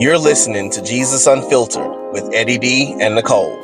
[0.00, 3.58] You're listening to Jesus Unfiltered with Eddie D and Nicole.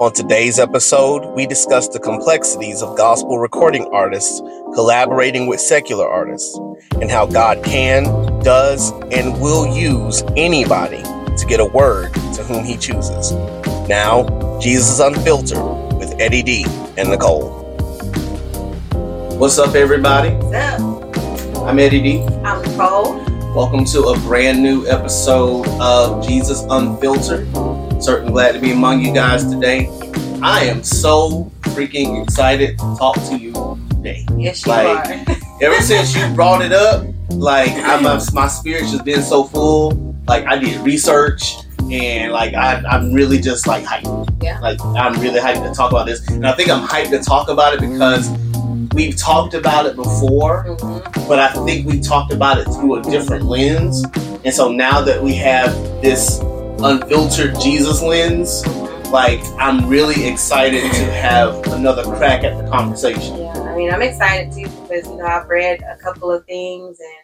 [0.00, 4.40] On today's episode, we discuss the complexities of gospel recording artists
[4.74, 6.58] collaborating with secular artists
[7.00, 8.06] and how God can,
[8.42, 13.30] does, and will use anybody to get a word to whom he chooses.
[13.88, 15.62] Now, Jesus Unfiltered
[15.96, 16.66] with Eddie D
[16.96, 17.50] and Nicole.
[19.38, 20.30] What's up, everybody?
[20.30, 21.58] What's up?
[21.68, 22.22] I'm Eddie D.
[22.42, 23.27] I'm Nicole.
[23.54, 27.48] Welcome to a brand new episode of Jesus Unfiltered.
[28.02, 29.88] Certainly glad to be among you guys today.
[30.42, 33.52] I am so freaking excited to talk to you
[33.90, 34.24] today.
[34.36, 35.36] Yes, you Like, are.
[35.62, 40.14] Ever since you brought it up, like I'm, my spirit's just been so full.
[40.26, 41.54] Like I did research
[41.90, 44.42] and like I, I'm really just like hyped.
[44.42, 44.60] Yeah.
[44.60, 47.48] Like I'm really hyped to talk about this, and I think I'm hyped to talk
[47.48, 48.28] about it because
[48.94, 51.28] we've talked about it before Mhm.
[51.28, 54.04] but I think we talked about it through a different lens.
[54.44, 56.40] And so now that we have this
[56.80, 58.66] unfiltered Jesus lens,
[59.10, 63.38] like I'm really excited to have another crack at the conversation.
[63.38, 66.98] Yeah, I mean, I'm excited too because you know I've read a couple of things
[67.00, 67.18] and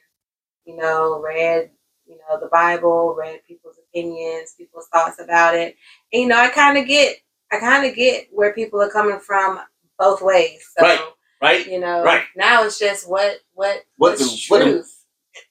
[0.66, 1.70] you know read
[2.06, 5.76] you know the Bible, read people's opinions, people's thoughts about it,
[6.12, 7.16] and you know I kind of get
[7.52, 9.60] I kind of get where people are coming from
[9.98, 10.66] both ways.
[10.76, 11.00] So Right.
[11.42, 11.66] Right?
[11.66, 12.24] you know Right.
[12.36, 14.90] now it's just what what What what's do- what do- truth.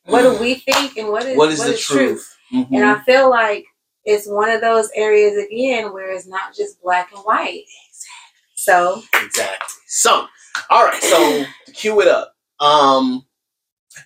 [0.06, 2.36] What do we think and what is What is the truth?
[2.54, 2.68] Mhm.
[2.72, 3.66] And I feel like
[4.06, 7.64] it's one of those areas again where it's not just black and white.
[8.56, 9.76] So Exactly.
[9.88, 10.26] So,
[10.70, 11.02] all right.
[11.04, 12.34] So to cue it up.
[12.60, 13.26] Um,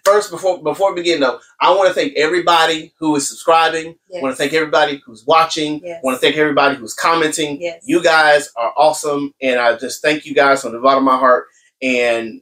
[0.04, 3.96] first, before before we begin though, I want to thank everybody who is subscribing.
[4.10, 5.80] yes, I want to thank everybody who's watching.
[5.84, 6.00] Yes.
[6.02, 7.62] I want to thank everybody who's commenting.
[7.62, 11.14] yes, You guys are awesome, and I just thank you guys from the bottom of
[11.14, 11.48] my heart.
[11.82, 12.42] And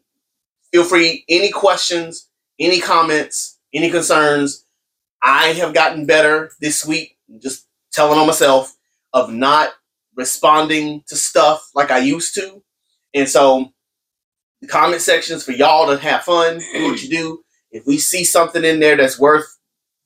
[0.72, 4.66] feel free, any questions, any comments, any concerns.
[5.22, 8.76] I have gotten better this week, just telling on myself,
[9.14, 9.70] of not
[10.16, 12.62] responding to stuff like I used to.
[13.14, 13.72] And so
[14.62, 17.44] the comment sections for y'all to have fun, do what you do.
[17.72, 19.58] If we see something in there that's worth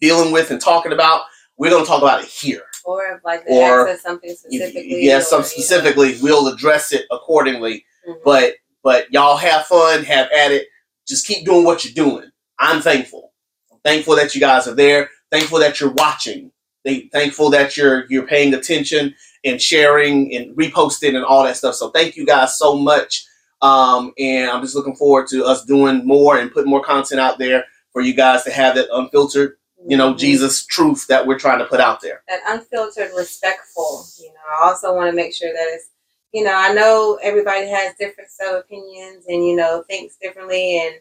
[0.01, 1.23] dealing with and talking about,
[1.57, 2.63] we're gonna talk about it here.
[2.85, 5.05] or if like the Or access something specifically.
[5.07, 5.47] have or, some you know.
[5.47, 7.85] specifically, we'll address it accordingly.
[8.07, 8.23] Mhm.
[8.23, 10.67] But but y'all have fun, have at it.
[11.07, 12.29] Just keep doing what you're doing.
[12.59, 13.31] I'm thankful.
[13.71, 15.09] I'm thankful that you guys are there.
[15.31, 16.51] Thankful that you're watching.
[16.85, 19.13] They, thankful that you're you're paying attention
[19.43, 21.75] and sharing and reposting and all that stuff.
[21.75, 23.25] So thank you guys so much.
[23.61, 27.37] Um, and I'm just looking forward to us doing more and putting more content out
[27.37, 29.57] there for you guys to have that unfiltered,
[29.87, 30.17] you know, Mhm.
[30.19, 32.23] Jesus truth that we're trying to put out there.
[32.29, 34.05] that unfiltered, respectful.
[34.19, 35.89] You know, I also want to make sure that it's,
[36.33, 40.95] you know, I know everybody has different sub opinions and you know thinks differently and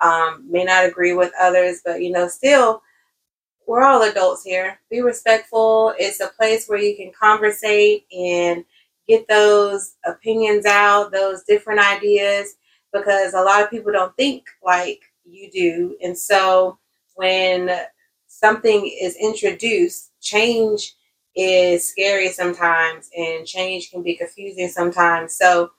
[0.00, 2.82] um, may not agree with others, but you know, still,
[3.66, 4.78] we're all adults here.
[4.90, 5.94] Be respectful.
[5.98, 8.64] It's a place where you can conversate and
[9.08, 12.56] get those opinions out, those different ideas,
[12.92, 16.78] because a lot of people don't think like you do, and so
[17.14, 17.70] when
[18.26, 20.94] something is introduced, change
[21.36, 25.36] is scary sometimes and change can be confusing sometimes.
[25.36, 25.70] So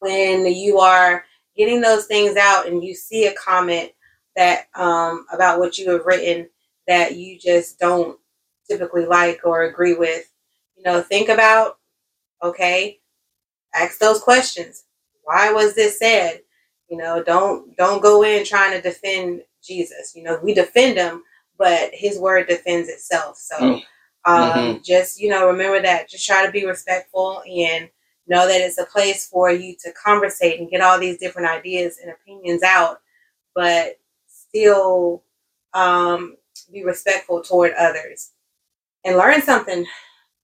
[0.00, 1.24] when you are
[1.56, 3.90] getting those things out and you see a comment
[4.36, 6.48] that um, about what you have written
[6.86, 8.18] that you just don't
[8.68, 10.30] typically like or agree with,
[10.76, 11.78] you know, think about
[12.42, 13.00] okay,
[13.74, 14.84] ask those questions.
[15.24, 16.40] Why was this said?
[16.90, 20.14] You know, don't don't go in trying to defend Jesus.
[20.16, 21.22] You know, we defend him,
[21.58, 23.36] but his word defends itself.
[23.38, 23.82] So Mm.
[24.26, 26.08] Um, just, you know, remember that.
[26.08, 27.88] Just try to be respectful and
[28.26, 31.98] know that it's a place for you to conversate and get all these different ideas
[32.02, 33.00] and opinions out,
[33.54, 35.22] but still
[35.74, 36.36] um,
[36.72, 38.32] be respectful toward others
[39.04, 39.86] and learn something.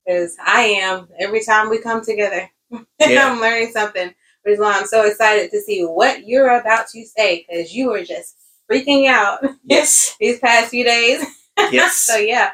[0.06, 2.50] Because I am every time we come together,
[3.00, 3.30] Yeah.
[3.32, 4.12] I'm learning something.
[4.42, 7.88] Which is why I'm so excited to see what you're about to say because you
[7.90, 8.36] were just
[8.70, 10.16] freaking out Yes.
[10.20, 11.22] these past few days.
[11.70, 11.94] Yes.
[12.06, 12.50] so yeah,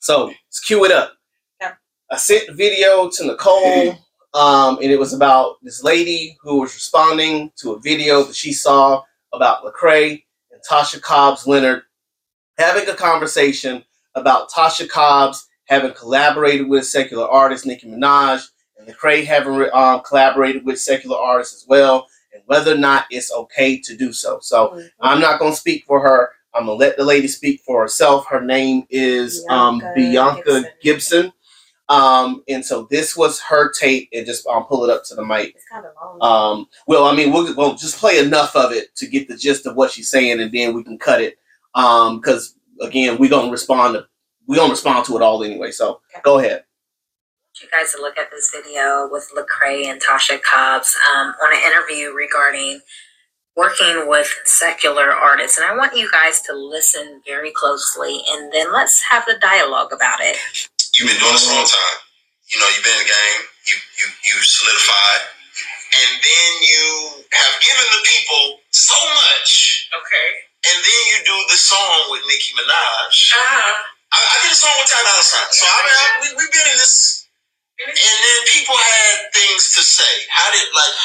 [0.00, 1.12] So let's cue it up.
[1.60, 1.74] Yeah.
[2.10, 3.98] I sent a video to Nicole,
[4.34, 8.52] um, and it was about this lady who was responding to a video that she
[8.52, 9.02] saw
[9.32, 11.82] about Lecrae and Tasha Cobbs Leonard
[12.58, 18.44] having a conversation about Tasha Cobbs having collaborated with secular artist Nicki Minaj
[18.78, 23.32] and Lecrae having um, collaborated with secular artists as well, and whether or not it's
[23.32, 24.38] okay to do so.
[24.40, 26.30] So I'm not going to speak for her.
[26.54, 28.26] I'm gonna let the lady speak for herself.
[28.26, 30.42] Her name is um, Bianca Bianca
[30.82, 31.22] Gibson.
[31.22, 31.32] Gibson.
[31.90, 35.24] Um, and so this was her tape, and just I'll pull it up to the
[35.24, 35.56] mic.
[35.56, 36.58] It's kind of long.
[36.60, 39.66] Um, well, I mean, we'll, we'll just play enough of it to get the gist
[39.66, 41.38] of what she's saying, and then we can cut it.
[41.74, 44.06] Um, because again, we're gonna respond to
[44.46, 45.72] we don't respond to it all anyway.
[45.72, 46.64] So go ahead.
[47.60, 51.60] you guys to look at this video with Lecrae and Tasha Cobbs um, on an
[51.64, 52.80] interview regarding
[53.56, 55.58] working with secular artists.
[55.58, 59.92] And I want you guys to listen very closely and then let's have a dialogue
[59.92, 60.36] about it.
[60.98, 61.98] You've been doing this a long time.
[62.52, 65.22] You know, you've been in the game, you you you solidified,
[66.02, 66.86] and then you
[67.30, 69.86] have given the people so much.
[69.94, 70.28] Okay.
[70.66, 73.14] And then you do the song with Nicki Minaj.
[73.32, 73.72] Uh-huh.
[74.12, 75.48] I, I did a song with Ty Dolla Sign.
[75.54, 77.24] So I mean, I, we, we've been in this,
[77.80, 80.26] and then people had things to say.
[80.28, 80.96] How did like,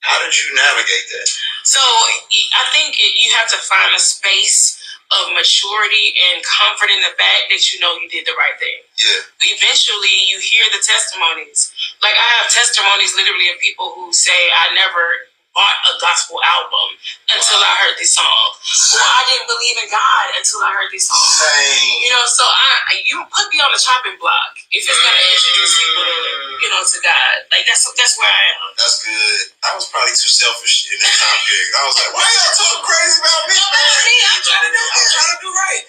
[0.00, 1.28] how did you navigate that?
[1.64, 4.80] So I think it, you have to find a space
[5.10, 8.78] of maturity and comfort in the fact that you know you did the right thing.
[8.96, 9.58] Yeah.
[9.58, 11.74] Eventually, you hear the testimonies.
[11.98, 16.94] Like I have testimonies literally of people who say, "I never bought a gospel album
[17.34, 18.54] until I heard these songs.
[18.94, 21.26] Or I didn't believe in God until I heard these songs.
[21.42, 22.06] Same.
[22.06, 25.34] You know, so I you put me on the chopping block if it's gonna mm.
[25.34, 26.18] introduce people to
[26.62, 27.34] you know to God.
[27.50, 28.70] Like that's that's where I am.
[28.78, 29.40] That's good.
[29.66, 31.70] I was probably too selfish in that time period.
[31.74, 33.98] I was like, why y'all talking crazy about me, man?
[34.06, 35.84] Me, I'm trying to do I'm trying to do right.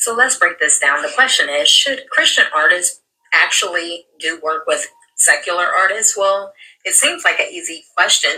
[0.00, 1.02] So let's break this down.
[1.06, 3.00] The question is Should Christian artists
[3.32, 6.16] actually do work with secular artists?
[6.16, 6.52] Well,
[6.84, 8.30] it seems like an easy question.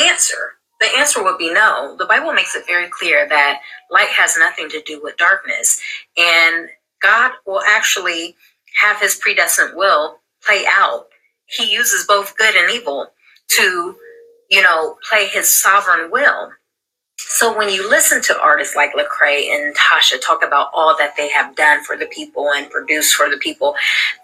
[0.00, 0.54] Answer.
[0.80, 1.96] The answer would be no.
[1.96, 3.60] The Bible makes it very clear that
[3.90, 5.80] light has nothing to do with darkness,
[6.16, 6.68] and
[7.00, 8.36] God will actually
[8.80, 11.06] have his predestined will play out.
[11.46, 13.12] He uses both good and evil
[13.48, 13.96] to,
[14.50, 16.52] you know, play his sovereign will.
[17.18, 21.28] So when you listen to artists like Lecrae and Tasha talk about all that they
[21.30, 23.74] have done for the people and produced for the people,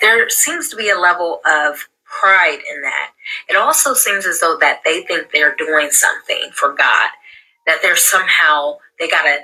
[0.00, 3.12] there seems to be a level of pride in that.
[3.48, 7.10] It also seems as though that they think they're doing something for God,
[7.66, 9.40] that they're somehow they gotta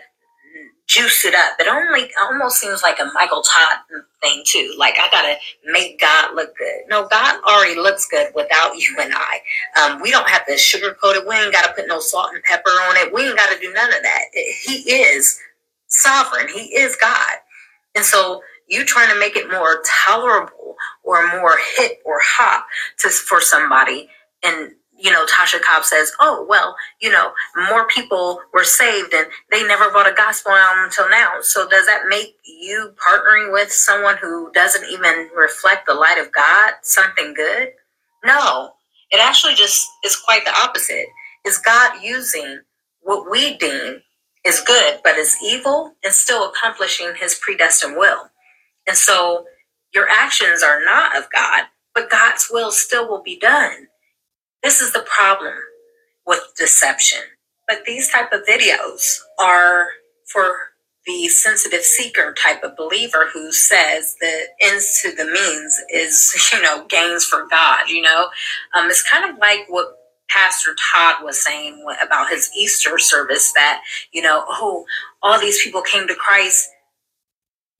[0.87, 1.56] juice it up.
[1.58, 3.78] It only almost seems like a Michael Todd
[4.22, 4.75] thing too.
[4.78, 6.82] Like I gotta make God look good.
[6.88, 9.40] No, God already looks good without you and I.
[9.82, 11.26] Um, we don't have to sugarcoat it.
[11.28, 13.12] We ain't gotta put no salt and pepper on it.
[13.12, 14.25] We ain't gotta do none of that.
[14.34, 15.40] He is
[15.88, 16.49] sovereign.
[16.49, 17.37] He is God,
[17.94, 22.66] and so you trying to make it more tolerable or more hip or hot
[22.99, 24.08] to for somebody.
[24.43, 27.32] And you know tasha cobb says oh well you know
[27.69, 31.38] more people were saved and they never bought a gospel album until now.
[31.40, 36.32] So does that make you partnering with someone who doesn't even reflect the light of
[36.32, 37.72] god something good?
[38.25, 38.72] No.
[39.10, 41.06] It actually just is quite the opposite.
[41.44, 42.60] Is god using
[43.00, 44.00] what we deem
[44.44, 48.31] is good but is evil and still accomplishing his predestined will
[48.86, 49.46] and so
[49.94, 51.64] your actions are not of God,
[51.94, 53.88] but God's will still will be done.
[54.62, 55.54] This is the problem
[56.26, 57.20] with deception.
[57.69, 59.88] But these type of videos are
[60.26, 60.54] for
[61.06, 66.62] the sensitive seeker type of believer who says the ends to the means is, you
[66.62, 68.28] know, gains for God, you know.
[68.75, 69.96] Um, it's kind of like what
[70.31, 73.82] Pastor Todd was saying about his Easter service that,
[74.12, 74.84] you know, oh,
[75.22, 76.69] all these people came to Christ.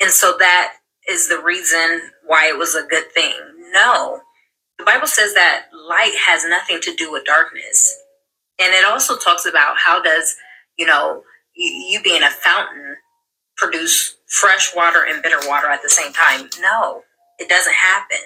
[0.01, 0.75] And so that
[1.09, 3.35] is the reason why it was a good thing.
[3.73, 4.21] No.
[4.79, 7.99] The Bible says that light has nothing to do with darkness.
[8.59, 10.37] And it also talks about how does,
[10.79, 11.23] you know,
[11.55, 12.97] you, being a fountain
[13.57, 16.49] produce fresh water and bitter water at the same time.
[16.61, 17.03] No,
[17.39, 18.19] it doesn't happen.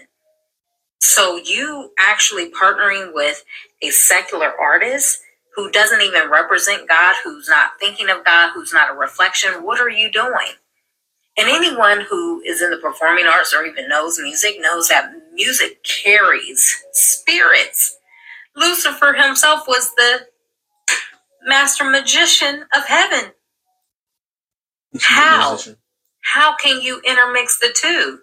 [1.01, 3.45] So you actually partnering with
[3.83, 5.21] a secular artist
[5.55, 9.81] who doesn't even represent God, who's not thinking of God, who's not a reflection, what
[9.81, 10.53] are you doing?
[11.39, 15.85] And anyone who is in the performing arts or even knows music knows that music
[15.85, 17.97] carries spirits.
[18.57, 20.27] Lucifer himself was the
[21.47, 23.33] master magician of heaven.
[25.01, 25.59] How?
[26.23, 28.21] How can you intermix the two?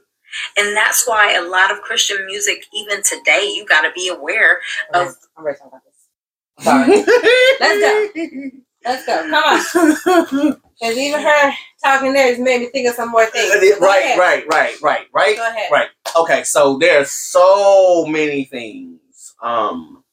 [0.58, 4.60] And that's why a lot of Christian music, even today, you got to be aware
[4.94, 5.16] of.
[5.38, 6.66] I'm ready to talk about this.
[6.66, 6.98] Sorry.
[7.62, 8.52] Let's go.
[8.86, 9.30] Let's go.
[9.30, 10.58] Come on.
[10.78, 13.50] Because even her talking there has made me think of some more things.
[13.80, 15.36] Right, right, right, right, right.
[15.38, 15.72] Go ahead.
[15.72, 15.88] Right.
[16.18, 19.00] Okay, so there's so many things.
[19.42, 20.04] Um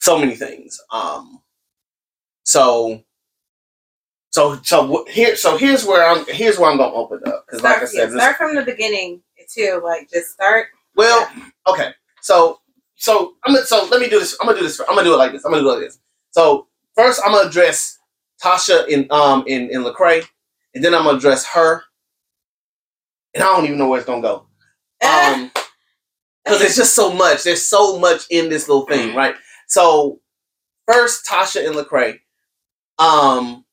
[0.00, 0.80] so many things.
[0.92, 1.40] Um
[2.44, 3.02] so
[4.30, 7.44] so so here so here's where I'm here's where I'm gonna open up.
[7.46, 9.20] Because like I Start, yeah, said, this, start from the beginning
[9.52, 9.80] too.
[9.84, 10.68] Like just start.
[10.94, 11.28] well,
[11.66, 11.90] okay.
[12.22, 12.60] So
[12.94, 14.36] so I'm gonna so let me do this.
[14.40, 14.78] I'm gonna do this.
[14.78, 15.44] I'm gonna do it like this.
[15.44, 15.98] I'm gonna do it like this.
[16.30, 16.67] So
[16.98, 17.98] first I'm gonna address
[18.44, 20.26] Tasha in um in in Lecrae,
[20.74, 21.84] and then I'm gonna address her.
[23.34, 24.46] And I don't even know where it's gonna go.
[25.04, 25.52] Um,
[26.44, 27.44] because there's just so much.
[27.44, 29.36] There's so much in this little thing, right?
[29.68, 30.20] So
[30.86, 32.20] first, Tasha and Lecrae.
[32.98, 33.64] Um,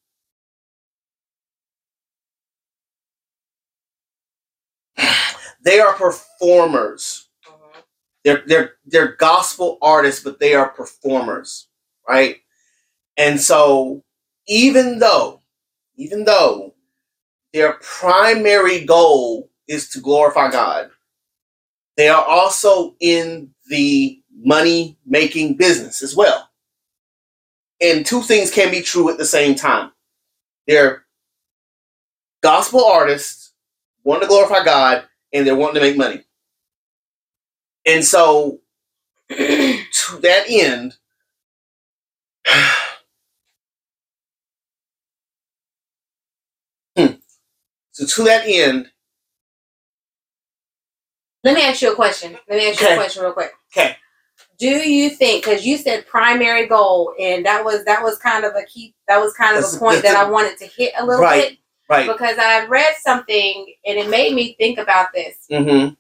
[5.63, 7.29] they are performers.
[7.48, 7.84] Mhm.
[8.24, 11.67] They're they're they're gospel artists, but they are performers,
[12.08, 12.38] right?
[13.17, 14.03] And so
[14.48, 15.41] even though,
[15.98, 16.74] even though
[17.53, 20.89] their primary goal is to glorify God,
[21.98, 26.50] they are also in the money making business as well.
[27.81, 29.91] And two things can be true at the same time.
[30.67, 31.05] They're
[32.43, 33.53] gospel artists,
[34.03, 36.24] wanting to glorify God, and they're wanting to make money.
[37.86, 38.60] And so,
[39.29, 40.98] to that end,
[46.98, 47.15] Hmm.
[47.96, 48.88] So to that end,
[51.46, 52.38] Let me ask you a question.
[52.50, 53.52] Let me ask you a question real quick.
[53.72, 53.96] okay,
[54.60, 58.54] Do you think because you said primary goal and that was that was kind of
[58.56, 61.06] a key that was kind of That's- a point that I wanted to hit a
[61.06, 61.50] little Right.
[61.52, 61.58] bit
[61.90, 65.38] right, because I read something and it made me think about this.
[65.50, 65.94] mm-hmm,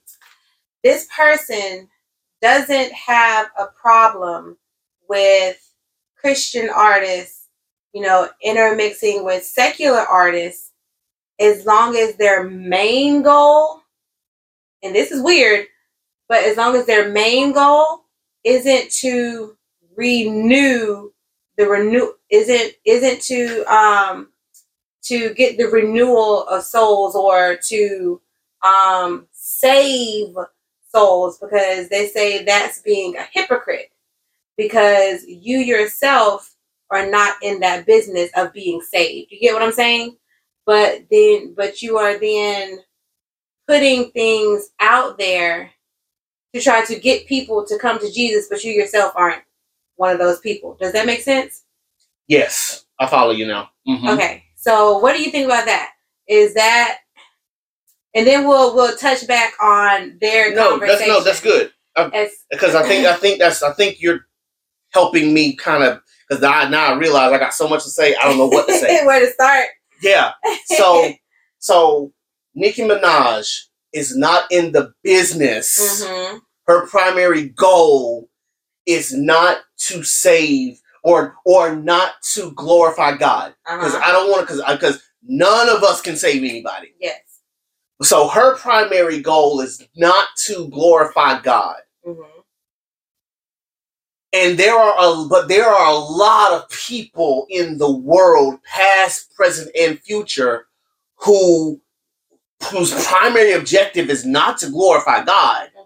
[0.83, 1.89] This person
[2.41, 4.57] doesn't have a problem
[5.07, 5.57] with
[6.17, 7.47] Christian artists,
[7.93, 10.71] you know, intermixing with secular artists
[11.39, 13.81] as long as their main goal
[14.83, 15.67] and this is weird,
[16.29, 18.03] but as long as their main goal
[18.43, 19.57] isn't to
[19.95, 21.11] renew
[21.57, 24.29] the renew isn't isn't to um
[25.01, 28.21] to get the renewal of souls or to
[28.63, 30.35] um save
[30.93, 33.91] souls because they say that's being a hypocrite
[34.57, 36.55] because you yourself
[36.91, 39.31] are not in that business of being saved.
[39.31, 40.17] You get what I'm saying?
[40.65, 42.79] But then but you are then
[43.67, 45.71] putting things out there
[46.53, 49.43] to try to get people to come to Jesus, but you yourself aren't
[49.95, 50.77] one of those people.
[50.79, 51.63] Does that make sense?
[52.27, 53.69] yes, I follow you now.
[53.87, 54.13] Mhm.
[54.15, 54.43] Okay.
[54.55, 55.91] So what do you think about that?
[56.27, 56.99] Is that
[58.15, 62.83] and then we'll we'll touch back on their No, that's no, that's good because I
[62.83, 64.25] think I think that's I think you're
[64.91, 68.15] helping me kind of because I now I realize I got so much to say
[68.15, 69.05] I don't know what to say.
[69.05, 69.67] Where to start?
[70.05, 70.31] Yeah,
[70.67, 71.11] so
[71.59, 72.13] so
[72.55, 73.47] Nicki Minaj
[73.93, 76.03] is not in the business.
[76.05, 76.39] Mhm.
[76.67, 78.29] Her primary goal
[78.85, 84.03] is not to save or or not to glorify God because Uh-huh.
[84.05, 86.93] I don't want to because because none of us can save anybody.
[86.99, 87.21] Yes.
[88.03, 91.77] So her primary goal is not to glorify God.
[92.05, 92.21] hmm
[94.35, 99.33] And there are a but there are a lot of people in the world, past,
[99.33, 100.67] present, and future,
[101.15, 101.79] who
[102.71, 105.81] whose primary objective is not to glorify God, hmm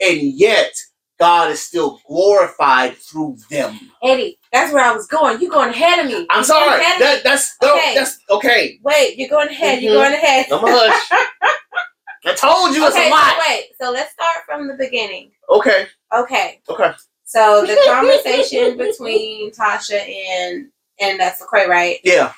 [0.00, 0.74] and yet
[1.20, 3.78] God is still glorified through them.
[4.02, 5.40] Eddie, that's where I was going.
[5.40, 6.26] You're going ahead of me.
[6.28, 6.80] I'm You sorry.
[6.98, 7.94] That, that's Okay.
[7.94, 8.80] that's okay.
[8.82, 9.78] Wait, you're going ahead.
[9.78, 9.82] Mhm.
[9.82, 10.46] You're going ahead.
[10.52, 11.10] I'm a hush.
[12.26, 13.64] I told you it's okay, a so wait.
[13.80, 15.30] So let's start from the beginning.
[15.48, 15.86] Okay.
[16.14, 16.60] Okay.
[16.68, 16.90] Okay.
[17.24, 20.68] So the conversation between Tasha and
[21.00, 21.98] and that's Lecrae, right?
[22.04, 22.32] Yeah.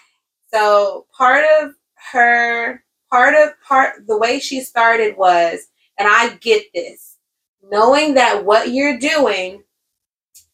[0.52, 1.72] So part of
[2.12, 5.66] her part of part the way she started was,
[5.98, 7.16] and I get this,
[7.70, 9.62] knowing that what you're doing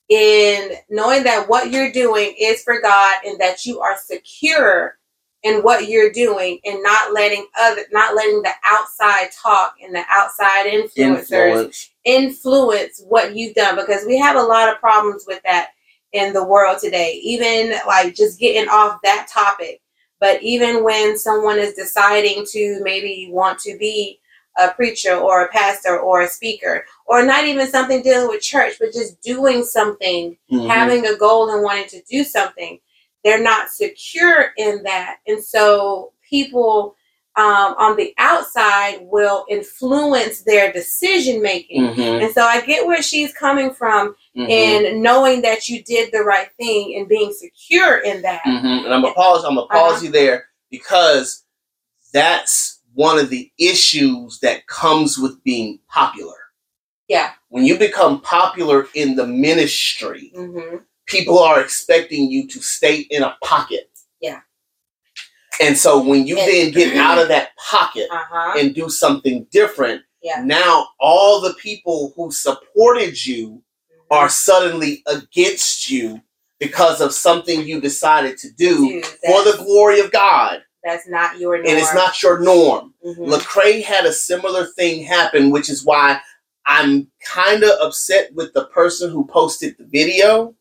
[0.09, 4.99] in knowing that what you're doing is for God and that you are secure
[5.43, 10.05] in what you're doing and not letting other not letting the outside talk and the
[10.09, 11.91] outside influencers Influence.
[12.05, 15.71] influence what you've done because we have a lot of problems with that
[16.13, 19.81] in the world today even like just getting off that topic
[20.21, 24.21] but even when someone is deciding to maybe want to be
[24.59, 28.75] a preacher or a pastor or a speaker or not even something dealing with church
[28.79, 30.69] but just doing something Mhm.
[30.69, 32.79] having a goal and wanting to do something
[33.25, 36.97] they're not secure in that and so people
[37.35, 42.25] um, on the outside will influence their decision making Mhm.
[42.25, 44.51] and so i get where she's coming from Mhm.
[44.51, 48.85] and knowing that you did the right thing and being secure in that Mhm.
[48.85, 49.45] And I'm gonna pause.
[49.45, 51.45] I'm gonna pause you there because
[52.13, 56.35] that's one of the issues that comes with being popular.
[57.09, 63.01] yeah When you become popular in the ministry, hmm people are expecting you to stay
[63.11, 63.91] in a pocket.
[64.21, 64.41] Yeah.
[65.61, 69.47] And so when you And- then get out of that pocket uh-huh and do something
[69.51, 70.43] different, Yeah.
[70.45, 73.63] now all the people who supported you
[74.11, 76.21] are suddenly against you
[76.59, 80.63] because of something you decided to do Dude, for the glory of God.
[80.85, 81.67] that's not your norm.
[81.69, 82.95] And it's not your norm.
[83.05, 83.29] Mhm.
[83.29, 86.21] Lecrae had a similar thing happen, which is why
[86.67, 90.55] I'm kind of upset with the person who posted the video.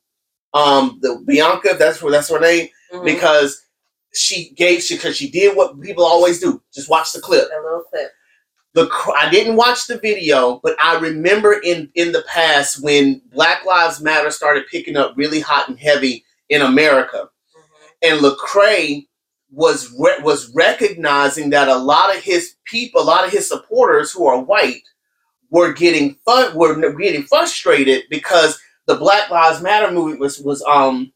[0.54, 3.06] Um, the Bianca, that's where that's her name, Mhm.
[3.06, 3.66] because
[4.14, 6.62] she gave she because she did what people always do.
[6.74, 7.48] Just watch the clip.
[7.52, 8.12] a little clip
[8.74, 13.66] the I didn't watch the video, but I remember in in the past when Black
[13.66, 17.30] Lives Matter started picking up really hot and heavy in America,
[18.02, 19.08] and Lecrae
[19.52, 24.12] was re- was recognizing that a lot of his people, a lot of his supporters
[24.12, 24.84] who are white,
[25.50, 28.58] were getting fun were getting frustrated because
[28.92, 31.14] the Black Lives Matter movement was was um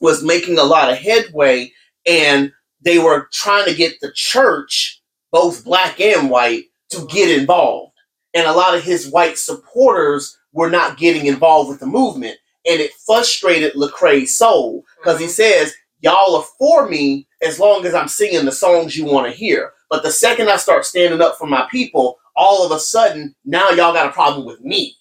[0.00, 1.70] was making a lot of headway,
[2.06, 7.92] and they were trying to get the church, both black and white, to get involved,
[8.32, 12.80] and a lot of his white supporters were not getting involved with the movement, and
[12.80, 18.08] it frustrated Lecrae's soul because he says y'all are for me as long as I'm
[18.08, 19.72] singing the songs you want to hear.
[19.90, 23.68] But the second I start standing up for my people, all of a sudden, now
[23.68, 24.94] y'all got a problem with me.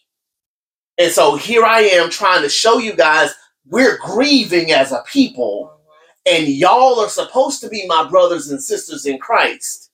[0.97, 3.33] And so here I am trying to show you guys
[3.69, 5.71] we're grieving as a people,
[6.29, 9.91] and y'all are supposed to be my brothers and sisters in Christ.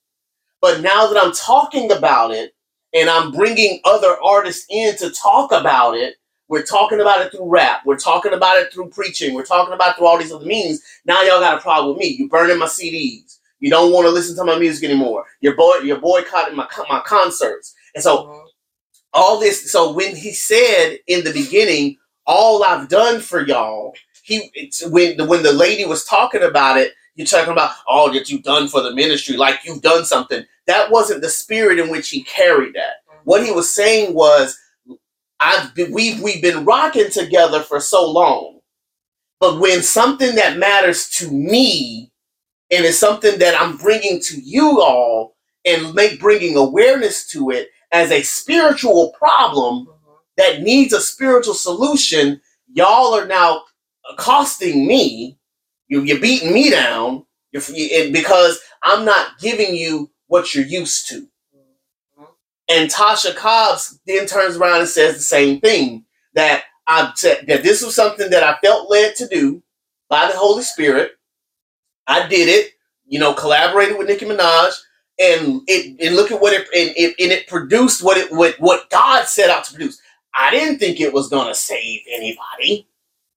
[0.60, 2.54] But now that I'm talking about it,
[2.94, 6.14] and I'm bringing other artists in to talk about it,
[6.48, 7.80] we're talking about it through rap.
[7.84, 9.34] We're talking about it through preaching.
[9.34, 10.80] We're talking about through all these other means.
[11.04, 12.16] Now y'all got a problem with me.
[12.18, 13.38] You're burning my CDs.
[13.58, 15.24] You don't want to listen to my music anymore.
[15.40, 17.74] You're boy, you're boycotting my my concerts.
[17.94, 18.43] And so
[19.14, 19.72] all this.
[19.72, 23.94] So when he said in the beginning, "All I've done for y'all,"
[24.24, 24.52] he
[24.88, 28.44] when the when the lady was talking about it, you're talking about all that you've
[28.44, 30.44] done for the ministry, like you've done something.
[30.68, 32.96] That wasn't the spirit in which he carried that.
[33.24, 34.58] What he was saying was,
[35.40, 38.60] I've been, we've we've been rocking together for so long,
[39.40, 42.10] but when something that matters to me
[42.70, 47.68] and it's something that I'm bringing to you all and make bringing awareness to it
[47.94, 50.12] as a spiritual problem mm-hmm.
[50.36, 52.40] that needs a spiritual solution,
[52.72, 53.62] y'all are now
[54.10, 55.38] accosting me.
[55.86, 57.62] You, you're beating me down you're,
[58.10, 61.20] because I'm not giving you what you're used to.
[61.56, 62.24] Mm-hmm.
[62.68, 67.62] And Tasha Cobbs then turns around and says the same thing that I said that
[67.62, 69.62] this was something that I felt led to do
[70.08, 71.12] by the Holy Spirit.
[72.08, 72.72] I did it,
[73.06, 74.72] you know, collaborated with Nicki Minaj,
[75.18, 78.56] and it and look at what it and it, and it produced what it what
[78.58, 80.00] what God set out to produce.
[80.34, 82.88] I didn't think it was gonna save anybody.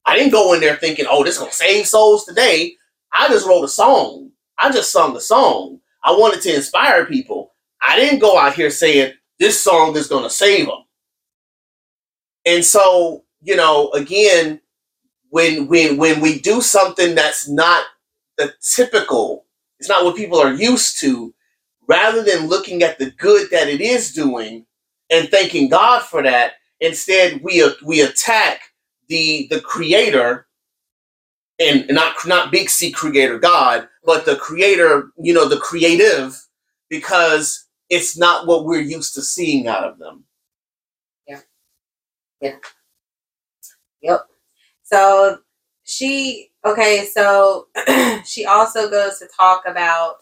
[0.05, 2.73] I didn't go in there thinking, oh, this is gonna save souls today.
[3.13, 4.31] I just wrote a song.
[4.57, 5.79] I just sung the song.
[6.03, 7.53] I wanted to inspire people.
[7.81, 10.83] I didn't go out here saying this song is gonna save them.
[12.45, 14.61] And so, you know, again,
[15.29, 17.85] when when when we do something that's not
[18.37, 19.45] the typical,
[19.79, 21.33] it's not what people are used to,
[21.88, 24.65] rather than looking at the good that it is doing
[25.10, 28.62] and thanking God for that, instead we uh, we attack
[29.10, 30.47] the the creator
[31.60, 36.38] and not not big C creator God, but the creator, you know, the creative,
[36.89, 40.26] because it's not what we're used to seeing out of them.
[41.28, 41.41] Yeah.
[42.41, 42.56] Yeah.
[44.02, 44.28] Yep.
[44.84, 45.39] So
[45.84, 47.67] she okay, so
[48.26, 50.17] she also goes to talk about,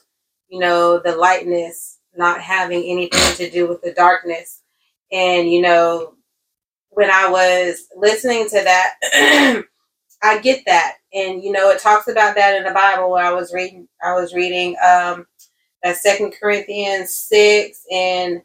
[0.49, 4.61] you know, the lightness not having anything to do with the darkness.
[5.11, 6.13] And, you know,
[6.89, 9.63] when I was listening to that,
[10.23, 10.95] I get that.
[11.13, 14.13] And, you know, it talks about that in the Bible where I was reading I
[14.13, 15.27] was reading um
[15.83, 18.41] that second Corinthians six and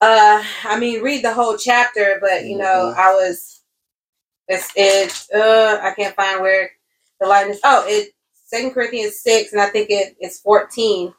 [0.00, 3.62] uh I mean read the whole chapter, but you know, I was
[4.48, 6.70] it's it's uh I can't find where
[7.20, 8.12] the lightness oh it
[8.52, 11.12] second Corinthians six and I think it, it's fourteen.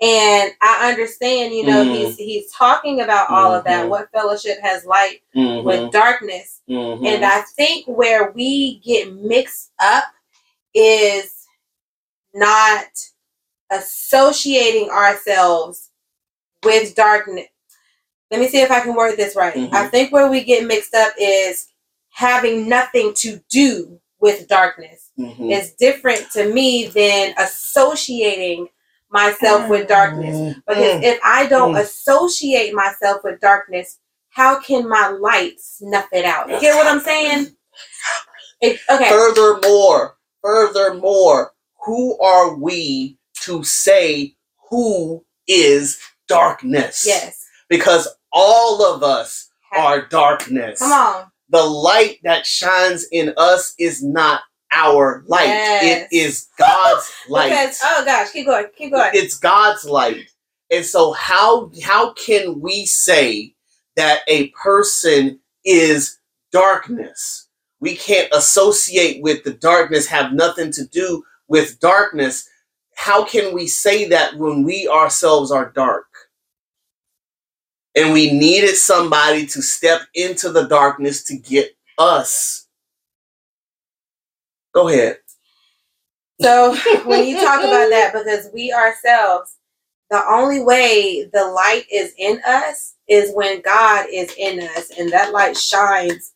[0.00, 1.96] And I understand, you know, Mhm.
[1.96, 3.86] he's he's talking about all of that.
[3.86, 3.88] Mhm.
[3.88, 5.66] What fellowship has light Mm-hmm.
[5.66, 6.60] with darkness?
[6.68, 7.04] Mhm.
[7.04, 10.04] And I think where we get mixed up
[10.74, 11.46] is
[12.34, 12.86] not
[13.70, 15.90] associating ourselves
[16.64, 17.48] with darkness.
[18.30, 19.56] Let me see if I can word this right.
[19.72, 21.68] I think where we get mixed up is
[22.10, 25.10] having nothing to do with darkness.
[25.18, 25.52] Mhm.
[25.52, 28.68] It's different to me than associating
[29.10, 30.56] myself with darkness.
[30.66, 31.80] Because if I don't Mm.
[31.80, 33.98] associate myself with darkness,
[34.30, 36.48] how can my light snuff it out?
[36.50, 37.56] You get what I'm saying?
[38.60, 39.08] It- okay.
[39.08, 41.54] Furthermore, furthermore,
[41.84, 44.34] who are we to say
[44.68, 47.06] who is darkness?
[47.06, 47.44] Yes.
[47.68, 50.80] Because all of us are darkness.
[50.80, 51.30] Come on.
[51.50, 55.46] The light that shines in us is not our light.
[55.46, 56.08] Yes.
[56.12, 57.50] It is God's light.
[57.50, 59.10] Because oh gosh, keep going, keep going.
[59.14, 60.28] It's God's light.
[60.70, 63.54] And so how how can we say
[63.96, 66.18] that a person is
[66.52, 67.48] darkness?
[67.80, 72.48] We can't associate with the darkness, have nothing to do with darkness.
[72.96, 76.07] How can we say that when we ourselves are dark?
[77.98, 82.68] And we needed somebody to step into the darkness to get us.
[84.72, 85.18] Go ahead.
[86.40, 89.56] So when you talk about that, because we ourselves,
[90.10, 95.10] the only way the light is in us is when God is in us, and
[95.12, 96.32] that light shines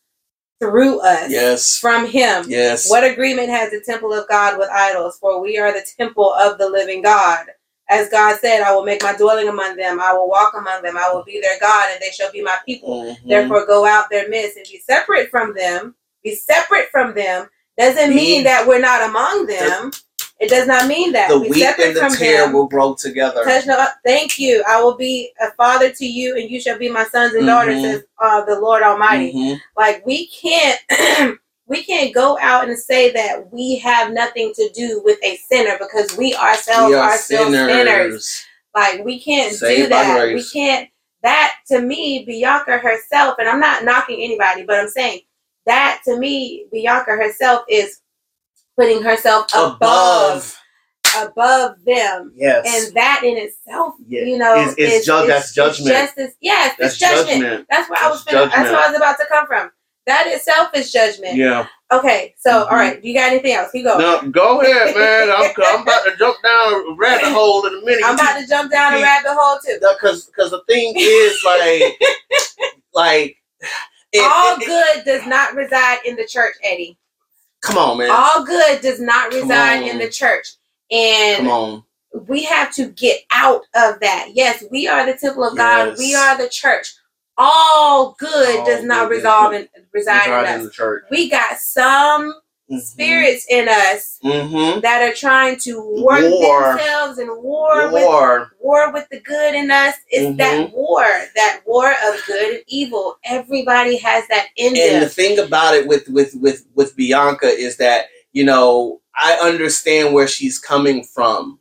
[0.61, 1.79] through us Yes.
[1.79, 2.45] from Him.
[2.49, 2.91] Yes.
[2.91, 5.19] What agreement has the temple of God with idols?
[5.19, 7.47] For we are the temple of the living God.
[7.93, 10.01] As God said, I will make my dwelling among them.
[10.01, 10.97] I will walk among them.
[10.97, 13.05] I will be their God, and they shall be my people.
[13.05, 13.29] Mhm.
[13.29, 15.95] Therefore, go out their midst and be separate from them.
[16.25, 19.91] Be separate from them doesn't Be- mean that we're not among them.
[20.41, 21.29] It does not mean that.
[21.29, 22.53] the be wheat and the tear them.
[22.53, 23.45] will grow together.
[23.45, 23.87] Touch no.
[24.05, 24.63] Thank you.
[24.67, 27.77] I will be a father to you, and you shall be my sons and daughters,
[27.79, 27.83] Mhm.
[27.83, 29.33] says uh, the Lord Almighty.
[29.33, 29.61] Mhm.
[29.77, 30.81] Like we can't.
[31.73, 35.79] We can't go out and say that we have nothing to do with a sinner
[35.81, 37.73] because we ourselves We are are still sinners.
[37.73, 38.45] sinners.
[38.75, 40.35] Like we can't Saved do that.
[40.35, 40.91] We can't.
[41.23, 45.21] That to me, Bianca herself, and I'm not knocking anybody, but I'm saying
[45.65, 48.01] that to me, Bianca herself is
[48.79, 50.59] putting herself above Above.
[51.31, 52.67] above them, Yes.
[52.87, 54.25] and that in itself, Yeah.
[54.25, 55.89] you know, Is- is ju- that's judgment.
[55.97, 57.29] Just as, yes, That's it's judgment.
[57.43, 57.67] judgment.
[57.71, 58.25] That's where I was.
[58.25, 59.71] That's Finna, that's where I was about to come from.
[60.07, 61.37] That itself is judgment.
[61.37, 61.67] Yeah.
[61.93, 62.71] Okay, so Mhm.
[62.73, 63.71] all right, you got anything else?
[63.75, 63.99] You go.
[63.99, 65.31] No, go ahead, man.
[65.31, 68.03] I'm, I'm about to jump down a rabbit hole in a minute.
[68.05, 69.79] I'm about to jump down a rabbit hole too.
[69.81, 71.83] because because the thing is like
[72.95, 73.37] like
[74.13, 76.99] it- All it- it- good does not reside in the church, Eddie.
[77.61, 78.11] come on, man.
[78.11, 80.49] All good does not reside in the church.
[80.91, 81.85] Come And on.
[82.27, 84.31] we have to get out of that.
[84.33, 85.89] Yes, we are the temple of God.
[85.91, 85.99] Yes.
[85.99, 86.95] We are the church.
[87.39, 90.67] All good All does not good resolve in reside in in us.
[90.67, 91.05] the church.
[91.11, 92.35] We got some
[92.79, 94.81] spirits in us Mm-hmm.
[94.81, 96.75] that are trying to work War.
[96.77, 98.53] themselves and war, with War.
[98.61, 99.95] war with the good in us.
[100.09, 100.39] It's Mhm.
[100.39, 103.19] that war, that war of good and evil.
[103.25, 105.01] Everybody has that in And them.
[105.01, 110.15] the thing about it with with with with Bianca is that you know I understand
[110.15, 111.59] where she's coming from,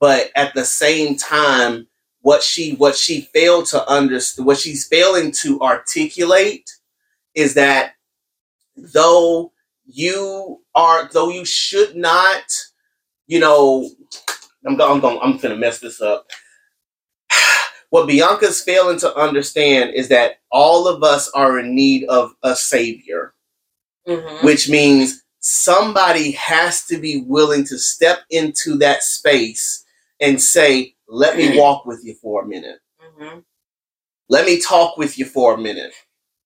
[0.00, 1.86] but at the same time,
[2.28, 6.68] what she what she failed to understand, what she's failing to articulate,
[7.34, 7.94] is that
[8.76, 9.50] though
[9.86, 12.42] you are though you should not,
[13.28, 13.88] you know,
[14.66, 16.26] I'm going I'm going I'm gonna mess this up.
[17.90, 22.54] What Bianca's failing to understand is that all of us are in need of a
[22.54, 23.32] savior
[24.06, 24.42] Mhm.
[24.42, 29.84] which means somebody has to be willing to step into that space
[30.20, 32.78] and say, Let me walk with you for a minute.
[33.02, 33.44] Mhm.
[34.28, 35.94] Let me talk with you for a minute.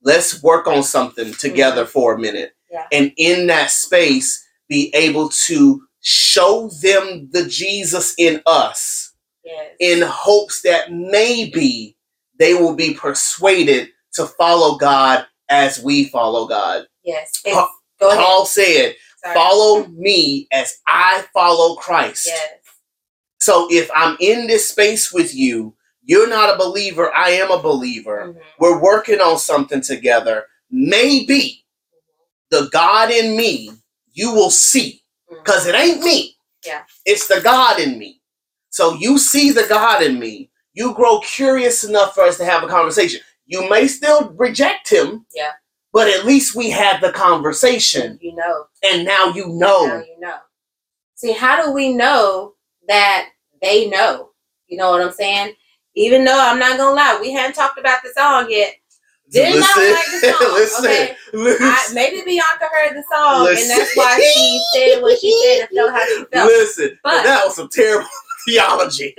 [0.02, 2.52] Let's work on something together for a minute.
[2.70, 2.86] Yeah.
[2.92, 9.12] And in that space, be able to show them the Jesus in us
[9.44, 9.72] Yes.
[9.80, 11.96] in hopes that maybe
[12.38, 16.86] they will be persuaded to follow God as we follow God.
[17.04, 17.40] Yes.
[17.44, 17.68] Pa- It's-
[18.00, 18.20] Go ahead.
[18.24, 19.34] Paul said, Sorry.
[19.34, 22.26] follow me as I follow Christ.
[22.26, 22.50] Yes.
[23.42, 25.74] So if I'm in this space with you,
[26.04, 28.28] you're not a believer, I am a believer.
[28.28, 28.40] Mhm.
[28.60, 30.46] We're working on something together.
[30.70, 31.64] Maybe
[32.50, 33.72] the God in me
[34.12, 36.36] you will see because it ain't me.
[36.64, 36.82] Yeah.
[37.04, 38.20] It's the God in me.
[38.70, 40.48] So you see the God in me.
[40.74, 43.20] You grow curious enough for us to have a conversation.
[43.46, 45.26] You may still reject him.
[45.34, 45.50] Yeah.
[45.92, 48.20] But at least we had the conversation.
[48.22, 48.66] You know.
[48.84, 49.86] And now you know.
[49.86, 50.38] Now you know.
[51.16, 52.54] See, how do we know
[52.86, 53.31] that
[53.62, 54.30] they know?
[54.66, 55.54] You know what I'm saying?
[55.94, 58.74] Even though I'm not gonna lie, we haven't talked about the song yet.
[59.30, 60.52] Did not like the song.
[60.52, 63.70] listen, okay, listen, I, maybe Bianca heard the song, Listen.
[63.70, 66.46] and that's why she said what she said and felt how she felt.
[66.48, 66.98] listen.
[67.02, 68.06] But- that was some terrible
[68.46, 69.14] theology.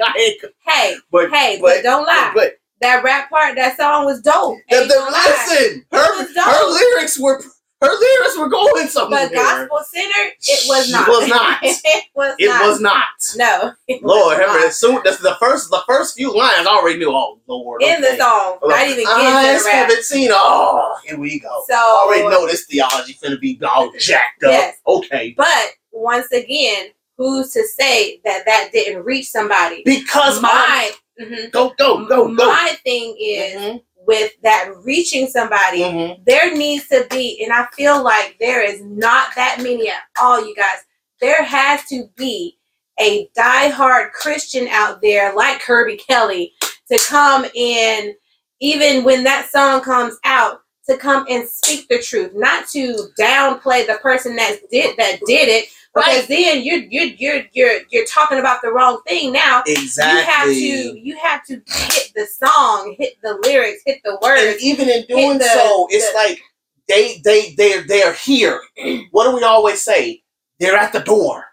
[0.68, 2.32] Hey, but hey, but, but- don't lie.
[2.36, 4.58] but that rap part, that song was dope.
[4.70, 5.26] the, the, lie.
[5.50, 6.46] listen, It her, was dope.
[6.46, 7.42] her lyrics were
[7.84, 9.28] her lyrics were going somewhere.
[9.28, 11.08] But gospel centered, it was not.
[11.08, 11.60] It was not.
[11.64, 12.66] it was it not.
[12.68, 13.04] was not.
[13.36, 13.74] No.
[14.02, 14.66] Lord, was not.
[14.66, 17.12] as soon that's the first the first few lines I already knew.
[17.12, 18.18] Oh Lord, in the okay.
[18.18, 19.74] song, not even getting to the rap.
[19.90, 20.30] haven't seen.
[20.32, 21.64] Oh, here we go.
[21.70, 24.52] So I already know this theology finna be all jacked up.
[24.52, 24.78] Yes.
[24.88, 29.84] Okay, But once again, who's to say that that didn't reach somebody?
[29.86, 30.92] because my
[31.22, 31.52] mhm.
[31.52, 32.48] go go go go.
[32.48, 35.80] my thing is Mhm, with that reaching somebody.
[35.82, 36.26] mhm.
[36.26, 40.46] There needs to be, and I feel like there is not that many at all,
[40.46, 40.80] you guys.
[41.22, 42.58] There has to be
[43.00, 46.54] a diehard Christian out there like Kirby Kelly
[46.92, 48.14] to come in,
[48.60, 53.88] even when that song comes out, to come and speak the truth, not to downplay
[53.88, 58.40] the person that did that did it, Because then you're you're you're you're you're talking
[58.40, 59.62] about the wrong thing now.
[59.68, 60.54] Exactly.
[60.56, 61.54] You have to you have to
[61.94, 64.42] hit the song, hit the lyrics, hit the words.
[64.42, 66.40] and even in doing the- so, it's the- like
[66.88, 68.60] they they they they're here.
[69.12, 70.24] what do we always say?
[70.60, 71.46] They're at the door.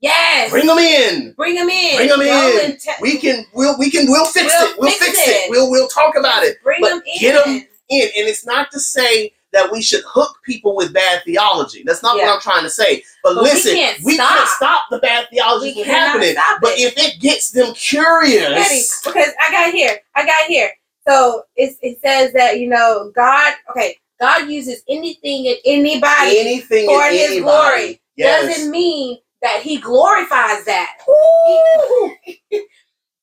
[0.00, 0.50] Yes.
[0.50, 1.32] Bring them in.
[1.32, 1.96] Bring them in.
[1.96, 2.76] Bring 'em Go in.
[2.78, 4.78] te- We can we'll we can we'll fix We'll it.
[4.78, 5.30] We'll fix it.
[5.30, 5.50] it.
[5.50, 6.56] We'll we'll talk about it.
[6.62, 7.20] Bring but them in.
[7.20, 7.54] get 'em
[7.90, 8.02] in.
[8.16, 11.82] And it's not to say that we should hook people with bad theology.
[11.86, 12.26] That's not Yeah.
[12.26, 13.02] what I'm trying to say.
[13.22, 14.28] But, But we listen, can't we stop.
[14.36, 16.34] can't stop the bad theology We from happening.
[16.60, 16.80] But it.
[16.92, 19.98] if it gets them curious, ready because I got here.
[20.14, 20.70] I got here.
[21.08, 23.54] So it, it says that you know God.
[23.70, 28.00] Okay, God uses anything and anybody anything for His anybody, glory.
[28.16, 28.46] yes.
[28.56, 30.98] doesn't mean that He glorifies that.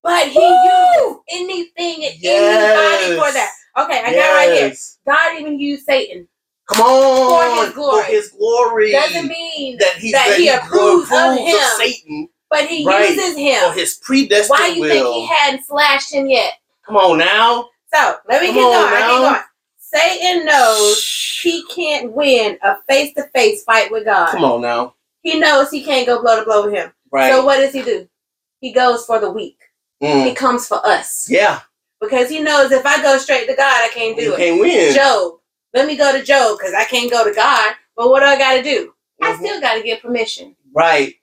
[0.03, 3.51] But He uses anything and anybody for that.
[3.77, 4.73] Okay, I got right here.
[5.07, 6.27] God even used Satan.
[6.67, 8.03] Come on, For his glory.
[8.03, 8.91] For his glory.
[8.91, 11.57] Doesn't mean that he, that he approves of him.
[11.77, 13.09] Satan but He Right.
[13.15, 13.73] uses for him.
[13.73, 15.13] his predestined Why do you will.
[15.13, 16.53] think He hadn't slashed him yet?
[16.85, 17.69] Come on now.
[17.93, 18.75] So let me Come get going.
[18.93, 19.07] I now.
[19.21, 19.41] get going.
[19.79, 24.31] Satan knows he can't win a face to face fight with God.
[24.31, 24.95] Come on now.
[25.23, 26.91] He knows he can't go blow to blow with him.
[27.11, 27.31] Right.
[27.31, 28.07] So what does he do?
[28.59, 29.57] He goes for the weak.
[30.01, 30.25] Mm.
[30.27, 31.61] He comes for us Yeah.
[32.01, 34.37] Because he knows if I go straight to God, I can't do You it.
[34.37, 34.95] can't win.
[34.95, 35.39] Job,
[35.73, 37.75] let me go to Job because I can't go to God.
[37.95, 38.93] But what do I got to do?
[39.21, 39.37] I Mhm.
[39.37, 40.55] still got to get permission.
[40.73, 41.15] Right.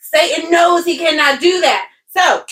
[0.00, 1.88] Satan knows he cannot do that.
[2.08, 2.44] So,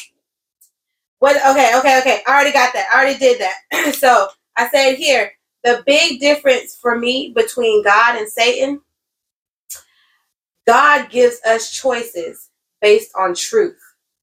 [1.18, 1.37] what?
[1.37, 2.22] Okay, okay, okay.
[2.26, 2.88] I already got that.
[2.92, 3.94] I already did that.
[3.98, 5.32] so I said here
[5.64, 8.80] the big difference for me between God and Satan.
[10.66, 13.78] God gives us choices based on truth.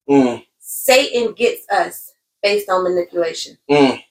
[0.09, 0.45] Mm.
[0.59, 2.10] Satan gets us
[2.43, 3.57] based on manipulation.
[3.69, 4.03] Mm.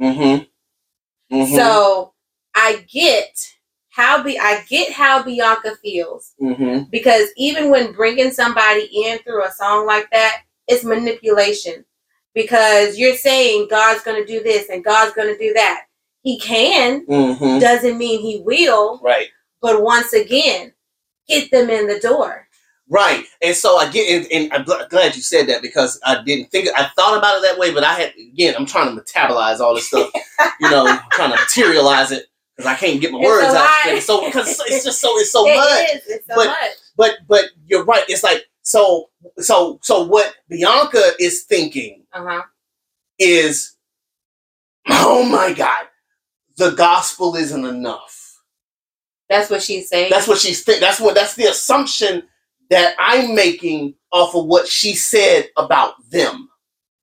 [0.00, 1.34] Mm-hmm.
[1.36, 1.54] Mm-hmm.
[1.54, 2.12] So
[2.54, 3.54] I get
[3.90, 6.84] how be I get how Bianca feels mm-hmm.
[6.90, 11.84] because even when bringing somebody in through a song like that, it's manipulation
[12.34, 15.86] because you're saying God's going to do this and God's going to do that.
[16.22, 17.58] He can, Mm-hmm.
[17.60, 19.28] doesn't mean he will, Right.
[19.62, 20.72] but once again,
[21.28, 22.45] get them in the door.
[22.88, 23.24] Right.
[23.42, 26.68] And so I get, and, and I'm glad you said that because I didn't think,
[26.76, 29.74] I thought about it that way, but I had, again, I'm trying to metabolize all
[29.74, 30.10] this stuff,
[30.60, 34.26] you know, trying to materialize it because I can't get my It's words out So,
[34.26, 35.96] because it's just so, it's so It much.
[35.96, 36.70] is, It's so But- much.
[36.98, 38.04] But, but you're right.
[38.08, 42.42] It's like, so, so, so what Bianca is thinking Uh huh.
[43.18, 43.76] is,
[44.88, 45.86] oh my God,
[46.56, 48.40] the gospel isn't enough.
[49.28, 50.10] That's what she's saying.
[50.10, 50.80] That's what she's think.
[50.80, 51.14] That's what.
[51.16, 52.22] That's the assumption
[52.70, 56.48] that I'm making off of what she said about them.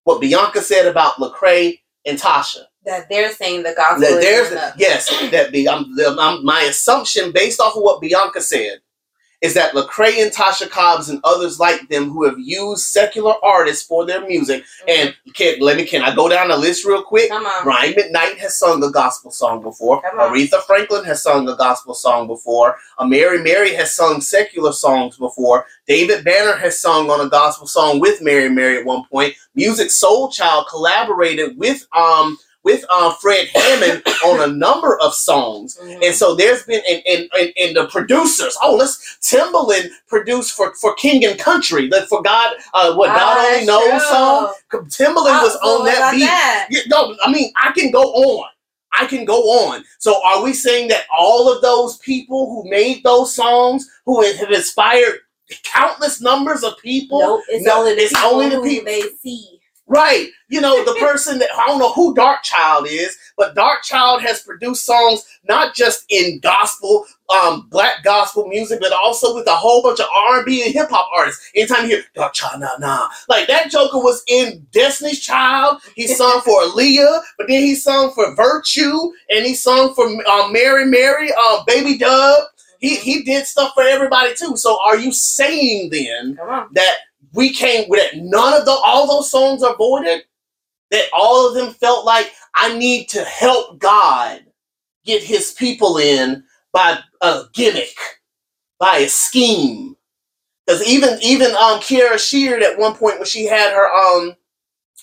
[0.03, 2.63] What Bianca said about Lecrae and Tasha.
[2.85, 5.09] that they're saying the gospel That there's yes.
[5.31, 8.79] That be I'm, the- I'm- my assumption based off of what Bianca said
[9.43, 13.85] is that Lecrae and Tasha Cobbs and others like them who have used secular artists
[13.85, 14.63] for their music.
[14.87, 17.29] And can let me can I go down the list real quick?
[17.29, 17.63] come on.
[17.65, 20.01] Brian McKnight has sung a gospel song before.
[20.01, 20.33] Come on.
[20.33, 22.77] Aretha Franklin has sung a gospel song before.
[22.99, 25.65] A Mary Mary has sung secular songs before.
[25.87, 29.35] David Banner has sung on a gospel song with Mary Mary at one point.
[29.57, 35.77] Musiq Soulchild collaborated with um with uh, Fred Hammond on a number of songs.
[35.81, 36.05] Mhm.
[36.05, 38.57] And so there's been and, and, and, and the producers.
[38.61, 41.87] Oh, let's Timbaland produced for, for King and Country.
[41.89, 44.53] That for God, uh, what Ah, God only knows song.
[44.71, 46.21] Timbaland was on that beat.
[46.21, 46.67] that?
[46.69, 48.49] Yeah, no, I mean, I can go on.
[48.95, 49.83] I can go on.
[49.97, 54.51] So, are we saying that all of those people who made those songs, who have
[54.51, 55.19] inspired
[55.63, 59.01] countless numbers of people, Nope, it's No, only the it's people only the people- they
[59.21, 59.59] see.
[59.93, 60.29] Right?
[60.49, 64.85] You know, the person that I don't know who Darkchild is, but Darkchild has produced
[64.85, 69.99] songs not just in gospel, um, black gospel music, but also with a whole bunch
[69.99, 71.51] of R and B and hip hop artists.
[71.55, 75.81] Anytime you hear Darkchild, nah, nah, like that Joker was in Destiny's Child.
[75.95, 80.51] He sung for Aaliyah, but then he sung for Virtue, and he sung for um,
[80.51, 82.45] Mary Mary, um, Baby Dub.
[82.79, 84.57] He he did stuff for everybody too.
[84.57, 86.35] So, are you saying then?
[86.73, 86.95] That
[87.33, 88.21] we came with it.
[88.23, 90.23] None of the all those songs are voided.
[90.91, 94.45] That all of them felt like I need to help God
[95.05, 97.95] get His people in by a gimmick,
[98.79, 99.95] by a scheme.
[100.65, 104.35] Because even even um Kierra Sheard at one point when she had her um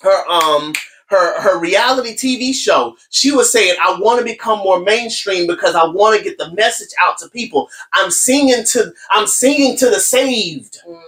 [0.03, 0.73] her um
[1.09, 5.75] her her reality TV show, she was saying, "I want to become more mainstream because
[5.75, 7.69] I want to get the message out to people.
[7.95, 11.03] I'm singing to I'm singing to the saved." Mm.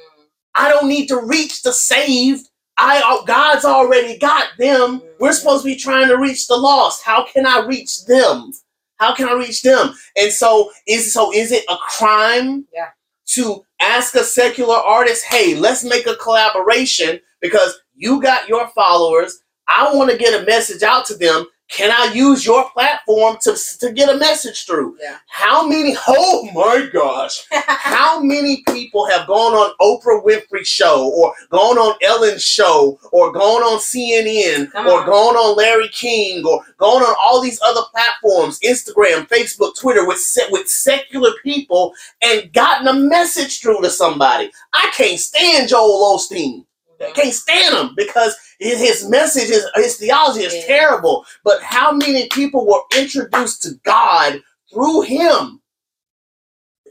[0.54, 2.48] I don't need to reach the saved.
[2.78, 5.02] I uh, God's already got them.
[5.20, 7.02] We're supposed to be trying to reach the lost.
[7.04, 8.52] How can I reach them?
[8.96, 9.94] How can I reach them?
[10.16, 12.66] And so is so is it a crime?
[12.72, 12.88] Yeah.
[13.26, 19.42] to ask a secular artist, hey, let's make a collaboration because you got your followers.
[19.68, 21.46] I want to get a message out to them.
[21.72, 24.98] Can I use your platform to, to get a message through?
[25.00, 25.16] Yeah.
[25.28, 31.32] How many, oh my gosh, how many people have gone on Oprah Winfrey show or
[31.48, 35.06] gone on Ellen's show or gone on CNN Come or on.
[35.06, 40.20] gone on Larry King or gone on all these other platforms, Instagram, Facebook, Twitter with
[40.50, 44.50] with secular people and gotten a message through to somebody.
[44.74, 46.66] I can't stand Joel Osteen.
[47.00, 50.66] I can't stand him because his, his message, his, his theology is Yeah.
[50.66, 51.25] terrible.
[51.44, 54.40] But how many people were introduced to God
[54.72, 55.61] through him?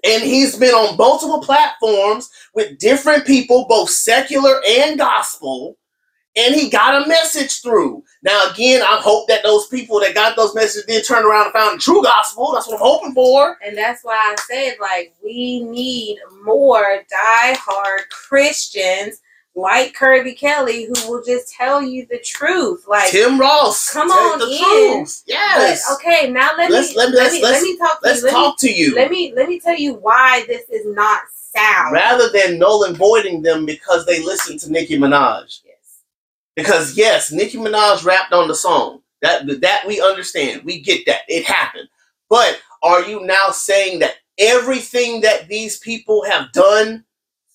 [0.04, 5.78] And he's been on multiple platforms with different people, both secular and gospel,
[6.36, 8.04] and he got a message through.
[8.24, 11.54] Now, again, I hope that those people that got those messages did turn around and
[11.54, 12.52] found the true gospel.
[12.54, 13.58] That's what I'm hoping for.
[13.64, 19.22] And that's why I said, like, we need more die-hard Christians
[19.56, 22.86] like Kirby Kelly who will just tell you the truth.
[22.88, 24.64] Like, Tim Ross, come on the in.
[25.04, 25.24] truth.
[25.28, 25.86] Yes.
[25.88, 28.08] but, okay, now let Let's- me let let, me- let's- me let's- me talk to
[28.08, 28.26] Let's you.
[28.28, 28.90] Let talk to you.
[28.92, 31.22] me, let me let me tell you why this is not
[31.54, 31.92] sound.
[31.94, 35.60] rather than null and voiding them because they listen to Nicki Minaj.
[35.66, 35.76] yes.
[36.56, 39.02] Because yes, Nicki Minaj rapped on the song.
[39.22, 40.64] That that we understand.
[40.64, 41.22] We get that.
[41.28, 41.88] It happened.
[42.30, 47.04] But are you now saying that everything that these people have done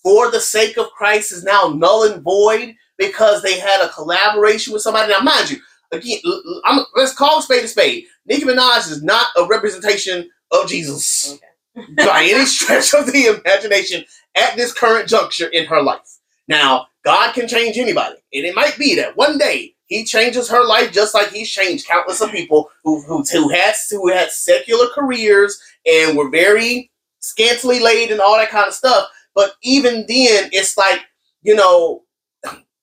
[0.07, 4.73] for the sake of Christ is now null and void because they had a collaboration
[4.73, 5.13] with somebody?
[5.13, 5.57] Now, mind you,
[5.91, 6.19] again,
[6.65, 8.05] I'm, let's call a spade a spade.
[8.25, 11.41] Nicki Minaj is not a representation of Jesus
[11.77, 12.07] Okay.
[12.07, 14.05] by any stretch of the imagination
[14.37, 16.19] at this current juncture in her life.
[16.47, 20.65] Now, God can change anybody, and it might be that one day He changes her
[20.65, 24.87] life just like He's changed countless of people who who, who had who had secular
[24.95, 29.09] careers and were very scantily laid and all that kind of stuff.
[29.37, 31.03] But even then, it's like
[31.43, 32.03] you know,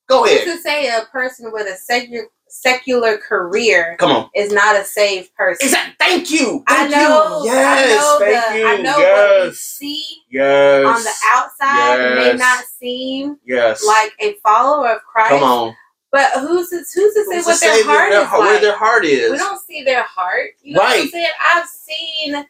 [0.08, 4.30] go Who's ahead, to say a person with a secular secular career come on.
[4.36, 5.66] is not a saved person?
[5.66, 5.96] Exactly.
[6.00, 6.63] Thank you.
[6.68, 7.42] I know.
[7.44, 7.50] You.
[7.52, 7.89] Yes.
[7.89, 8.68] I know thank the, you.
[8.68, 9.58] I know what we yes.
[9.58, 10.86] see yes.
[10.86, 12.39] on the outside may Yes.
[12.39, 13.84] not seem Yes.
[13.84, 15.30] like a follower of Christ.
[15.32, 15.76] Come on.
[16.12, 18.54] But who's to, who's to say Who's what to their say heart their- is where
[18.54, 18.62] like?
[18.62, 19.32] their heart is?
[19.32, 20.52] We don't see their heart.
[20.62, 21.10] You know what I'm Right.
[21.12, 21.28] saying?
[21.56, 22.46] I've seen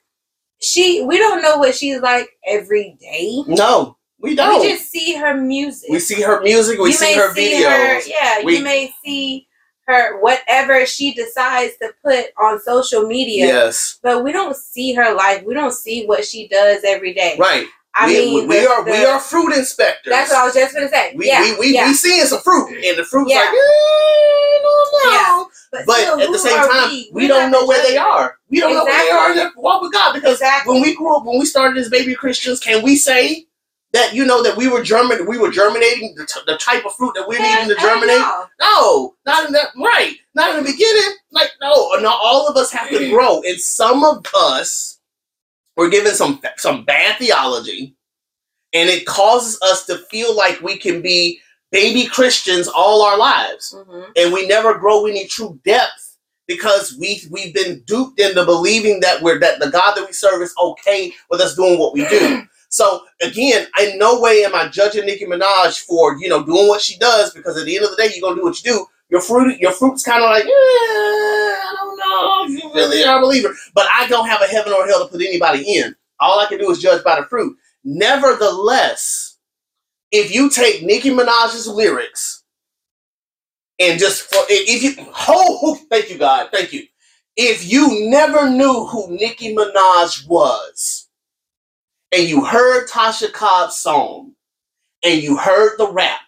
[0.64, 1.04] she.
[1.04, 3.44] We don't know what she's like every day.
[3.48, 4.62] No, we don't.
[4.62, 5.90] We just see her music.
[5.90, 6.80] We see her music.
[6.80, 7.64] We you see her see videos.
[7.78, 8.02] her.
[8.08, 9.48] Yeah, We- you may see
[9.88, 13.48] her whatever she decides to put on social media.
[13.48, 15.44] Yes, But we don't see her life.
[15.44, 17.36] We don't see what she does every day.
[17.38, 17.68] right.
[17.96, 20.12] I we, mean, we the- are we are fruit inspectors.
[20.12, 21.14] That's what I was just gonna say.
[21.16, 21.88] we, yeah, we, we, yeah.
[21.88, 23.40] we seeing some fruit, and the fruit's Yeah.
[23.40, 25.14] like, I don't.
[25.14, 25.44] Yeah.
[25.86, 28.38] But still, at the same time, we, we, don't know where they are.
[28.50, 29.62] We don't know where they are Exactly.
[29.62, 30.74] walk with God because Exactly.
[30.74, 33.48] when we grew up, when we started as baby Christians, can we say
[33.92, 36.94] that you know that we were germin we were germinating the, t- the type of
[36.96, 38.20] fruit that we're needing to germinate?
[38.20, 38.46] no.
[38.60, 40.16] No, not in that right.
[40.36, 41.18] Not in the beginning.
[41.32, 42.10] Like no, no.
[42.10, 43.12] All of us have to mm.
[43.12, 44.93] grow, and some of us
[45.78, 47.96] were given some some bad theology,
[48.74, 51.40] and it causes us to feel like we can be
[51.72, 54.12] baby Christians all our lives, Mhm.
[54.16, 59.22] and we never grow any true depth because we we've been duped into believing that
[59.22, 62.44] we're that the God that we serve is okay with us doing what we do.
[62.70, 66.82] So again, in no way am I judging Nicki Minaj for you know doing what
[66.82, 68.88] she does because at the end of the day, you're gonna do what you do.
[69.14, 73.20] Your fruit, your fruit's kind of like, eh, I don't know if you really are
[73.20, 75.96] a believer, but I don't have a heaven or hell to put anybody in.
[76.20, 77.56] All I can do is judge by the fruit.
[77.84, 79.38] Nevertheless,
[80.12, 82.44] if you take Nicki Minaj's lyrics
[83.80, 86.84] and just for if you oh thank you God thank you
[87.38, 91.10] if you never knew who Nicki Minaj was
[92.12, 94.34] and you heard Tasha Cobbs' song
[95.04, 96.22] and you heard the rap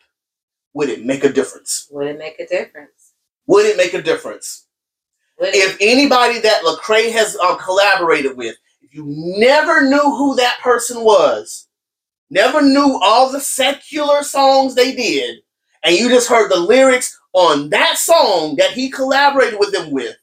[0.76, 3.14] would it make a difference Would it make a difference?
[3.48, 4.68] would it make a difference
[5.40, 11.04] if anybody that Lecrae has um, collaborated with if you never knew who that person
[11.04, 11.68] was
[12.30, 15.40] never knew all the secular songs they did
[15.84, 20.16] and you just heard the lyrics on that song that he collaborated with them with,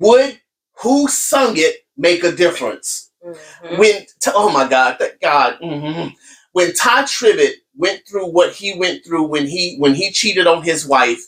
[0.00, 0.40] would
[0.82, 3.10] who sung it make a difference?
[3.24, 3.78] Mhm.
[3.78, 6.14] When oh my God, thank God, mhm.
[6.52, 10.62] when Ty Tribbett went through what he went through when he when he cheated on
[10.62, 11.22] his wife,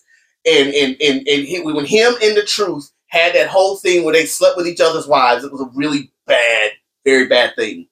[0.46, 4.12] and and and and he, when him and the truth had that whole thing where
[4.12, 6.72] they slept with each other's wives, it was a really bad,
[7.04, 7.86] very bad thing.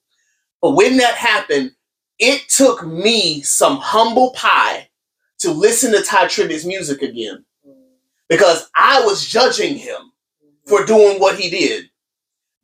[0.61, 1.71] But when that happened,
[2.19, 4.89] it took me some humble pie
[5.39, 7.45] to listen to Ty Tribbett's music again
[8.27, 10.69] because I was judging him mm-hmm.
[10.69, 11.89] for doing what he did.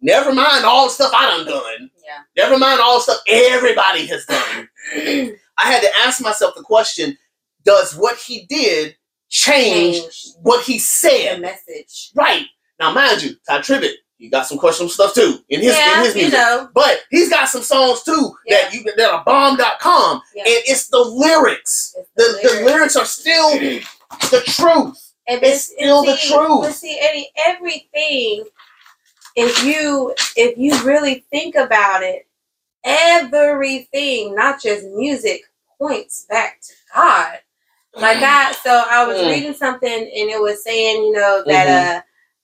[0.02, 1.90] Never mind all the stuff I done done.
[2.06, 2.44] Yeah.
[2.44, 5.38] Never mind all the stuff everybody has done.
[5.58, 7.18] I had to ask myself the question:
[7.64, 8.96] Does what he did
[9.30, 11.42] change Change what he the said?
[11.42, 12.12] message.
[12.16, 12.46] Right
[12.80, 16.06] now, mind you, Ty Tribbett, he got some questionable stuff too in his yeah, in
[16.06, 16.40] his you music.
[16.40, 16.70] know.
[16.74, 20.22] But he's got some songs too that you that are bomb.com.
[20.36, 20.44] Yeah.
[20.44, 21.96] And it's the lyrics.
[21.98, 23.52] It's The, the lyrics are still
[24.32, 25.14] the truth.
[25.28, 26.62] And It's and still the truth.
[26.62, 28.46] But see, Eddie, everything,
[29.36, 32.28] if you if you really think about it,
[32.86, 35.42] everything, not just music,
[35.80, 37.40] points back to God.
[37.96, 38.54] Like God.
[38.56, 39.30] So I was Mm.
[39.30, 42.04] reading something, and it was saying, you know, that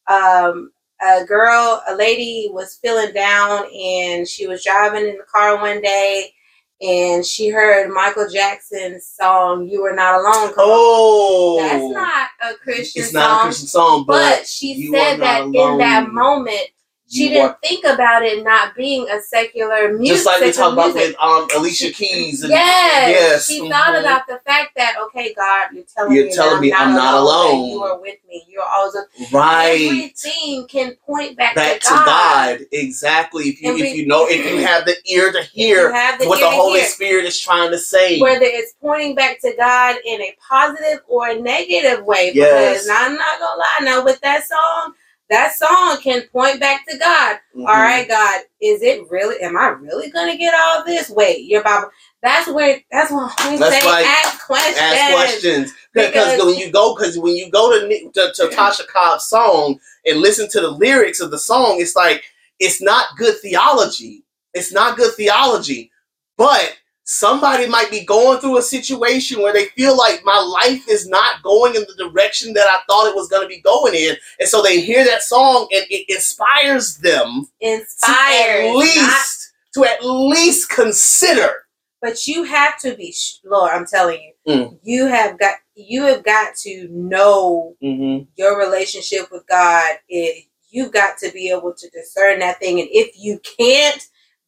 [0.09, 0.71] uh, um,
[1.01, 5.81] a girl, a lady was feeling down, and she was driving in the car one
[5.81, 6.33] day.
[6.81, 13.03] And she heard Michael Jackson's song "You Are Not Alone." Oh, That's not a Christian
[13.03, 13.21] it's song.
[13.21, 16.67] not a Christian song, but, but she said that not in that moment,
[17.11, 20.15] she didn't are- think about it not being a secular music.
[20.15, 22.41] just like we talked about with um, Alicia Keys.
[22.43, 23.69] And, Yes, yes, she mhm.
[23.69, 27.11] thought about the fact that okay, God, you're telling You're me telling me I'm not
[27.11, 27.69] that alone.
[27.69, 28.43] You are with me.
[28.47, 28.95] You're always
[29.31, 32.05] right Everything can point back, back to, to God.
[32.05, 32.59] God.
[32.71, 33.49] Exactly.
[33.49, 35.89] If you And if we- you know if you have the ear to hear
[36.19, 38.19] the what the Holy hear, Spirit is trying to say.
[38.19, 42.31] whether it's pointing back to God in a positive or a negative way.
[42.33, 42.83] Yes.
[42.83, 44.93] Because I'm not gonna lie, now with that song,
[45.31, 47.39] that song can point back to God.
[47.57, 47.61] Mhm.
[47.67, 49.39] All right, God, is it really?
[49.41, 51.09] Am I really gonna get all this?
[51.09, 51.89] Wait, your Bible.
[52.21, 52.79] That's where.
[52.91, 53.85] That's what we That's say.
[53.87, 54.77] why- ask questions.
[54.79, 58.85] ask questions because Because- when you go because when you go to, to to Tasha
[58.87, 62.23] Cobbs' song and listen to the lyrics of the song, it's like
[62.59, 64.23] it's not good theology.
[64.53, 65.91] It's not good theology,
[66.37, 71.07] but somebody might be going through a situation where they feel like my life is
[71.07, 74.15] not going in the direction that I thought it was going to be going in,
[74.39, 78.61] and so they hear that song and it inspires them Inspired.
[78.63, 81.65] to at not- least to at least consider.
[82.01, 83.13] but you have to be.
[83.45, 84.79] Lord, I'm telling you, Mm.
[84.83, 85.55] you have got.
[85.75, 88.25] You have got to know Mm-hmm.
[88.37, 89.97] your relationship with God.
[90.09, 94.01] It, you've got to be able to discern that thing, and if you can't,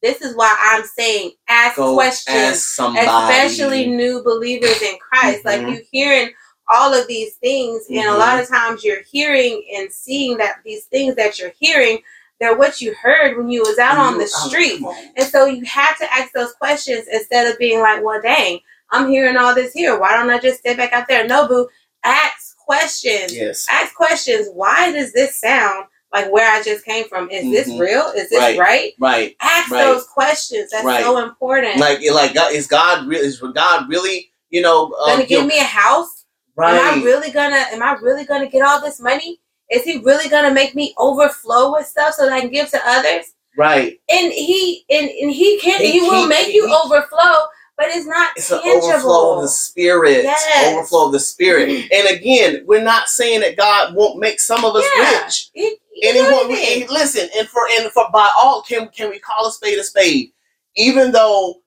[0.04, 2.38] this is why I'm saying ask Go questions.
[2.38, 5.44] ask especially new believers in Christ.
[5.46, 5.72] Like Mhm.
[5.78, 6.30] you hearing
[6.70, 10.86] all of these things, and a lot of times you're hearing and seeing that these
[10.86, 12.00] things that you're hearing,
[12.40, 14.82] they're what you heard when you was out on the street.
[15.16, 18.60] And so you have to ask those questions instead of being like, well, dang,
[18.92, 19.98] I'm hearing all this here.
[20.00, 21.26] Why don't I just stay back out there?
[21.26, 21.68] No, boo.
[22.04, 23.34] Ask questions.
[23.34, 23.66] Yes.
[23.70, 24.50] Ask questions.
[24.54, 27.30] Why does this sound like where I just came from?
[27.32, 27.80] Is this Mhm.
[27.80, 28.08] real?
[28.16, 28.58] Is this Right.
[28.58, 28.94] right?
[29.00, 29.36] Right.
[29.42, 29.84] Ask Right.
[29.84, 30.70] those questions.
[30.72, 31.04] That's Right.
[31.04, 31.78] so important.
[31.78, 33.26] Like, like, God, is God really?
[33.28, 34.30] Is God really?
[34.52, 36.26] You know, um, gonna you give know, me a house?
[36.56, 36.76] right?
[36.76, 39.40] Am I really gonna am I really gonna get all this money?
[39.72, 42.82] Is he really gonna make me overflow with stuff so that I can give to
[42.90, 43.26] others?
[43.58, 44.00] right.
[44.10, 47.48] And he and, and he can He- he, will he- make he- you overflow,
[47.78, 48.88] but it's not It's an tangible.
[48.90, 50.24] overflow of the spirit.
[50.24, 50.68] Yes.
[50.74, 51.70] Overflow of the spirit.
[51.92, 55.24] And again, we're not saying that God won't make some of us Yeah.
[55.26, 55.50] rich.
[55.94, 56.52] He- he And he won't.
[56.84, 59.84] and listen, and for and for by all can can we call a spade a
[59.84, 60.32] spade?
[60.76, 61.62] Even though,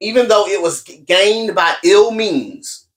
[0.00, 2.88] even though it was gained by ill means,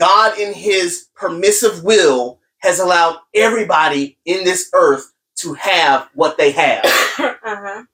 [0.00, 6.52] God in His permissive will has allowed everybody in this earth to have what they
[6.52, 6.84] have.
[7.18, 7.84] uh-huh.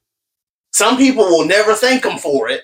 [0.73, 2.63] Some people will never thank him for it.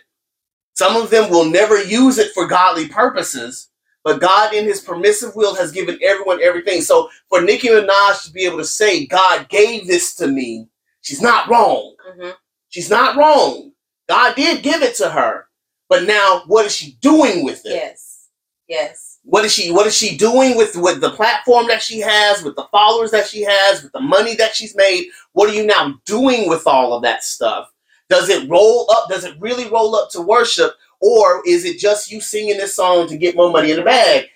[0.75, 3.71] Some of them will never use it for godly purposes.
[4.07, 6.81] But God, in His permissive will, has given everyone everything.
[6.81, 10.69] So for Nicki Minaj to be able to say, God gave this to me,
[11.03, 11.97] she's not wrong.
[12.07, 12.31] hmm
[12.69, 13.73] She's not wrong.
[14.09, 15.49] God did give it to her.
[15.89, 17.73] But now, what is she doing with it?
[17.73, 18.29] Yes.
[18.69, 19.19] Yes.
[19.25, 22.55] What is she what is she doing with with the platform that she has, with
[22.55, 25.09] the followers that she has, with the money that she's made?
[25.33, 27.73] What are you now doing with all of that stuff?
[28.09, 29.09] Does it roll up?
[29.09, 30.73] Does it really roll up to worship?
[31.01, 34.27] Or is it just you singing this song to get more money in the bag?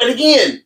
[0.00, 0.62] And again,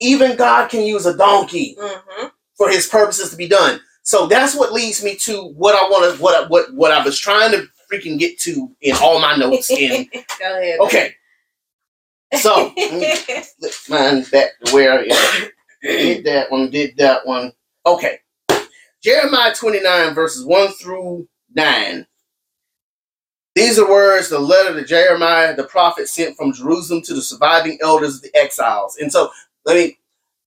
[0.00, 3.80] even God can use a donkey hmm for his purposes to be done.
[4.02, 7.02] So that's what leads me to what I want to what I- what what I
[7.02, 9.70] was trying to freaking get to in all my notes.
[9.78, 10.06] And
[10.38, 10.80] Go ahead.
[10.80, 11.14] okay,
[12.38, 15.52] so let me flip mine back where it.
[15.82, 17.52] Did that one, did that one.
[17.86, 18.18] Okay.
[19.02, 22.06] Jeremiah 29, verses 1 through 9.
[23.60, 27.78] These are words, the letter that Jeremiah the prophet sent from Jerusalem to the surviving
[27.82, 28.96] elders of the exiles.
[28.98, 29.30] And so,
[29.66, 29.98] let me,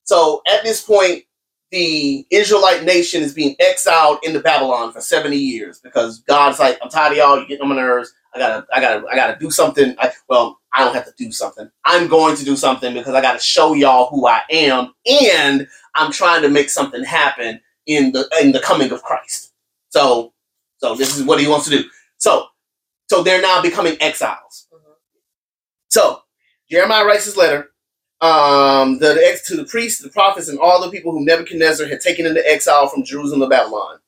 [0.03, 1.23] so at this point,
[1.71, 6.89] the Israelite nation is being exiled into Babylon for 70 years because God's like, I'm
[6.89, 8.13] tired of y'all, you're getting on my nerves.
[8.35, 9.95] I gotta, I gotta, I gotta do something.
[9.99, 11.69] I, well, I don't have to do something.
[11.85, 16.11] I'm going to do something because I gotta show y'all who I am, and I'm
[16.11, 19.53] trying to make something happen in the in the coming of Christ.
[19.89, 20.33] So,
[20.79, 21.89] So this is what he wants to do.
[22.17, 22.47] So,
[23.09, 24.67] so they're now becoming exiles.
[24.73, 24.79] Mhm.
[25.89, 26.21] So
[26.69, 27.69] Jeremiah writes his letter.
[28.21, 31.87] Um, the, the ex to the priests, the prophets, and all the people who Nebuchadnezzar
[31.87, 33.99] had taken into exile from Jerusalem to Babylon.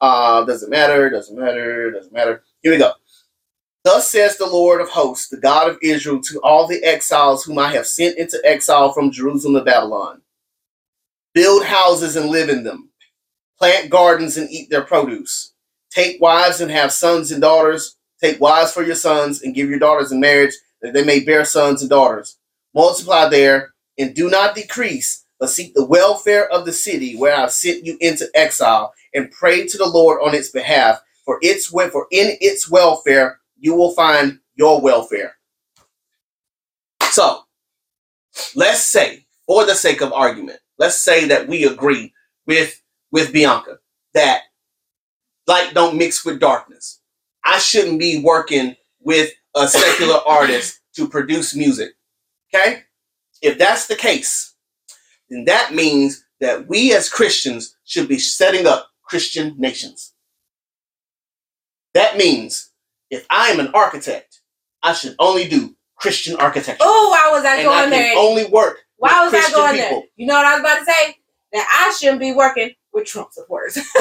[0.00, 1.10] Uh, doesn't matter.
[1.10, 1.90] Doesn't matter.
[1.90, 2.44] Doesn't matter.
[2.62, 2.92] Here we go.
[3.82, 7.58] Thus says the Lord of hosts, the God of Israel, to all the exiles whom
[7.58, 10.22] I have sent into exile from Jerusalem to Babylon.
[11.34, 12.90] Build houses and live in them.
[13.58, 15.52] Plant gardens and eat their produce.
[15.90, 17.96] Take wives and have sons and daughters.
[18.24, 21.44] Take wives for your sons and give your daughters in marriage that they may bear
[21.44, 22.38] sons and daughters.
[22.74, 27.52] Multiply there and do not decrease, but seek the welfare of the city where I've
[27.52, 31.02] sent you into exile and pray to the Lord on its behalf.
[31.26, 35.36] For its for in its welfare you will find your welfare.
[37.10, 37.42] So,
[38.54, 42.14] let's say, for the sake of argument, let's say that we agree
[42.46, 42.80] with
[43.12, 43.80] with Bianca
[44.14, 44.44] that
[45.46, 47.00] light don't mix with darkness.
[47.44, 51.90] I shouldn't be working with a secular artist to produce music.
[52.54, 52.82] Okay?
[53.42, 54.54] If that's the case,
[55.28, 60.12] then that means that we as Christians should be setting up Christian nations.
[61.94, 62.70] That means
[63.10, 64.40] if I am an architect,
[64.82, 66.78] I should only do Christian architecture.
[66.80, 68.18] Oh, why was I and I going can there?
[68.18, 69.90] only work Why was I Christian going people.
[70.00, 70.02] there?
[70.16, 71.16] You know what I was about to say?
[71.52, 73.76] That I shouldn't be working with Trump supporters.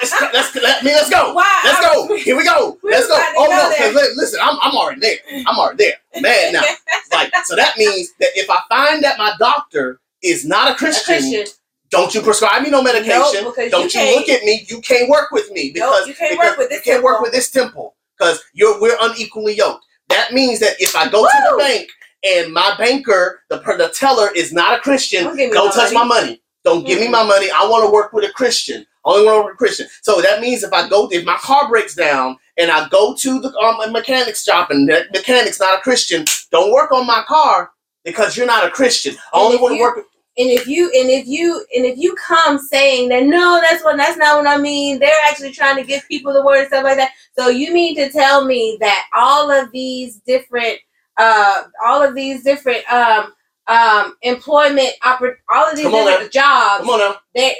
[0.00, 1.34] Let's, let's, let me, let's go.
[1.34, 1.50] Why?
[1.64, 2.16] Let's go.
[2.16, 2.78] Here we go.
[2.82, 3.16] We Let's go.
[3.36, 3.78] Oh no, there.
[3.78, 5.18] 'cause li- listen, I'm, I'm already there.
[5.46, 6.22] I'm already there.
[6.22, 6.62] Man, now,
[7.12, 10.76] like, so that means that if I find that my doctor is not a A
[10.76, 11.46] Christian, Christian.
[11.90, 13.44] don't you prescribe me no medication.
[13.44, 14.64] Nope, don't you you, look at me.
[14.68, 17.04] You can't work with me because Nope, you can't because work with this You can't
[17.04, 17.22] work temple.
[17.24, 19.84] with this temple because you're we're unequally yoked.
[20.08, 21.88] That means that if I go to the bank
[22.24, 26.08] and my banker, the the teller is not a Christian, Don't don't touch money.
[26.08, 26.42] my money.
[26.64, 27.48] Don't give me my money.
[27.50, 28.84] I want to work with a Christian.
[29.06, 29.86] I only want to work with a Christian.
[30.02, 33.40] So that means if I go, if my car breaks down and I go to
[33.40, 37.70] the um, mechanic's shop and that mechanic's not a Christian, don't work on my car
[38.04, 39.14] because you're not a Christian.
[39.32, 39.96] I only want to work.
[39.96, 40.06] With,
[40.36, 43.96] And if you and if you and if you come saying that no, that's what
[43.96, 44.98] that's not what I mean.
[44.98, 47.12] They're actually trying to give people the word and stuff like that.
[47.38, 50.78] So you mean to tell me that all of these different
[51.16, 53.32] uh all of these different um
[53.68, 57.16] um employment oppor- all of these different jobs come on now.
[57.34, 57.54] that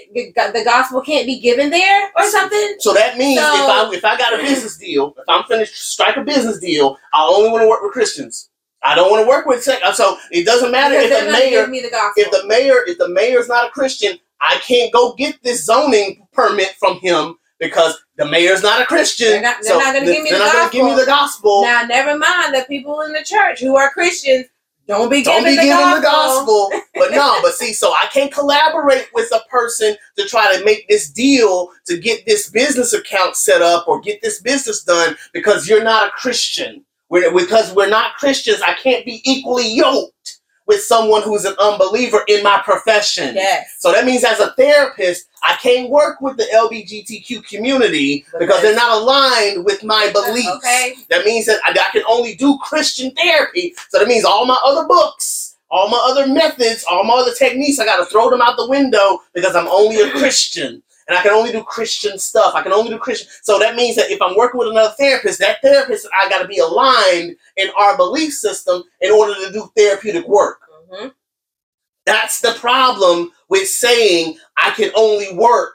[0.54, 2.76] the gospel can't be given there or something?
[2.80, 5.76] So that means So- if I if I got a business deal, if I'm finished
[5.76, 8.48] strike a business deal, I only want to work with Christians.
[8.82, 11.90] I don't want to work with sec- so it doesn't matter if the mayor the
[12.16, 16.26] if the mayor if the mayor's not a Christian, I can't go get this zoning
[16.32, 19.30] permit from him because the mayor's not a Christian.
[19.30, 21.62] They're not- they're not gonna give me the not gonna give me the gospel.
[21.62, 24.46] now, never mind the people in the church who are Christians.
[24.88, 26.70] Don't be Don't giving, be the, giving gospel.
[26.70, 26.80] the gospel.
[26.94, 30.88] But no, but see, so I can't collaborate with a person to try to make
[30.88, 35.68] this deal to get this business account set up or get this business done because
[35.68, 36.84] you're not a Christian.
[37.10, 40.37] We're, because we're not Christians, I can't be equally yoked
[40.68, 43.34] with someone who's an unbeliever in my profession.
[43.34, 43.74] Yes.
[43.78, 48.76] So that means as a therapist, I can't work with the LGBTQ community because they're
[48.76, 50.48] not aligned with my beliefs.
[50.58, 50.94] Okay.
[51.08, 53.74] That means that I, I can only do Christian therapy.
[53.88, 57.78] So that means all my other books, all my other methods, all my other techniques,
[57.78, 60.82] I got to throw them out the window because I'm only a Christian.
[61.08, 62.54] And I can only do Christian stuff.
[62.54, 63.28] I can only do Christian.
[63.42, 66.48] So that means that if I'm working with another therapist, that therapist, I got to
[66.48, 70.60] be aligned in our belief system in order to do therapeutic work.
[70.90, 71.08] hmm
[72.06, 75.74] That's the problem with saying I can only work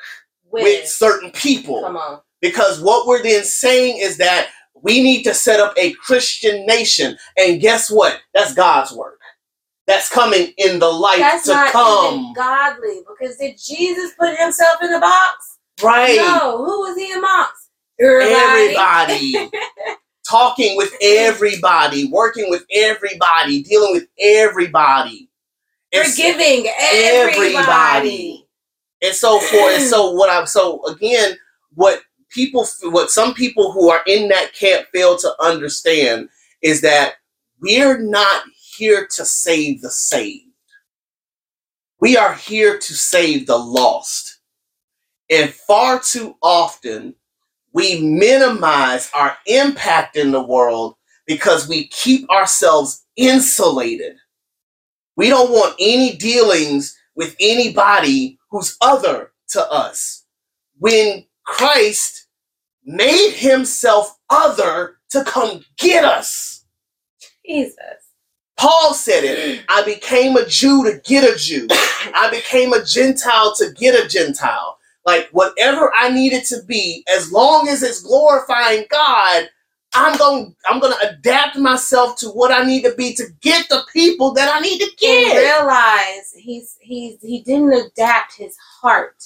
[0.51, 0.87] with With.
[0.87, 1.81] certain people.
[1.81, 2.21] Come on.
[2.41, 4.49] Because what we're then saying is that
[4.81, 7.17] we need to set up a Christian nation.
[7.37, 8.19] And guess what?
[8.33, 9.19] That's God's work.
[9.85, 12.33] That's coming in the life That's to come.
[12.33, 15.57] godly because did Jesus put himself in a box?
[15.83, 16.15] right.
[16.15, 16.63] No.
[16.63, 17.69] Who was he amongst?
[17.99, 18.75] Everybody.
[18.75, 19.51] Everybody.
[20.29, 25.29] Talking with everybody, working with everybody, dealing with everybody.
[25.91, 27.57] And so- Forgiving everybody.
[27.57, 28.47] everybody.
[29.03, 31.33] And so for and so what I'm so again
[31.75, 36.29] what people what some people who are in that camp fail to understand
[36.61, 37.15] is that
[37.59, 38.43] we're not
[38.77, 40.45] here to save the saved.
[41.99, 44.39] We are here to save the lost.
[45.29, 47.15] And far too often
[47.73, 50.95] we minimize our impact in the world
[51.25, 54.15] because we keep ourselves insulated.
[55.15, 60.25] We don't want any dealings with anybody who's other to us.
[60.79, 62.27] When Christ
[62.83, 66.65] made himself other to come get us.
[67.45, 68.02] Jesus.
[68.63, 69.65] Paul said it.
[69.69, 71.67] I became a Jew to get a Jew.
[71.71, 74.77] I became a Gentile to get a Gentile.
[75.05, 79.49] like whatever I needed to be, as long as it's glorifying God,
[79.95, 83.67] I'm going I'm going to adapt myself to what I need to be to get
[83.69, 85.37] the people that I need to And get.
[85.37, 89.23] realize he's he's he didn't adapt his heart.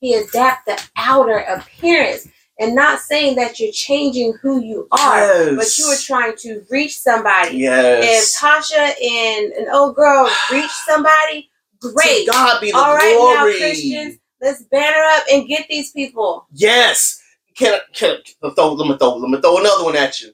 [0.00, 2.28] He adapted the outer appearance.
[2.60, 6.98] And not saying that you're changing who you are, but you are trying to reach
[6.98, 7.56] somebody.
[7.56, 8.34] Yes.
[8.34, 11.50] If Tasha and an old girl reach somebody,
[11.80, 12.26] great.
[12.26, 13.52] To God be the All right, glory.
[13.52, 16.46] now Christians, let's banner up and get these people.
[16.52, 17.22] Yes.
[17.56, 20.32] Can I, can I, throw, let me throw let me throw another one at you.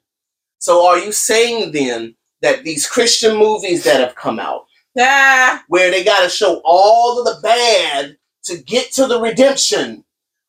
[0.58, 4.66] So are you saying then that these Christian movies that have come out,
[4.98, 10.03] Ah, where they got to show all of the bad to get to the redemption?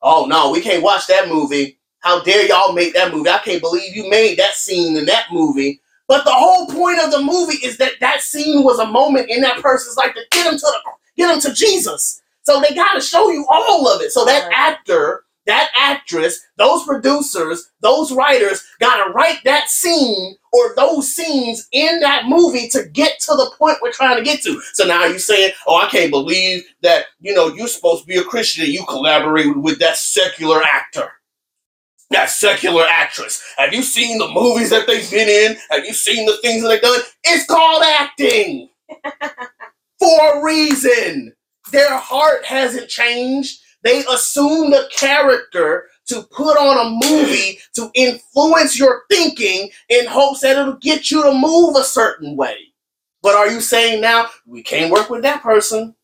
[0.08, 1.78] Oh no, we can't watch that movie.
[2.00, 3.28] How dare y'all make that movie?
[3.28, 5.80] I can't believe you made that scene in that movie.
[6.06, 9.40] But the whole point of the movie is that that scene was a moment in
[9.42, 10.80] that person's life to get them to the,
[11.16, 12.22] get them to Jesus.
[12.44, 14.12] So they got to show you all of it.
[14.12, 14.54] So that Right.
[14.56, 21.68] actor, that actress, those producers, those writers got to write that scene or those scenes
[21.72, 24.60] in that movie to get to the point we're trying to get to.
[24.74, 28.18] So now you're saying, "Oh, I can't believe that you know you're supposed to be
[28.18, 31.12] a Christian and you collaborated with that secular actor."
[32.10, 33.42] That secular actress.
[33.58, 35.56] Have you seen the movies that they've been in?
[35.70, 37.00] Have you seen the things that they've done?
[37.24, 38.68] It's called acting
[39.98, 41.34] for a reason.
[41.72, 43.60] Their heart hasn't changed.
[43.86, 50.40] They assume the character to put on a movie to influence your thinking in hopes
[50.40, 52.56] that it'll get you to move a certain way.
[53.22, 55.94] But are you saying now we can't work with that person?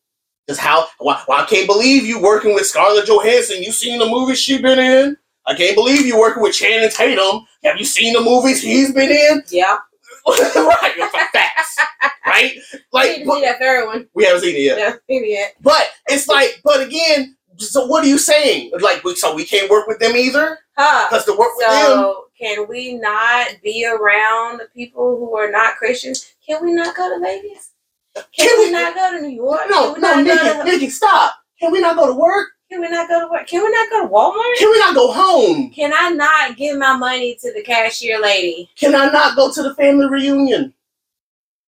[0.47, 0.87] Because how?
[0.99, 3.61] Why, why I can't believe you working with Scarlett Johansson?
[3.61, 5.17] You seen the movies she been in?
[5.45, 7.45] I can't believe you working with Channing Tatum.
[7.65, 9.43] Have you seen the movies he's been in?
[9.51, 9.77] yeah.
[10.25, 11.77] right, facts.
[12.25, 12.55] Right?
[12.93, 14.07] Like, need to but- see that third one.
[14.13, 14.99] we haven't seen it yet.
[15.09, 15.55] Seen yet.
[15.61, 18.71] But it's like, but again, so what are you saying?
[18.79, 20.59] Like, we- so we can't work with them either?
[20.77, 21.07] Huh.
[21.09, 25.51] Because to work with them, So can we not be around the people who are
[25.51, 26.33] not Christians?
[26.45, 27.71] Can we not go to Vegas?
[28.15, 29.61] Can, Can we, we- not go to New York?
[29.69, 31.33] no, no, Nikki, Nikki, stop.
[31.59, 32.49] Can we not go to work?
[32.69, 33.47] Can we not go to work?
[33.47, 34.57] Can we not go to Walmart?
[34.57, 35.69] Can we not go home?
[35.69, 38.69] Can I not give my money to the cashier lady?
[38.75, 40.73] Can I not go to the family reunion?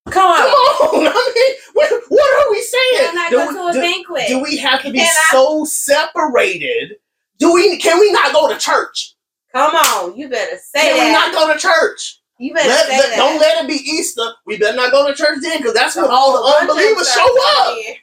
[0.09, 1.07] Come Come on.
[1.07, 3.09] on, I mean, what, what are we saying?
[3.11, 4.27] Can I Do go we- to a do- banquet?
[4.27, 6.97] do we have to be Can I- so separated?
[7.39, 7.77] Do we?
[7.77, 9.15] Can we not go to church?
[9.51, 10.15] Come on.
[10.15, 11.31] You better say Can we that.
[11.33, 12.21] not go to church?
[12.37, 13.17] you better Let- say let- that.
[13.17, 14.25] don't let it be Easter.
[14.45, 17.65] We better not go to church then, because that's when all the unbelievers show up.
[17.67, 17.95] coming.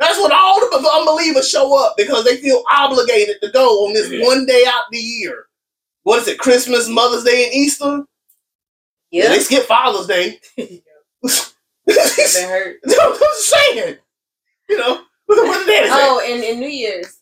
[0.00, 4.10] That's when all the unbelievers show up because they feel obligated to go on this
[4.26, 5.46] one day out the year.
[6.04, 6.38] What is it?
[6.38, 8.02] Christmas, Mother's Day, and Easter.
[9.10, 9.28] Yeah.
[9.28, 10.40] They skip Father's Day.
[11.22, 11.34] Been
[12.48, 12.76] hurt.
[12.84, 13.96] I'm saying.
[14.68, 15.88] You know, what did that?
[15.92, 17.16] Oh, and, and New Year's.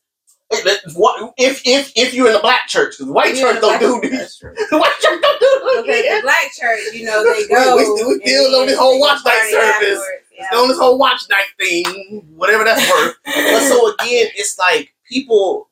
[0.51, 4.39] If if if you're in the black church, because the white church don't do this.
[4.39, 6.17] The white church don't do this.
[6.17, 7.77] the black church, you know, they We- go.
[7.77, 10.03] we still- we still on this whole watch night service.
[10.39, 10.59] Yeah.
[10.59, 13.17] on this whole watch night thing, whatever that's worth.
[13.25, 15.69] but so again, it's like people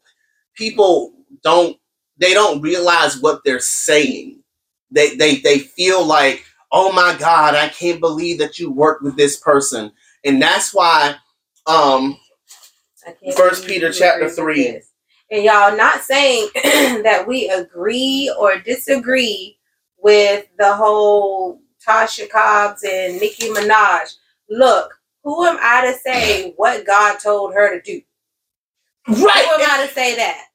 [0.55, 1.12] people
[1.43, 1.79] don't
[2.18, 4.41] they don't realize what they're saying.
[4.91, 9.17] They they they feel like, oh my God, I can't believe that you worked with
[9.17, 9.93] this person.
[10.25, 11.17] And that's why
[11.67, 12.19] um
[13.37, 14.81] First Peter chapter three.
[15.31, 16.49] And y'all not saying
[17.03, 19.59] that we agree or disagree
[19.99, 24.14] with the whole Tasha Cobbs and Nicki Minaj.
[24.49, 24.93] Look,
[25.25, 28.01] who am I to say what God told her to do?
[29.09, 29.45] Right.
[29.47, 30.47] Who am I to say that?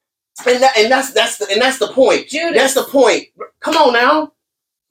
[0.46, 2.28] and, that, and that's that's the, and that's the point.
[2.28, 2.56] Judas.
[2.56, 3.24] That's the point.
[3.60, 4.32] Come on now.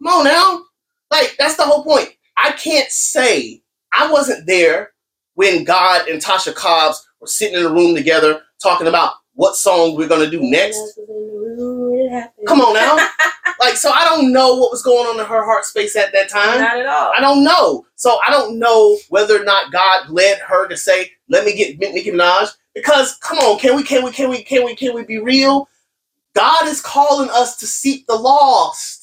[0.01, 0.63] Come on now.
[1.11, 2.09] Like, that's the whole point.
[2.37, 3.61] I can't say
[3.93, 4.91] I wasn't there
[5.35, 9.95] when God and Tasha Cobbs were sitting in a room together talking about what song
[9.95, 10.99] we're gonna do next.
[12.47, 13.07] Come on now.
[13.59, 16.29] Like, so I don't know what was going on in her heart space at that
[16.31, 16.61] time.
[16.61, 17.11] Not at all.
[17.15, 17.85] I don't know.
[17.95, 21.77] So I don't know whether or not God led her to say, "Let me get
[21.77, 23.83] Nicki Minaj." Because come on, can we?
[23.83, 24.11] Can we?
[24.11, 24.41] Can we?
[24.41, 24.75] Can we?
[24.75, 25.69] Can we be real?
[26.33, 29.00] God is calling us to seek the lost.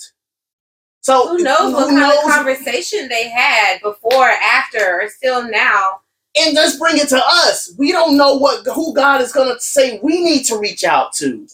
[1.08, 6.02] So Who knows what kind of conversation they had before, after, or still now?
[6.38, 7.72] and let's bring it to us.
[7.78, 11.12] We don't know what who God is going to say we need to reach out
[11.14, 11.46] to.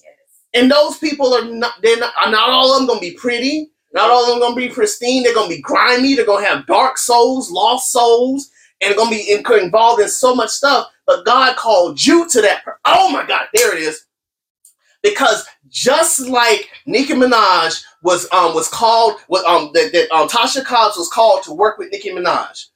[0.53, 1.75] And those people are not.
[1.83, 2.13] They're not.
[2.31, 3.71] Not all of them going to be pretty.
[3.93, 5.23] Not all of them going to be pristine.
[5.23, 6.15] They're going to be grimy.
[6.17, 8.51] They're going to have dark souls, lost souls,
[8.81, 10.89] and they're going to be in- involved in so much stuff.
[11.07, 12.63] But God called you to that.
[12.85, 13.47] Oh my God!
[13.55, 14.05] There it is.
[15.03, 20.65] Because just like Nicki Minaj was um was called was um that, that um Tasha
[20.65, 22.67] Cobbs was called to work with Nicki Minaj.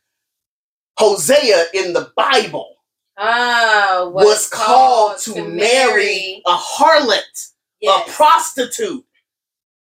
[0.98, 2.74] Hosea in the Bible
[3.20, 7.48] Oh, uh, was, called, to, marry, a harlot,
[7.80, 8.08] Yes.
[8.08, 9.04] a prostitute.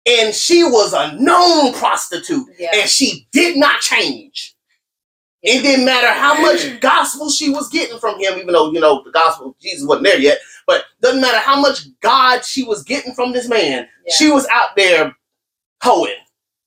[0.06, 2.46] And she was a known prostitute.
[2.72, 4.54] And she did not change.
[5.42, 9.02] It didn't matter how much gospel she was getting from him, even though, you know,
[9.04, 10.38] the gospel of Jesus wasn't there yet.
[10.66, 13.86] But doesn't matter how much God she was getting from this man.
[14.06, 14.14] Yeah.
[14.14, 15.14] She was out there
[15.82, 16.14] hoeing.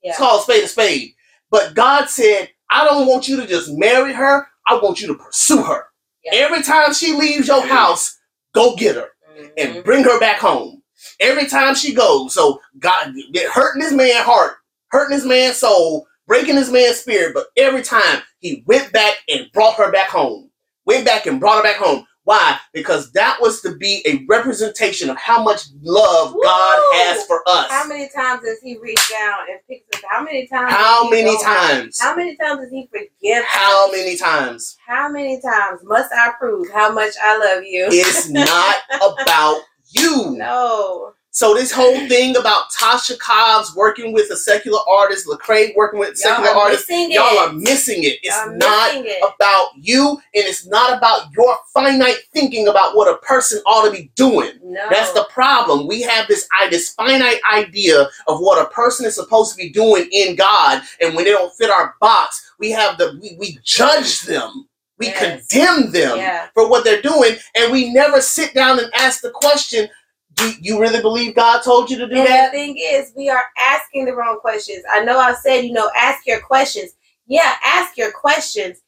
[0.04, 0.12] Yeah.
[0.12, 1.12] It's called spade a spade.
[1.52, 4.48] But God said, I don't want you to just marry her.
[4.68, 5.86] I want you to pursue her.
[6.26, 6.40] Yeah.
[6.40, 8.18] Every time she leaves your house,
[8.54, 9.10] go get her
[9.40, 9.52] Mhm.
[9.58, 10.82] and bring her back home.
[11.20, 12.34] Every time she goes.
[12.34, 14.56] So God get hurting this man's heart,
[14.92, 17.34] hurting his man's soul, breaking his man's spirit.
[17.34, 20.50] But every time he went back and brought her back home.
[20.86, 22.06] Went back and brought her back home.
[22.26, 22.58] Why?
[22.74, 27.70] Because that was to be a representation of how much love God has for us.
[27.70, 30.02] How many times does he reach down and pick us?
[30.10, 30.72] How many times?
[30.72, 32.00] How many times?
[32.00, 33.44] How many times does he forgive?
[33.46, 33.92] How us?
[33.92, 34.78] many times?
[34.86, 37.88] How many times must I prove how much I love you?
[37.92, 40.32] It's not about you.
[40.38, 41.14] no.
[41.36, 46.10] So this whole thing about Tasha Cobbs working with a secular artist, Lecrae working with
[46.14, 48.20] a secular artist, y'all are missing it.
[48.22, 49.18] It's not it.
[49.24, 53.92] about you, and it's not about your finite thinking about what a person ought to
[53.92, 54.52] be doing.
[54.64, 54.86] No.
[54.92, 55.88] That's the problem.
[55.88, 60.08] We have this this finite idea of what a person is supposed to be doing
[60.12, 64.22] in God, and when they don't fit our box, we have the we, we judge
[64.22, 64.68] them,
[65.00, 65.48] we Yes.
[65.50, 66.50] condemn them Yeah.
[66.54, 69.90] for what they're doing, and we never sit down and ask the question:
[70.36, 72.52] Do you really believe God told you to do And that?
[72.52, 74.84] the thing is, we are asking the wrong questions.
[74.92, 76.94] I know I said, you know, ask your questions.
[77.28, 78.80] Yeah, ask your questions.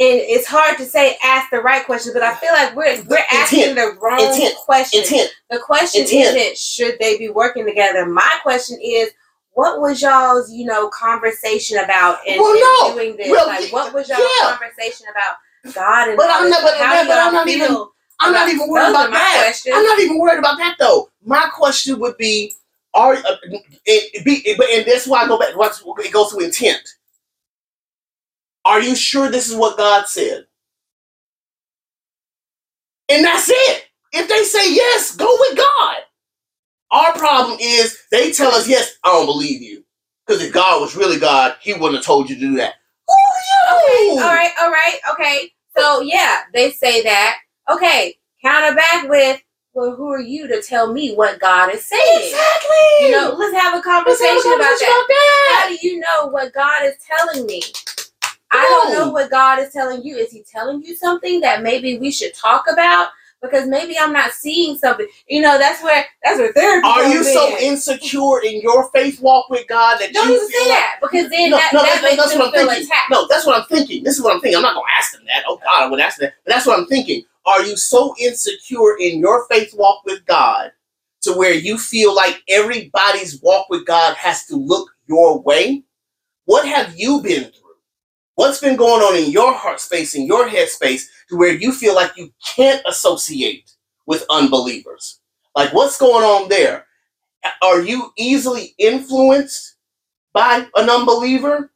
[0.00, 3.18] And it's hard to say ask the right questions, but I feel like we're we're
[3.18, 3.32] Intent.
[3.32, 4.56] asking the wrong Intent.
[4.56, 5.04] questions.
[5.10, 5.30] Intent.
[5.50, 6.36] The question Intent.
[6.36, 8.04] isn't should they be working together.
[8.04, 9.10] My question is,
[9.52, 12.54] what was y'all's, you know, conversation about in, Well,
[12.88, 12.94] no.
[12.96, 13.30] doing this?
[13.30, 14.16] Well, like, what was yeah.
[14.18, 15.36] y'all's conversation about
[15.72, 17.93] God and But I'm not- but- How do but I'm y'all not even- feel
[18.24, 19.42] I'm not even worried about that.
[19.44, 19.74] questions.
[19.76, 21.10] I'm not even worried about that though.
[21.24, 22.54] My question would be,
[22.94, 23.36] are uh,
[23.84, 25.50] it, be, it, and that's why I go back.
[25.50, 26.80] It goes to intent.
[28.64, 30.46] Are you sure this is what God said?
[33.08, 33.84] And that's it.
[34.12, 35.96] If they say yes, go with God.
[36.90, 38.96] Our problem is they tell us yes.
[39.02, 39.84] I don't believe you
[40.26, 42.74] because if God was really God, He wouldn't have told you to do that.
[43.08, 45.50] Are Okay, all right, all right, okay.
[45.76, 47.38] So yeah, they say that.
[47.70, 49.40] Okay, counter back with,
[49.72, 52.02] well, who are you to tell me what God is saying?
[52.30, 53.06] Exactly.
[53.06, 55.04] You know, let's have a conversation, have a about conversation that.
[55.06, 55.56] about that.
[55.62, 57.62] How do you know what God is telling me?
[58.52, 60.16] I don't know what God is telling you.
[60.16, 63.08] Is He telling you something that maybe we should talk about?
[63.42, 65.06] Because maybe I'm not seeing something.
[65.28, 66.86] You know, that's where that's where therapy.
[66.86, 70.48] Are you comes so insecure in your faith walk with God that Don't you even
[70.48, 72.46] feel say like- that because then No, that, no, that that's, makes that's them what
[72.48, 72.86] I'm feel thinking.
[72.86, 73.10] attacked.
[73.10, 74.04] No, that's what I'm thinking.
[74.04, 74.56] This is what I'm thinking.
[74.56, 75.42] I'm not going to ask them that.
[75.48, 76.34] Oh God, I would ask them that.
[76.44, 77.24] But that's what I'm thinking.
[77.46, 80.72] Are you so insecure in your faith walk with God
[81.22, 85.84] to where you feel like everybody's walk with God has to look your way?
[86.46, 87.62] What have you been through?
[88.36, 91.72] What's been going on in your heart space, in your head space, to where you
[91.72, 93.70] feel like you can't associate
[94.06, 95.20] with unbelievers?
[95.54, 96.86] Like, what's going on there?
[97.62, 99.76] Are you easily influenced
[100.32, 101.70] by an unbeliever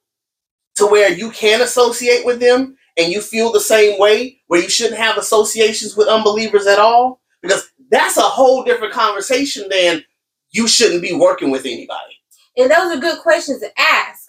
[0.77, 4.69] to where you can associate with them and you feel the same way where you
[4.69, 7.21] shouldn't have associations with unbelievers at all?
[7.43, 10.05] Because that's a whole different conversation than
[10.51, 12.15] you shouldn't be working with anybody.
[12.57, 14.29] And those are good questions to ask.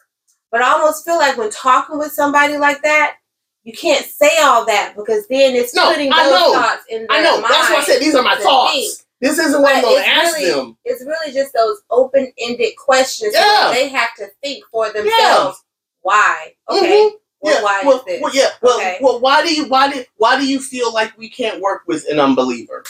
[0.51, 3.15] But I almost feel like when talking with somebody like that,
[3.63, 6.53] you can't say all that because then it's No, putting I those know.
[6.53, 7.41] thoughts in their I know.
[7.41, 8.74] That's why I said these are my thoughts.
[8.74, 8.93] think.
[9.22, 10.78] This isn't what I'm But going it's to ask really- them.
[10.86, 13.65] It's really just those open-ended questions Yeah.
[13.70, 15.61] where they have to think for themselves.
[16.01, 16.53] Why?
[16.70, 16.88] Okay.
[17.09, 17.11] Mhm.
[17.41, 17.63] Well, yeah.
[17.63, 18.21] why well, is this?
[18.21, 18.49] well, yeah.
[18.61, 18.97] Well, Okay.
[19.01, 22.05] well, why do you why do why do you feel like we can't work with
[22.09, 22.83] an unbeliever?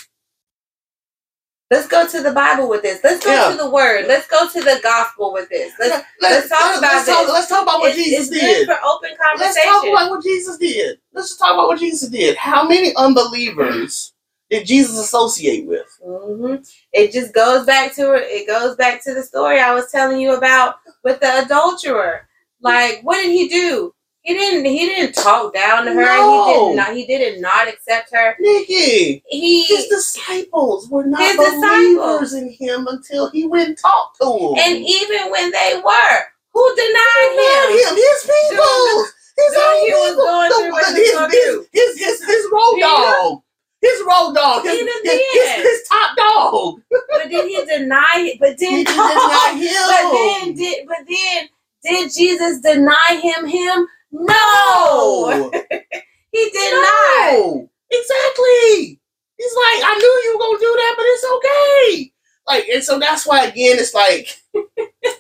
[1.72, 3.00] Let's go to the Bible with this.
[3.04, 3.52] Let's go Yeah.
[3.52, 4.08] to the Word.
[4.08, 5.72] Let's go to the gospel with this.
[5.78, 7.34] Let's, let's talk about let's talk, this.
[7.34, 8.66] let's talk about what it's, Jesus it's did.
[8.66, 11.00] for open Let's talk about what Jesus did.
[11.14, 12.36] Let's just talk about what Jesus did.
[12.38, 14.14] How many unbelievers
[14.50, 15.86] did Jesus associate with?
[16.04, 16.56] hmm
[16.91, 18.24] It just goes back to it.
[18.24, 22.28] It goes back to the story I was telling you about with the adulterer.
[22.62, 23.93] Like, what did he do?
[24.24, 24.66] He didn't.
[24.66, 26.02] He didn't talk down to her.
[26.06, 26.46] No.
[26.46, 26.96] He did not.
[26.96, 28.36] He didn't not accept her.
[28.40, 34.18] Nikki, He his disciples were not His believers in him until he went and talked
[34.22, 34.56] to them.
[34.60, 36.20] and even when they were,
[36.54, 37.80] who denied him?
[37.80, 39.06] him, his people,
[39.38, 40.26] his own he was people.
[40.26, 43.42] going No, through what but he was his, his, his, his, his road dog.
[43.82, 44.64] His road dog.
[44.64, 45.62] His, Even his, his, then.
[45.64, 46.82] his top dog.
[46.92, 48.38] But did he deny it?
[48.42, 49.88] But then, did not him.
[49.88, 51.48] but then did but then
[51.84, 53.48] did Jesus deny him?
[53.48, 53.88] Him?
[54.12, 55.51] No,
[56.32, 57.34] he did not.
[57.34, 57.70] No.
[57.91, 58.99] Exactly.
[59.38, 62.14] He's like, I knew you were gonna do that, but it's okay.
[62.47, 64.30] Like, and so that's why again, it's like,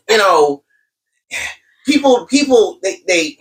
[0.09, 0.63] you know,
[1.85, 3.37] people, people, they, they,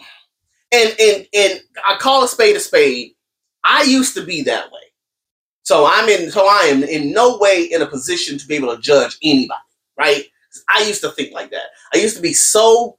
[0.73, 3.13] and and and I call a spade a spade.
[3.65, 4.81] I used to be that way,
[5.63, 8.75] so I'm in, so I am in no way in a position to be able
[8.75, 9.61] to judge anybody,
[9.99, 10.25] right?
[10.75, 11.67] I used to think like that.
[11.95, 12.99] I used to be so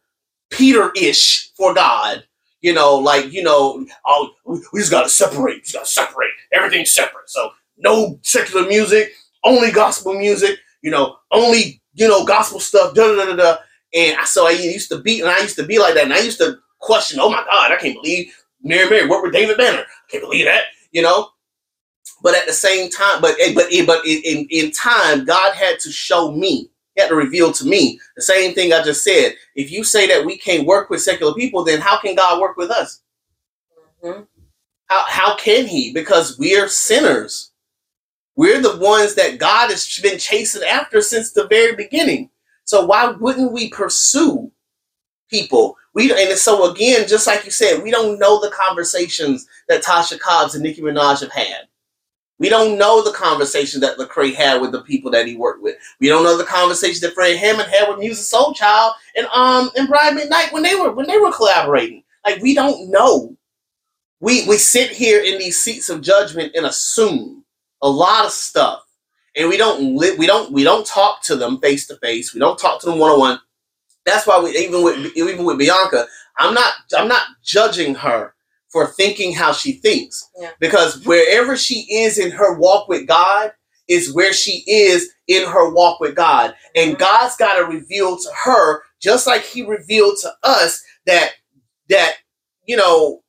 [0.52, 2.26] Peter-ish for God,
[2.62, 6.92] you know, like you know, oh, we just gotta separate, we just gotta separate, everything's
[6.92, 7.30] separate.
[7.30, 9.12] So no secular music,
[9.44, 13.58] only gospel music, you know, only you know gospel stuff, da da da da.
[13.94, 16.14] And I- so I used to be, and I used to be like that, and
[16.14, 18.34] I used to question, oh my God, I can't believe
[18.64, 19.82] Mary Mary worked with David Banner.
[19.82, 21.30] I can't believe that, you know.
[22.24, 25.54] But at the same time, but eh, but eh, but in, in in time, God
[25.56, 29.06] had to show me, He had to reveal to me the same thing I just
[29.06, 29.36] said.
[29.56, 32.58] If you say that we can't work with secular people, then how can God work
[32.58, 33.00] with us?
[34.04, 34.28] Mhm.
[34.88, 35.94] How how can He?
[35.94, 37.52] Because we're sinners.
[38.36, 42.32] We're the ones that God has been chasing after since the very beginning.
[42.66, 44.52] So why wouldn't we pursue
[45.30, 45.78] people?
[45.94, 50.20] We and so again, just like you said, we don't know the conversations that Tasha
[50.20, 51.69] Cobbs and Nicki Minaj have had.
[52.40, 55.76] We don't know the conversation that Lecrae had with the people that he worked with.
[56.00, 59.90] We don't know the conversation that Fred Hammond had with Musiq Soulchild and um and
[59.90, 62.04] Brian McKnight when they were when they were collaborating.
[62.26, 63.36] Like we don't know.
[64.22, 67.44] We we sit here in these seats of judgment and assume
[67.82, 68.84] a lot of stuff,
[69.36, 72.34] and we don't li- we don't we don't talk to them face to face.
[72.34, 73.40] We don't talk to them one on one.
[74.06, 78.34] That's why we even with even with Bianca, I'm not I'm not judging her
[78.72, 80.52] for thinking how she thinks Yeah.
[80.60, 83.54] because wherever she is in her walk with God
[83.88, 87.00] is where she is in her walk with God, and Mhm.
[87.00, 91.34] God's got to reveal to her just like He revealed to us that
[91.90, 92.18] that
[92.68, 93.24] you know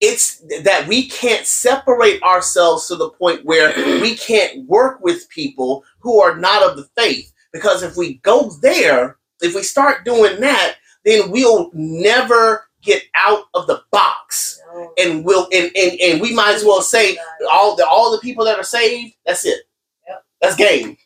[0.00, 5.84] it's that we can't separate ourselves to the point where we can't work with people
[6.00, 7.32] who are not of the faith.
[7.52, 13.44] Because if we go there, if we start doing that, then we'll never get out
[13.54, 14.62] of the box.
[14.72, 14.92] No.
[14.98, 17.18] And we'll and, and, and we might as well say
[17.50, 19.60] all the all the people that are saved, that's it.
[20.08, 20.24] Yep.
[20.40, 20.96] That's game.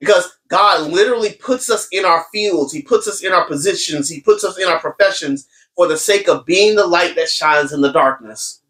[0.00, 4.20] Because God literally puts us in our fields, He puts us in our positions, He
[4.20, 7.80] puts us in our professions for the sake of being the light that shines in
[7.80, 8.62] the darkness.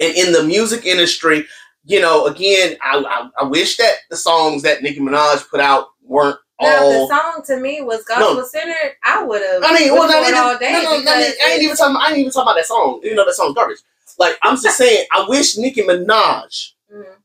[0.00, 1.46] And in the music industry,
[1.84, 5.88] you know, again, I, I, I wish that the songs that Nicki Minaj put out
[6.02, 9.62] weren't Now, if the song to me was gospel centered, I would have.
[9.64, 10.72] I mean, well, I mean, all day.
[10.72, 11.96] no, no, no, I, mean, I ain't even talking.
[11.96, 13.00] I ain't even talking about that song.
[13.02, 13.78] You know, that song's garbage.
[14.18, 17.16] Like I'm just saying, I wish Nicki Minaj Mhm.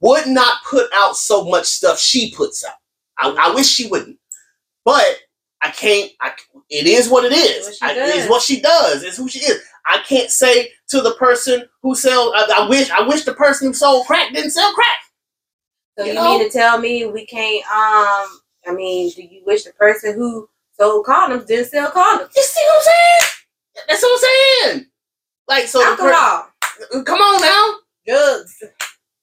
[0.00, 2.74] would not put out so much stuff she puts out.
[3.18, 4.18] I, I wish she wouldn't,
[4.84, 5.04] but
[5.62, 6.12] I can't.
[6.20, 6.32] I,
[6.70, 7.78] it is what it is.
[7.80, 9.02] What I, it is what she does.
[9.02, 9.60] It's who she is.
[9.86, 12.32] I can't say to the person who sells.
[12.36, 12.90] I, I wish.
[12.90, 14.98] I wish the person who sold crack didn't sell crack.
[15.98, 16.24] So You you, know?
[16.38, 17.64] mean to tell me we can't?
[17.72, 20.48] Um, I mean, do you wish the person who
[20.78, 22.34] sold condoms didn't sell condoms?
[22.36, 23.84] You see what I'm saying?
[23.88, 24.86] That's what I'm saying.
[25.48, 25.78] Like so.
[25.78, 27.74] The per- come on now.
[28.06, 28.62] drugs.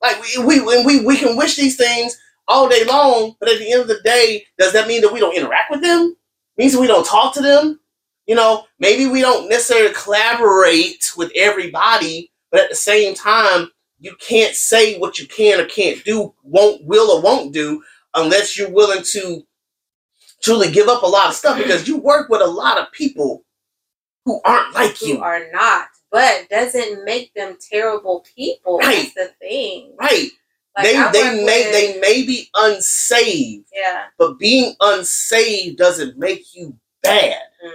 [0.02, 2.18] Like we we we we can wish these things
[2.48, 5.20] all day long, but at the end of the day, does that mean that we
[5.20, 6.16] don't interact with them?
[6.58, 7.80] Means we don't talk to them?
[8.28, 13.70] You know, maybe we don't necessarily collaborate with everybody, but at the same time,
[14.00, 17.82] you can't say what you can or can't do, won't will or won't do
[18.16, 19.46] unless you're willing to
[20.42, 23.44] truly give up a lot of stuff because you work with a lot of people
[24.26, 25.22] who aren't like who you.
[25.22, 28.80] are not, but doesn't make them terrible people.
[28.80, 29.12] Right.
[29.16, 29.96] That's the thing.
[30.00, 30.30] Right.
[30.78, 33.68] Like, they I they may with- they may be unsaved.
[33.74, 34.06] yeah.
[34.18, 37.40] But being unsaved doesn't make you bad.
[37.62, 37.72] hmm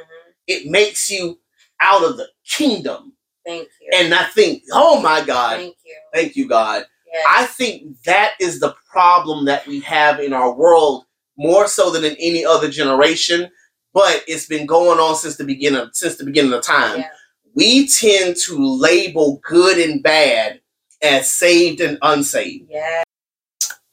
[0.46, 1.38] It makes you
[1.80, 3.14] out of the kingdom.
[3.46, 3.88] Thank you.
[3.94, 5.96] And I think, oh my God, Thank you.
[6.12, 6.84] thank you, God.
[7.12, 7.24] Yes.
[7.28, 11.04] I think that is the problem that we have in our world
[11.36, 13.50] more so than in any other generation.
[13.92, 17.00] But it's been going on since the beginning since the beginning of time.
[17.00, 17.08] Yeah.
[17.54, 20.60] We tend to label good and bad
[21.02, 22.68] as saved and unsaved.
[22.70, 23.02] Yeah.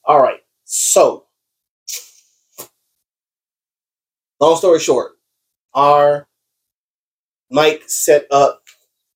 [0.05, 0.41] All right.
[0.65, 1.25] So,
[4.39, 5.13] long story short,
[5.73, 6.27] our
[7.49, 8.61] mic set up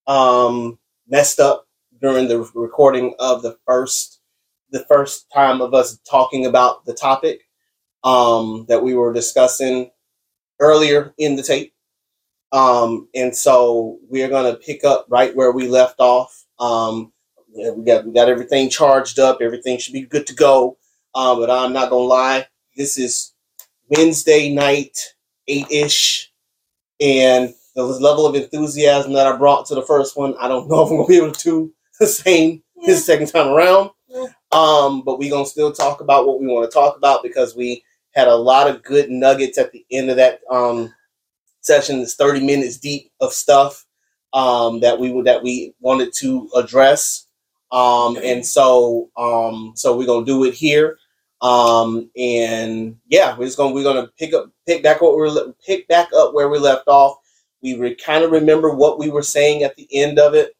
[0.08, 1.68] um, messed up
[2.02, 4.20] during the recording of the first
[4.72, 7.42] the first time of us talking about the topic
[8.06, 9.92] um, that we were discussing
[10.60, 11.74] earlier in the tape.
[12.54, 16.46] Um, and so we're gonna pick up right where we left off.
[16.60, 17.12] Um,
[17.54, 19.40] we got we got everything charged up.
[19.42, 20.78] Everything should be good to go.
[21.16, 22.48] Um, but I'm not gonna lie.
[22.76, 23.34] This is
[23.90, 24.98] Wednesday night,
[25.48, 26.32] eight ish,
[27.00, 30.86] and the level of enthusiasm that I brought to the first one, I don't know
[30.86, 33.92] if I'm gonna be able to the same this is the second time around.
[34.52, 37.84] Um, but we're gonna still talk about what we want to talk about because we
[38.14, 40.94] had a lot of good nuggets at the end of that um,
[41.62, 42.00] session.
[42.00, 43.86] It's 30 minutes deep of stuff
[44.34, 47.28] um, that we would that we wanted to address.
[47.72, 50.98] Um, and so um, so we're gonna do it here.
[51.42, 55.88] Um, and yeah, we're just gonna we're gonna pick up pick back what we're pick
[55.88, 57.18] back up where we left off.
[57.62, 60.56] We re- kind of remember what we were saying at the end of it,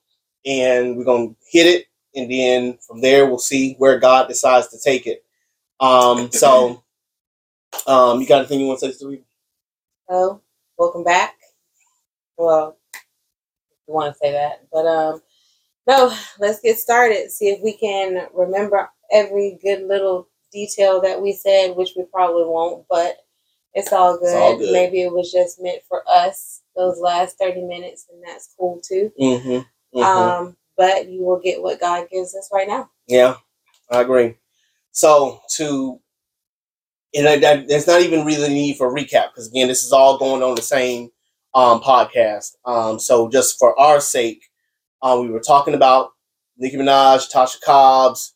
[0.46, 4.80] and we're gonna hit it, and then from there we'll see where God decides to
[4.80, 5.24] take it.
[5.80, 6.84] Um, so,
[7.88, 9.24] um, you got anything you want to say, Stevie?
[10.10, 10.42] Oh,
[10.78, 11.36] welcome back.
[12.38, 12.78] Well,
[13.88, 15.22] you want to say that, but um,
[15.88, 16.14] no.
[16.40, 17.32] Let's get started.
[17.32, 22.44] See if we can remember every good little detail that we said, which we probably
[22.46, 23.18] won't, but
[23.74, 24.26] it's all good.
[24.26, 24.72] It's all good.
[24.72, 29.12] Maybe it was just meant for us those last thirty minutes, and that's cool too.
[29.20, 29.60] Mm-hmm.
[29.96, 32.90] Um, but you will get what God gives us right now.
[33.08, 33.36] Yeah,
[33.90, 34.36] I agree.
[34.92, 36.00] So to
[37.14, 39.92] and I, that, there's not even really need for a recap because again, this is
[39.92, 41.10] all going on the same
[41.54, 42.56] um, podcast.
[42.66, 44.50] Um, so just for our sake,
[45.02, 46.12] um, we were talking about
[46.58, 48.34] Nicki Minaj, Tasha Cobbs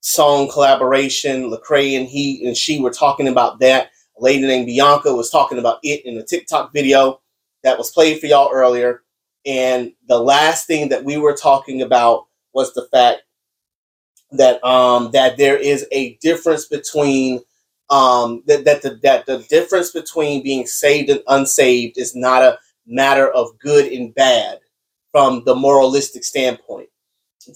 [0.00, 1.50] song collaboration.
[1.50, 3.90] Lecrae and he and she were talking about that.
[4.18, 7.20] A lady named Bianca was talking about it in a TikTok video
[7.62, 9.02] that was played for y'all earlier.
[9.48, 13.22] And the last thing that we were talking about was the fact
[14.32, 17.40] that um that there is a difference between
[17.90, 22.58] um that that the, that the difference between being saved and unsaved is not a
[22.86, 24.60] matter of good and bad
[25.12, 26.90] from the moralistic standpoint.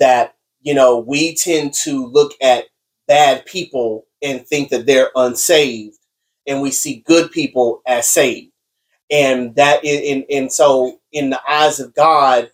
[0.01, 2.67] That you know we tend to look at
[3.09, 5.99] bad people and think that they're unsaved
[6.47, 8.52] and we see good people as saved
[9.13, 12.51] and that is and, so in the eyes of god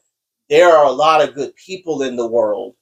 [0.51, 2.75] there are a lot of good people in the world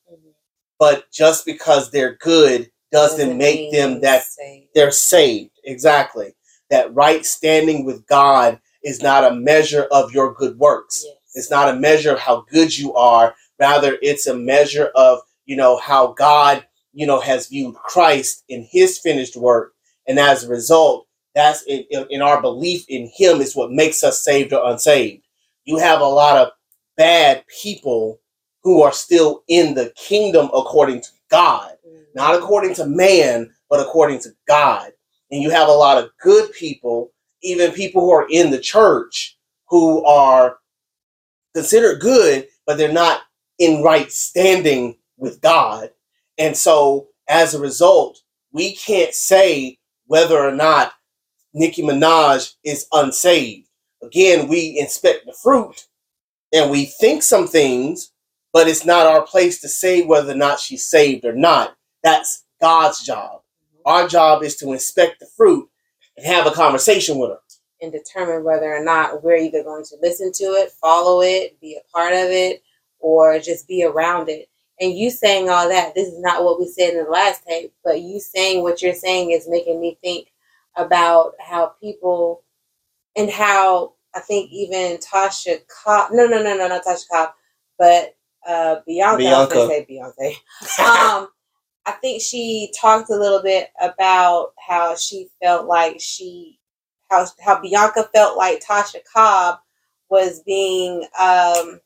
[0.79, 4.69] but just because they're good doesn't, make them that saved.
[4.75, 5.51] they're saved.
[5.65, 6.35] Exactly.
[6.71, 11.05] That right standing with God is not a measure of your good works.
[11.05, 11.17] Yes.
[11.35, 13.35] It's not a measure of how good you are.
[13.59, 18.67] Rather, it's a measure of, you know, how God, you know, has viewed Christ in
[18.71, 19.75] his finished work.
[20.09, 21.06] And as a result,
[21.37, 25.25] that's in, in our belief in him is what makes us saved or unsaved.
[25.67, 26.53] You have a lot of
[26.99, 28.21] bad people
[28.65, 32.07] who are still in the kingdom according to God Mhm.
[32.17, 34.93] not according to man, but according to God.
[35.33, 37.13] And you have a lot of good people,
[37.43, 40.59] even people who are in the church, who are
[41.55, 43.23] considered good, but they're not
[43.59, 45.91] in right standing with God.
[46.39, 48.21] And so as a result,
[48.53, 50.95] we can't say whether or not
[51.57, 53.67] Nicki Minaj is unsaved.
[54.03, 55.87] Again, we inspect the fruit
[56.53, 58.13] and we think some things,
[58.53, 61.75] but it's not our place to say whether or not she's saved or not.
[62.05, 63.41] That's God's job.
[63.41, 63.89] Mm-hmm.
[63.89, 65.67] Our job is to inspect the fruit
[66.19, 67.39] and have a conversation with her.
[67.81, 71.77] and determine whether or not we're either going to listen to it, follow it, be
[71.77, 72.63] a part of it,
[72.99, 74.49] or just be around it.
[74.81, 77.73] And you saying all that, this is not what we said in the last tape,
[77.83, 80.29] but you saying what you're saying is making me think
[80.77, 82.43] about how people
[83.17, 87.31] and how I think even Tasha Cobb, no, no, no, no, not Tasha Cobb,
[87.79, 88.15] but
[88.47, 90.29] uh, Bianca, I was say Beyonce.
[90.87, 91.29] um,
[91.85, 96.59] I think she talked a little bit about how she felt like she,
[97.11, 99.59] how how Bianca felt like Tasha Cobb
[100.09, 101.81] was being, um,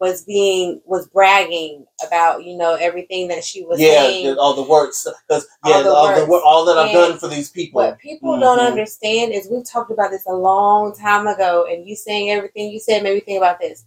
[0.00, 4.26] was being was bragging about you know everything that she was yeah, saying.
[4.26, 6.28] the- all the works, because yeah, All the all, works.
[6.28, 7.80] wor- all that I've And done for these people.
[7.82, 8.66] What people don't Mhm.
[8.68, 12.78] understand is we've talked about this a long time ago, and you saying everything you
[12.78, 13.84] said made me think about this.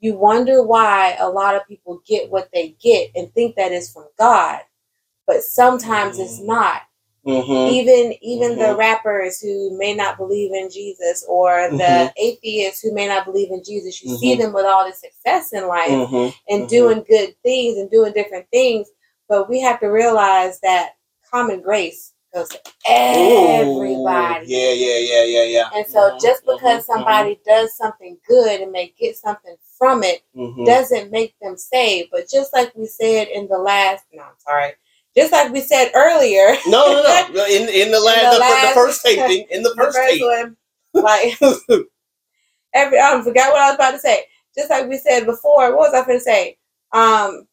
[0.00, 3.90] You wonder why a lot of people get what they get and think that is
[3.90, 4.60] from God,
[5.26, 6.46] but sometimes it's Mm.
[6.46, 6.82] not.
[7.26, 7.70] Mhm.
[7.70, 8.78] Even even the Mhm.
[8.78, 12.12] rappers who may not believe in Jesus or the Mhm.
[12.16, 14.38] atheists who may not believe in Jesus, you see Mhm.
[14.38, 16.34] them with all this success in life Mhm.
[16.48, 16.68] and Mhm.
[16.68, 18.90] doing good things and doing different things.
[19.28, 20.96] But we have to realize that
[21.30, 24.44] common grace goes to everybody.
[24.44, 25.70] Ooh, yeah, yeah, yeah, yeah, yeah.
[25.74, 30.22] And so just because somebody does something good and may get something from it
[30.66, 32.10] doesn't make them saved.
[32.12, 34.72] But just like we said in the last no, I'm sorry.
[35.16, 36.56] Just like we said earlier.
[36.66, 37.46] no, no, no.
[37.50, 40.22] In in the last, the the, the, last- first taping, in the the first first
[40.22, 40.56] one,
[40.92, 41.38] like
[42.74, 44.24] every I forgot what I was about to say.
[44.56, 46.58] Just like we said before, what was I going to say?
[46.92, 47.46] Um,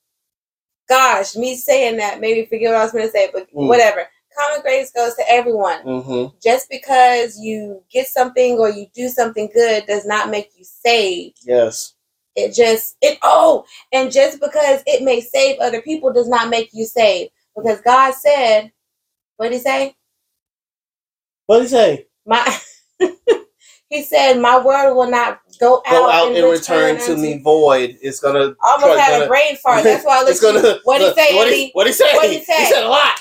[0.88, 3.68] gosh, me saying that maybe forget what I was going to say, but Mm.
[3.68, 4.08] whatever.
[4.38, 5.84] Common grace goes to everyone.
[5.84, 6.36] Mm-hmm.
[6.42, 11.40] Just because you get something or you do something good does not make you saved.
[11.44, 11.96] Yes.
[12.36, 16.70] It just it oh, and just because it may save other people does not make
[16.72, 17.32] you saved.
[17.56, 18.72] Because God said,
[19.38, 19.96] what did he say?
[21.46, 22.08] What did he say?
[22.26, 22.60] My
[23.90, 27.40] He said, My word will not go out, Go out and and return to me
[27.40, 27.98] void.
[28.02, 29.84] It's gonna almost had gonna- a brain fart.
[29.84, 30.80] That's why I looked at you.
[30.86, 31.58] What he say, What Andy?
[31.66, 32.14] he, what he say?
[32.16, 32.58] What'd he say?
[32.58, 33.16] He said a lot.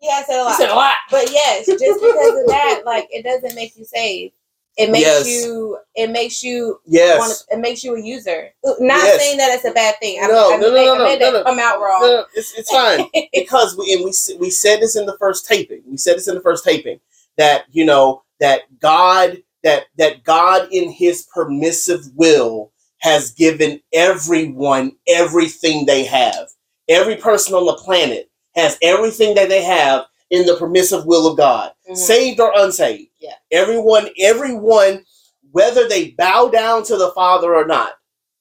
[0.00, 0.56] Yeah, I said a He lot.
[0.56, 0.94] said a lot.
[1.10, 4.34] But yes, just because of that, like it doesn't make you saved.
[4.76, 5.26] It makes Yes.
[5.26, 5.78] you.
[5.94, 6.80] It makes you.
[6.86, 7.18] Yes.
[7.18, 8.50] Wanna, it makes you a user.
[8.62, 9.20] Not Yes.
[9.20, 10.18] saying that it's a bad thing.
[10.22, 11.42] I, No, I, no, no, no, no, no, that no.
[11.44, 12.00] come out wrong.
[12.02, 15.82] No, it's it's fine because we and we we said this in the first taping.
[15.88, 17.00] We said this in the first taping
[17.38, 24.92] that you know that God that that God in His permissive will has given everyone
[25.08, 26.48] everything they have.
[26.88, 31.36] Every person on the planet has everything that they have in the permissive will of
[31.36, 31.96] God, Mhm.
[31.96, 33.10] saved or unsaved.
[33.26, 33.34] Yeah.
[33.50, 35.04] Everyone, everyone,
[35.50, 37.94] whether they bow down to the Father or not,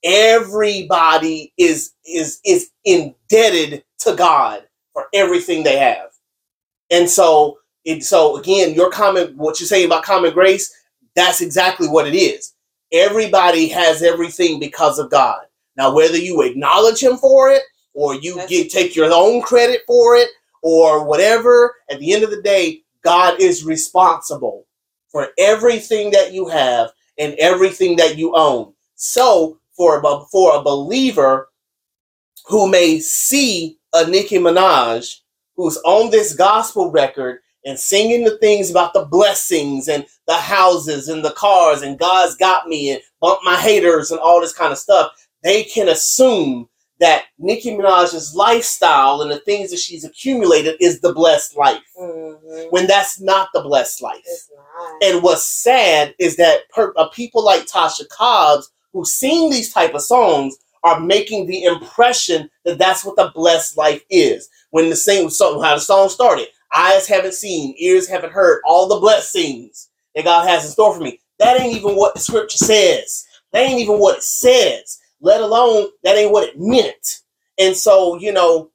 [0.04, 6.10] everybody is is is indebted to God for everything they have.
[6.92, 10.72] And so it so again, your comment, what you're saying about common grace,
[11.16, 12.54] that's exactly what it is.
[12.92, 15.46] Everybody has everything because of God.
[15.78, 17.64] Now, whether you acknowledge him for it
[17.96, 20.30] or you That's- get take your own credit for it
[20.62, 24.66] or whatever, at the end of the day, God is responsible
[25.16, 28.74] for everything that you have and everything that you own.
[28.96, 31.48] So, for a, for a believer
[32.48, 35.22] who may see a Nicki Minaj
[35.56, 41.08] who's on this gospel record and singing the things about the blessings and the houses
[41.08, 44.74] and the cars and God's got me and bump my haters and all this kind
[44.74, 45.14] of stuff,
[45.44, 46.68] they can assume
[47.00, 52.72] that Nicki Minaj's lifestyle and the things that she's accumulated is the blessed life Mhm.
[52.72, 54.26] when that's not the blessed life.
[55.02, 59.94] And what's sad is that per, uh, people like Tasha Cobbs who sing these type
[59.94, 64.50] of songs are making the impression that that's what the blessed life is.
[64.72, 68.88] When the sing song, how the song started, eyes haven't seen, ears haven't heard all
[68.88, 71.20] the blessings that God has in store for me.
[71.40, 73.26] That ain't even what the scripture says.
[73.52, 75.00] That ain't even what it says.
[75.22, 77.22] Let alone that ain't what it meant.
[77.58, 78.70] And so you know,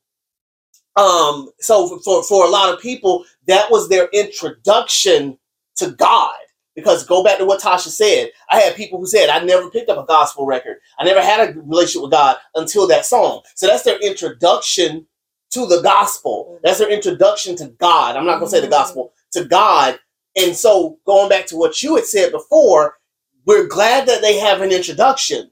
[0.96, 5.38] um, so for for a lot of people, that was their introduction
[5.80, 6.34] to God.
[6.76, 8.30] Because go back to what Tasha said.
[8.48, 10.78] I had people who said, I never picked up a gospel record.
[10.98, 13.42] I never had a relationship with God until that song.
[13.56, 15.06] So that's their introduction
[15.50, 16.60] to the gospel.
[16.62, 18.16] That's their introduction to God.
[18.16, 19.98] I'm not going to say the gospel, to God.
[20.36, 22.98] And so going back to what you had said before,
[23.46, 25.50] we're glad that they have an introduction.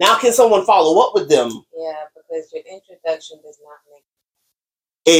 [0.00, 1.64] Now, can someone follow up with them?
[1.74, 4.02] yeah, because your introduction does not make.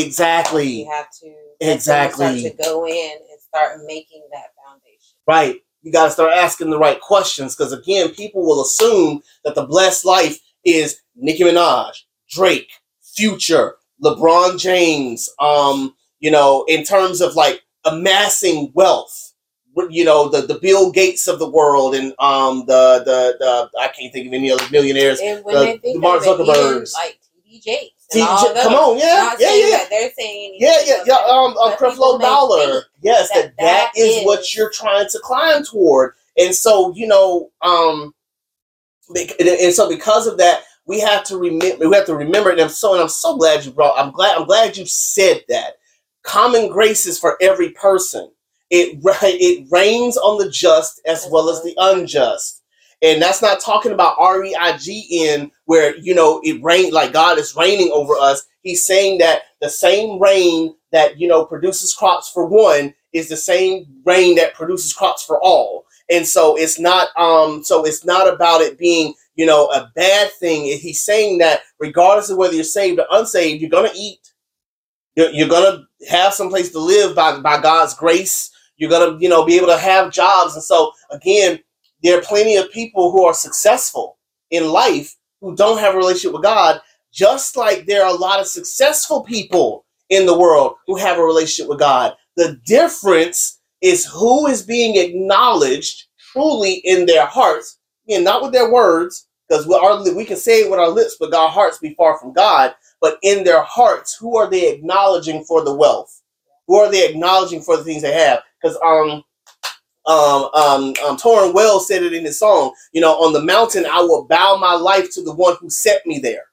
[0.04, 0.82] Exactly.
[0.82, 2.42] You have to Exactly.
[2.42, 5.16] to go in and start making that foundation.
[5.26, 5.56] Right.
[5.82, 9.66] You got to start asking the right questions because, again, people will assume that the
[9.66, 11.92] blessed life is Nicki Minaj,
[12.28, 12.70] Drake,
[13.14, 19.32] Future, LeBron James, um, you know, in terms of like amassing wealth.
[19.90, 23.88] You know, the, the Bill Gates of the world and um, the, the, the, I
[23.88, 25.20] can't think of any other millionaires.
[25.20, 26.94] And when The- they think the Mark Zuckerbergs.
[26.94, 29.84] like TD Jakes, T- and all J- come on, yeah, yeah, yeah.
[29.90, 31.14] they're saying Yeah, yeah, yeah.
[31.28, 32.84] Um, um Creflo Dollar.
[33.02, 36.14] Yes, that, that that that is what you're trying to climb toward.
[36.38, 38.14] And so, you know, um,
[39.40, 41.88] and so because of that, we have to remember.
[41.88, 42.50] We have to remember.
[42.50, 43.98] And I'm so, and I'm so glad you brought.
[43.98, 44.36] I'm glad.
[44.36, 45.78] I'm glad you said that.
[46.22, 48.30] Common grace is for every person.
[48.70, 52.62] It it rains on the just as well as the unjust.
[53.02, 56.92] And that's not talking about R E I G N, where you know it rain
[56.92, 58.46] like God is raining over us.
[58.62, 63.36] He's saying that the same rain that you know produces crops for one is the
[63.36, 65.84] same rain that produces crops for all.
[66.10, 70.30] And so it's not um so it's not about it being you know a bad
[70.32, 70.64] thing.
[70.64, 74.32] He's saying that regardless of whether you're saved or unsaved, you're gonna eat.
[75.16, 78.50] You're, you're gonna have some place to live by by God's grace.
[78.78, 80.54] You're gonna you know be able to have jobs.
[80.54, 81.58] And so again,
[82.02, 84.18] there are plenty of people who are successful
[84.50, 86.80] in life who don't have a relationship with God,
[87.12, 91.22] just like there are a lot of successful people in the world who have a
[91.22, 92.14] relationship with God.
[92.36, 97.78] The difference is who is being acknowledged truly in their hearts,
[98.08, 99.66] and not with their words, because
[100.14, 102.74] we, can say it with our lips, but our hearts be far from God.
[103.00, 106.22] But in their hearts, who are they acknowledging for the wealth?
[106.66, 108.40] Who are they acknowledging for the things they have?
[108.60, 109.22] Because um,
[110.06, 112.74] um, um, um, Torrin Wells said it in his song.
[112.92, 116.06] You know, on the mountain, I will bow my life to the one who set
[116.06, 116.44] me there.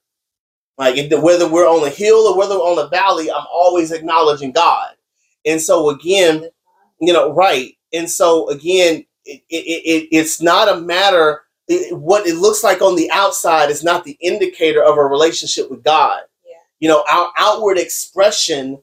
[0.77, 3.45] Like if the, whether we're on a hill or whether we're on a valley, I'm
[3.51, 4.95] always acknowledging God.
[5.45, 6.49] And so again,
[6.99, 7.75] you know, right.
[7.93, 12.81] And so again, it, it, it, it's not a matter it, what it looks like
[12.81, 16.21] on the outside is not the indicator of a relationship with God.
[16.45, 16.55] Yeah.
[16.79, 18.81] You know, our outward expression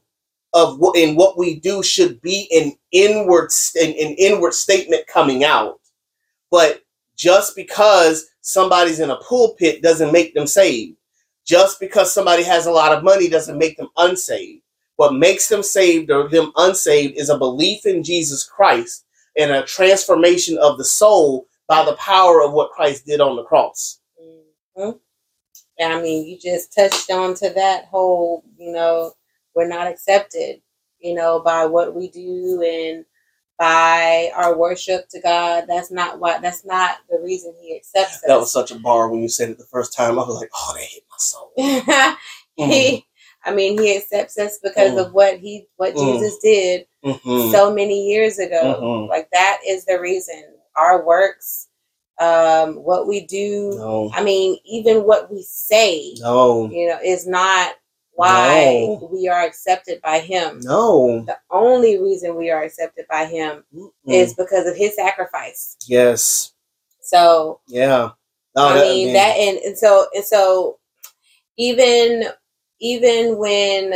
[0.53, 3.51] of what in what we do should be an inward
[3.81, 5.79] an, an inward statement coming out.
[6.49, 6.81] But
[7.15, 10.97] just because somebody's in a pulpit doesn't make them saved.
[11.45, 14.61] Just because somebody has a lot of money doesn't make them unsaved.
[14.97, 19.05] What makes them saved or them unsaved is a belief in Jesus Christ
[19.37, 23.43] and a transformation of the soul by the power of what Christ did on the
[23.43, 23.99] cross.
[24.77, 24.99] Mhm.
[25.79, 29.13] And I mean, you just touched on to that whole, you know,
[29.55, 30.61] we're not accepted,
[30.99, 33.05] you know, by what we do and
[33.59, 35.65] by our worship to God.
[35.67, 36.41] That's not what.
[36.41, 38.23] That's not the reason He accepts us.
[38.27, 40.11] That was such a bar when you said it the first time.
[40.19, 41.51] I was like, oh, that hit my soul.
[42.55, 43.05] he,
[43.45, 45.05] I mean, He accepts us because Mm.
[45.07, 45.99] of what He, what Mm.
[46.19, 47.51] Jesus did Mhm.
[47.51, 48.79] so many years ago.
[48.81, 49.09] Mhm.
[49.09, 50.43] Like that is the reason.
[50.75, 51.67] Our works,
[52.19, 53.73] um, what we do.
[53.75, 57.75] No, I mean, even what we say, no, you know, is not
[58.21, 59.09] why No.
[59.11, 60.59] we are accepted by Him.
[60.63, 61.23] no.
[61.25, 63.91] The only reason we are accepted by Him Mm-mm.
[64.07, 65.75] is because of His sacrifice.
[65.87, 66.53] yes,
[67.01, 68.11] So yeah.
[68.55, 69.13] No, I that- mean man.
[69.13, 70.77] that, and, and so and so,
[71.57, 72.25] even
[72.79, 73.93] even when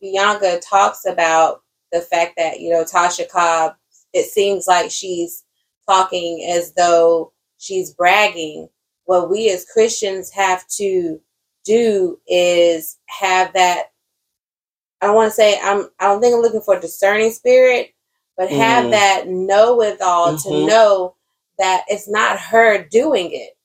[0.00, 1.62] Bianca talks about
[1.92, 3.74] the fact that you know Tasha Cobb,
[4.12, 5.44] it seems like she's
[5.88, 8.68] talking as though she's bragging.
[9.04, 11.20] What we as Christians have to
[11.66, 13.92] do is have that.
[15.02, 15.90] I don't want to say I'm.
[16.00, 17.94] I don't think I'm looking for a discerning spirit,
[18.36, 18.90] but have Mhm.
[18.92, 20.42] that know with all Mhm.
[20.44, 21.16] to know
[21.58, 23.56] that it's not her doing it.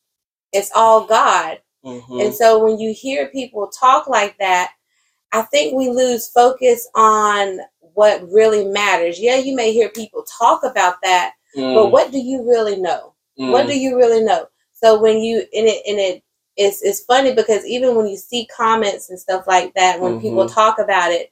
[0.53, 1.61] It's all God.
[1.85, 2.21] Mhm.
[2.21, 4.73] And so when you hear people talk like that,
[5.33, 7.61] I think we lose focus on
[7.95, 9.19] what really matters.
[9.19, 13.15] Yeah, you may hear people talk about that, but Mm, what do you really know?
[13.39, 13.51] mm.
[13.51, 14.47] What do you really know?
[14.73, 16.23] So when you in it in it
[16.57, 20.45] it's it's funny because even when you see comments and stuff like that, when people
[20.45, 20.53] Mhm.
[20.53, 21.31] talk about it,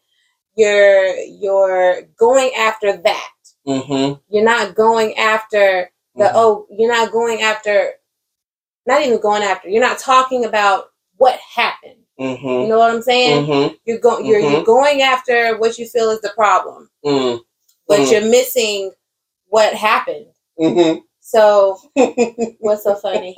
[0.56, 3.32] you're you're going after that.
[3.68, 4.20] Mhm.
[4.30, 6.32] You're not going after the Mhm.
[6.36, 7.94] oh, you're not going after
[8.86, 9.70] not even going after.
[9.70, 11.96] You're not talking about what happened.
[12.18, 12.68] You Mhm.
[12.70, 13.46] know what I'm saying?
[13.46, 13.78] Mhm.
[13.86, 17.40] You're going you're you're going after what you feel is the problem, Mm.
[17.88, 18.12] but Mm.
[18.12, 18.92] you're missing
[19.48, 20.28] what happened.
[21.22, 21.78] So
[22.60, 23.36] what's so funny?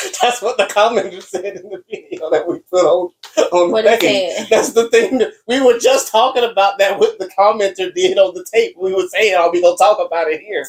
[0.22, 3.10] That's what the commenter said in the video that we put on
[3.52, 4.48] on What the page.
[4.48, 5.18] That's the thing.
[5.18, 8.76] That we were just talking about that what the commenter did on the tape.
[8.78, 10.66] We were saying, "Are we gonna talk about it here?"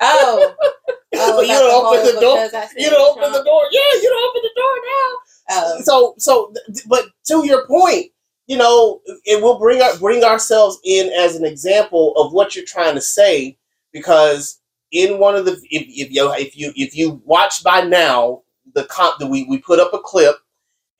[0.00, 0.54] Oh,
[1.14, 2.36] oh you don't open the door.
[2.36, 3.36] because I said You don't open Trump.
[3.36, 3.62] the door.
[3.70, 5.18] Yeah, you don't open the door now.
[5.50, 6.54] Oh, So, so,
[6.86, 8.12] but to your point,
[8.46, 12.64] you know, it will bring our, bring ourselves in as an example of what you're
[12.64, 13.58] trying to say,
[13.92, 14.60] because
[14.92, 18.42] in one of the if, if you if you if you watch by now
[18.78, 20.36] the comp we we put up a clip,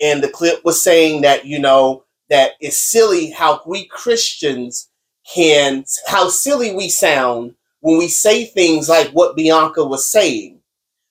[0.00, 4.90] and the clip was saying that you know that it's silly how we Christians
[5.34, 10.60] can how silly we sound when we say things like what Bianca was saying,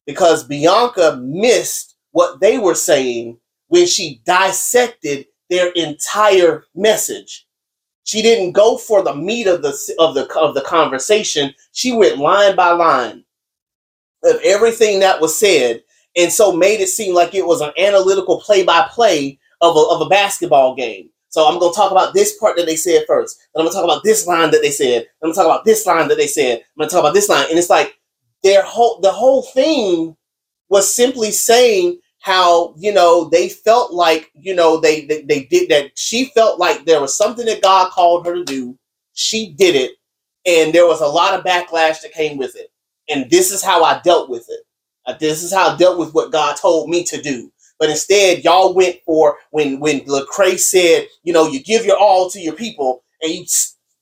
[0.06, 7.46] because Bianca missed what they were saying when she dissected their entire message.
[8.04, 11.54] She didn't go for the meat of the of the of the conversation.
[11.72, 13.24] She went line by line
[14.24, 15.84] of everything that was said,
[16.18, 20.10] and so made it seem like it was an analytical play by play of a
[20.10, 21.10] basketball game.
[21.30, 23.38] So I'm going to talk about this part that they said first.
[23.54, 25.08] Then I'm going to talk about this line that they said.
[25.22, 26.60] I'm going to talk about this line that they said.
[26.60, 27.98] I'm going to talk about this line, and it's like
[28.44, 30.16] their whole the whole thing
[30.70, 35.70] was simply saying how you know they felt like you know they, they they did
[35.70, 38.78] that she felt like there was something that god called her to do
[39.14, 39.92] she did it
[40.46, 42.68] and there was a lot of backlash that came with it
[43.10, 44.62] and this is how i dealt with it
[45.20, 47.52] this is how i dealt with what god told me to do.
[47.80, 52.30] But instead y'all went for when when lecrae said you know you give your all
[52.30, 53.46] to your people and you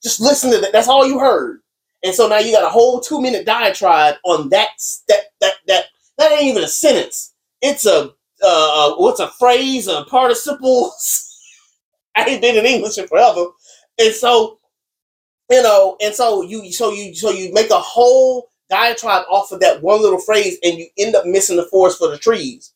[0.02, 0.72] just listen to that.
[0.72, 1.60] That's all you heard.
[2.04, 4.70] And so now you got a whole two minute diatribe on that
[5.08, 5.84] that that that
[6.18, 7.34] that ain't even a sentence.
[7.62, 8.12] It's a
[8.42, 10.92] uh, what's a phrase, a participle.
[12.16, 13.46] I ain't been in English in forever,
[13.98, 14.58] and so
[15.50, 19.60] you know, and so you, so you, so you make a whole diatribe off of
[19.60, 22.72] that one little phrase, and you end up missing the forest for the trees.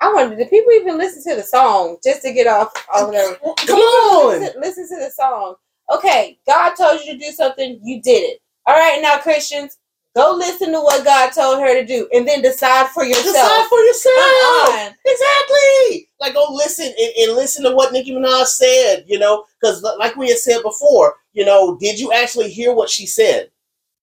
[0.00, 3.34] I wonder, do people even listen to the song just to get off off there?
[3.66, 5.56] Come on, Listen, listen to the song.
[5.92, 8.40] Okay, God told you to do something, you did it.
[8.66, 9.78] All right, now Christians,
[10.16, 13.26] go listen to what God told her to do, and then decide for yourself.
[13.26, 14.14] decide for yourself.
[14.16, 14.94] Come on.
[15.04, 16.08] Exactly.
[16.20, 20.16] Like go listen and, and listen to what Nicki Minaj said, you know, because like
[20.16, 23.50] we had said before, you know, did you actually hear what she said?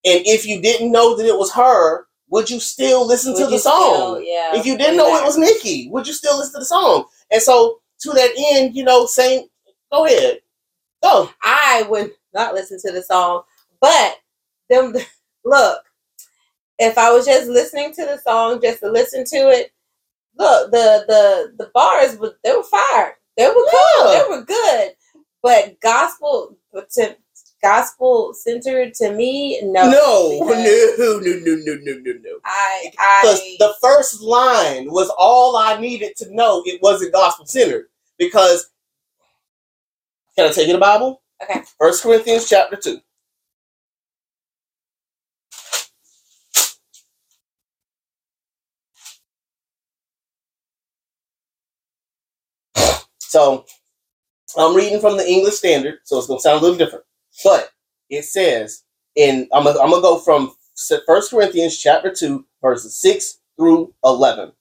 [0.06, 3.48] And if you didn't know that it was her, would you still listen Would to
[3.50, 3.94] the song?
[3.94, 4.56] still- yeah.
[4.56, 7.06] if you didn't know it was Nikki, would you still listen to the song?
[7.32, 9.48] And so to that end, you know, saying,
[9.92, 10.40] go ahead,
[11.04, 11.30] go.
[11.42, 13.44] I would not listen to the song,
[13.82, 14.18] but
[14.70, 14.94] them
[15.46, 15.82] look.
[16.80, 19.72] If I was just listening to the song, just to listen to it,
[20.38, 23.18] look the the the bars, were- they were fire.
[23.36, 24.12] They were cool.
[24.14, 24.24] Yeah.
[24.24, 24.92] They were good.
[25.42, 26.56] But gospel
[26.94, 27.16] to
[27.62, 30.48] gospel centered to me, no, No, no,
[30.98, 32.40] no, no, no, no, no, no.
[32.46, 36.62] I Because I the first line was all I needed to know.
[36.66, 37.88] It wasn't gospel centered.
[38.18, 38.70] Because
[40.36, 41.22] can I take you the Bible?
[41.44, 41.62] Okay.
[41.80, 43.00] First Corinthians chapter two.
[53.20, 53.66] So
[54.58, 57.06] I'm reading from the English Standard, so it's gonna sound a little different.
[57.44, 57.72] But
[58.10, 58.84] it says
[59.16, 60.54] in I'm gonna, I'm gonna go from
[61.06, 64.54] First Corinthians chapter two, verses six through eleven.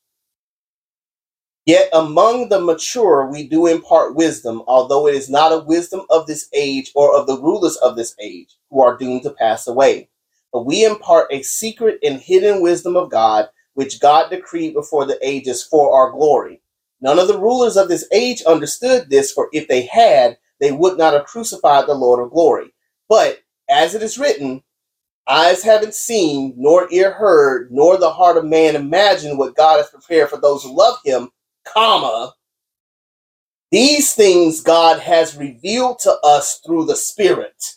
[1.66, 6.26] Yet among the mature we do impart wisdom, although it is not a wisdom of
[6.26, 10.08] this age or of the rulers of this age, who are doomed to pass away.
[10.52, 15.18] But we impart a secret and hidden wisdom of God, which God decreed before the
[15.22, 16.62] ages for our glory.
[17.00, 20.98] None of the rulers of this age understood this, for if they had, they would
[20.98, 22.72] not have crucified the Lord of glory.
[23.08, 24.62] But as it is written,
[25.28, 29.90] eyes haven't seen, nor ear heard, nor the heart of man imagined what God has
[29.90, 31.30] prepared for those who love him,
[31.64, 32.32] comma.
[33.70, 37.76] These things God has revealed to us through the Spirit.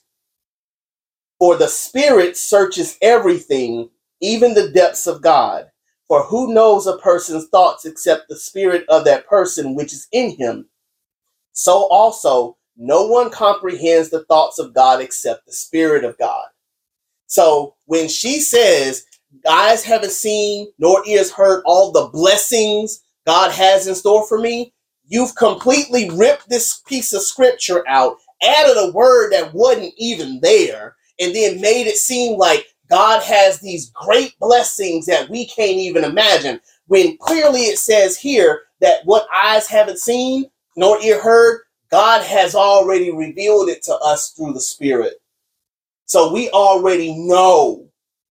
[1.39, 3.89] For the Spirit searches everything,
[4.21, 5.69] even the depths of God.
[6.09, 10.35] For who knows a person's thoughts except the spirit of that person which is in
[10.35, 10.67] him?
[11.53, 16.45] So also, no one comprehends the thoughts of God except the Spirit of God.
[17.27, 19.05] So when she says,
[19.47, 24.73] Eyes haven't seen, nor ears heard all the blessings God has in store for me,
[25.07, 30.95] you've completely ripped this piece of scripture out, added a word that wasn't even there,
[31.19, 36.03] and then made it seem like God has these great blessings that we can't even
[36.05, 36.59] imagine.
[36.87, 40.45] When clearly it says here that what eyes haven't seen
[40.75, 45.15] nor ear heard, God has already revealed it to us through the Spirit.
[46.05, 47.87] So we already know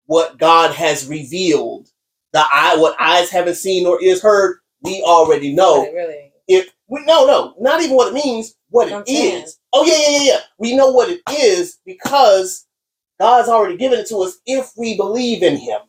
[0.06, 1.88] what God has revealed.
[2.32, 6.68] The eye, what eyes haven't seen nor ears heard, we already know it really if
[6.88, 9.44] we no no not even what it means what I'm it saying.
[9.44, 12.66] is oh yeah yeah yeah yeah we know what it is because
[13.20, 15.80] god's already given it to us if we believe in him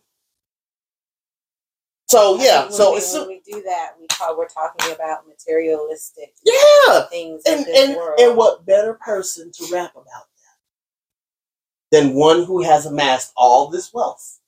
[2.11, 6.33] so yeah so we, it's when we do that, we call, we're talking about materialistic
[6.43, 8.19] yeah things and and world.
[8.19, 13.93] and what better person to rap about that than one who has amassed all this
[13.93, 14.39] wealth.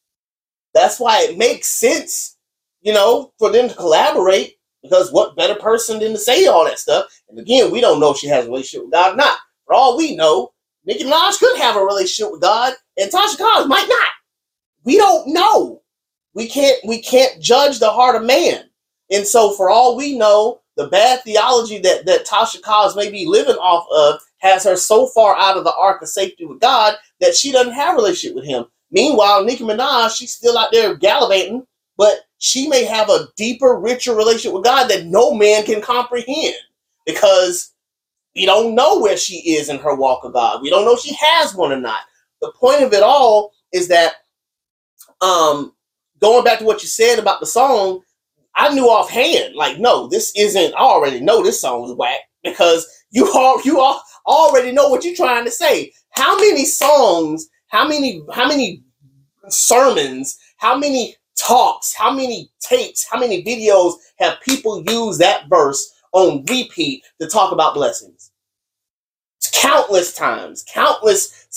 [0.73, 2.37] That's why it makes sense
[2.81, 6.79] you know for them to collaborate because what better person than to say all that
[6.79, 7.05] stuff?
[7.29, 9.37] And again we don't know if she has a relationship with god or not.
[9.65, 10.51] For all we know
[10.85, 14.09] nicki minaj could have a relationship with god and tasha cobbs might not.
[14.83, 15.82] We don't know
[16.33, 18.69] we can't we can't judge the heart of man.
[19.11, 23.25] And so for all we know the bad theology that that tasha cobbs may be
[23.25, 26.95] living off of has her so far out of the ark of safety with god
[27.21, 28.65] that she doesn't have a relationship with him.
[28.91, 31.65] Meanwhile nicki minaj she's still out there gallivanting
[31.97, 36.55] but she may have a deeper richer relationship with god that no man can comprehend
[37.05, 37.73] because
[38.35, 40.61] we don't know where she is in her walk of god.
[40.61, 42.01] We don't know if she has one or not.
[42.41, 44.13] The point of it all is that
[45.21, 45.73] um
[46.23, 48.01] going back to what you said about the song,
[48.55, 50.73] I knew offhand, like, no, this isn't.
[50.73, 55.03] I already know this song is whack because you all you all already know what
[55.03, 55.91] you're trying to say.
[56.11, 57.47] How many songs?
[57.67, 58.23] How many?
[58.33, 58.83] How many
[59.49, 60.37] sermons?
[60.57, 61.93] How many talks?
[61.93, 63.05] How many tapes?
[63.11, 68.31] How many videos have people used that verse on repeat to talk about blessings?
[69.51, 71.47] Countless times, countless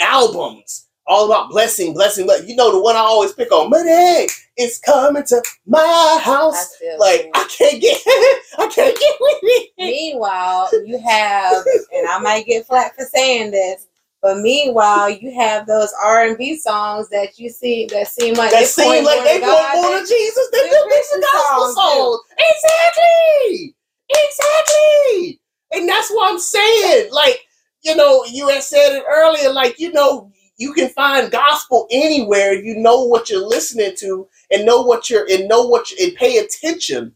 [0.00, 2.26] albums all about blessing, blessing.
[2.26, 6.76] But you know the one I always pick on, money is coming to my house.
[6.76, 7.30] feel Like you.
[7.34, 8.00] I can't get,
[8.58, 9.70] I can't get with it.
[9.78, 13.86] Meanwhile, you have, and I might get flack for saying this,
[14.20, 18.50] but meanwhile, you have those R and B songs that you see that seem like
[18.50, 22.20] That they seem point like they God more to Jesus than the Christian gospel songs.
[22.38, 23.74] Exactly,
[24.10, 25.40] exactly.
[25.72, 27.12] And that's what I'm saying.
[27.12, 27.44] Like
[27.82, 29.52] you know, you had said it earlier.
[29.52, 32.54] Like you know, you can find gospel anywhere.
[32.54, 36.16] You know what you're listening to, and know what you're and know what you and
[36.16, 37.14] pay attention.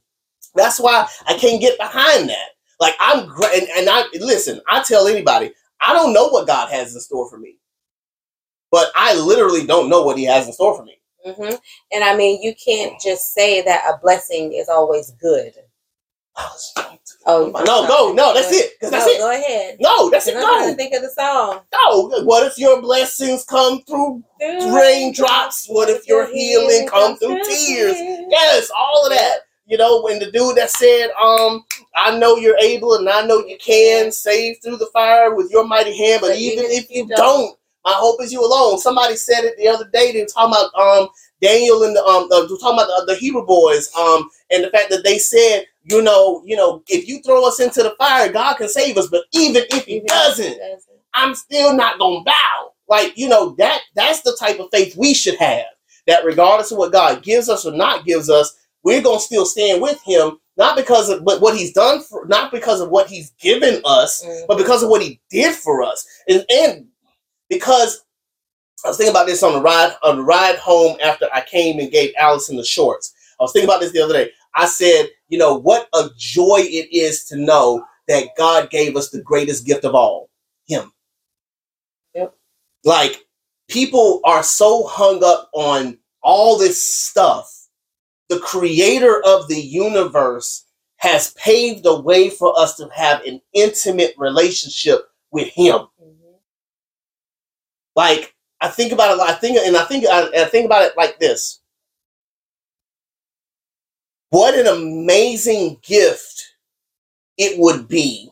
[0.54, 2.48] That's why I can't get behind that.
[2.80, 4.60] Like I'm and, and I listen.
[4.68, 7.58] I tell anybody, I don't know what God has in store for me,
[8.70, 10.98] but I literally don't know what He has in store for me.
[11.24, 11.54] hmm
[11.92, 15.54] And I mean, you can't just say that a blessing is always good.
[17.24, 18.72] Oh, no, go, no, that's it.
[18.80, 19.18] That's no, it.
[19.18, 19.76] Go ahead.
[19.80, 20.36] No, that's it.
[20.36, 21.60] I'm trying to think of the song.
[21.72, 22.24] No.
[22.24, 25.66] What if your blessings come through raindrops?
[25.68, 27.96] What if your healing come through tears?
[28.28, 29.40] Yes, all of that.
[29.66, 31.64] You know, when the dude that said, um,
[31.94, 35.66] I know you're able and I know you can save through the fire with your
[35.66, 38.78] mighty hand, but, But even, even if you don't, my hope is you alone.
[38.78, 40.12] Somebody said it the other day.
[40.12, 41.08] They were talking about um
[41.40, 44.90] Daniel and the um uh, talking about the, the Hebrew boys um and the fact
[44.90, 48.54] that they said you know you know if you throw us into the fire, God
[48.56, 50.58] can save us, but even if He Even if doesn't,
[51.14, 52.72] I'm still not gonna bow.
[52.88, 55.64] Like, you know, that that's the type of faith we should have.
[56.06, 59.80] That regardless of what God gives us or not gives us, we're gonna still stand
[59.82, 63.30] with him, not because of but what he's done for not because of what he's
[63.40, 64.46] given us, Mhm.
[64.48, 66.06] but because of what he did for us.
[66.28, 66.86] And and
[67.48, 68.04] because
[68.84, 71.78] I was thinking about this on the ride on the ride home after I came
[71.78, 73.12] and gave Allison the shorts.
[73.38, 74.30] I was thinking about this the other day.
[74.54, 79.08] I said, you know, what a joy it is to know that God gave us
[79.08, 80.28] the greatest gift of all,
[80.66, 80.92] Him.
[82.14, 82.34] Yep.
[82.84, 83.24] Like
[83.66, 87.50] people are so hung up on all this stuff.
[88.28, 94.12] The creator of the universe has paved a way for us to have an intimate
[94.18, 96.34] relationship with Him Mhm.
[97.96, 99.20] like I think about it.
[99.22, 101.61] I think, and I think, I, I think about it like this:
[104.32, 106.54] What an amazing gift
[107.36, 108.30] it would be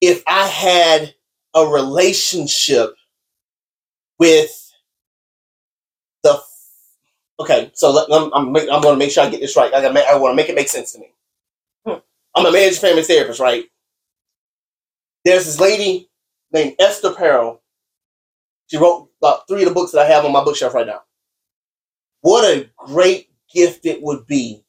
[0.00, 1.14] if I had
[1.54, 2.96] a relationship
[4.18, 4.72] with
[6.24, 6.40] the.
[7.38, 9.72] Okay, so let, I'm, I'm, I'm going to make sure I get this right.
[9.72, 11.12] I, I want to make it make sense to me.
[11.86, 12.00] Hmm.
[12.34, 13.66] I'm a marriage family therapist, right?
[15.24, 16.10] There's this lady
[16.52, 17.60] named Esther Perel.
[18.66, 21.02] She wrote about three of the books that I have on my bookshelf right now.
[22.22, 24.64] What a great gift it would be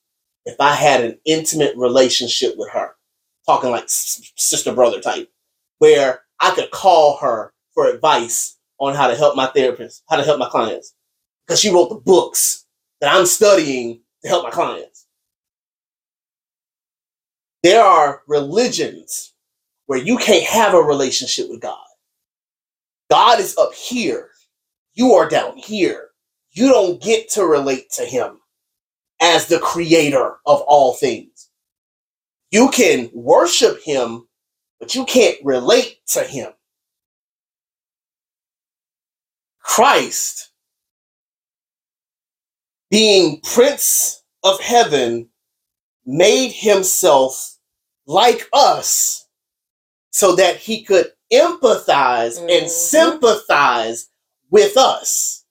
[0.45, 2.95] if I had an intimate relationship with her,
[3.45, 5.31] talking like sister brother type,
[5.80, 10.23] where I could call her for advice on how to help my therapist, how to
[10.23, 10.93] help my clients,
[11.45, 12.65] because she wrote the books
[12.99, 15.07] that I'm studying to help my clients.
[17.64, 19.34] There are religions
[19.85, 21.77] where you can't have a relationship with God.
[23.10, 24.30] God is up here.
[24.95, 26.10] You are down here.
[26.51, 28.39] You don't get to relate to him
[29.24, 31.50] as the creator of all things.
[32.52, 34.28] You can worship him,
[34.82, 36.52] but you can't relate to him.
[39.60, 40.52] Christ,
[42.91, 45.30] being Prince of Heaven,
[46.06, 47.58] made himself
[48.06, 49.26] like us
[50.12, 52.70] so that he could empathize and Mhm.
[52.70, 54.10] sympathize
[54.50, 55.43] with us.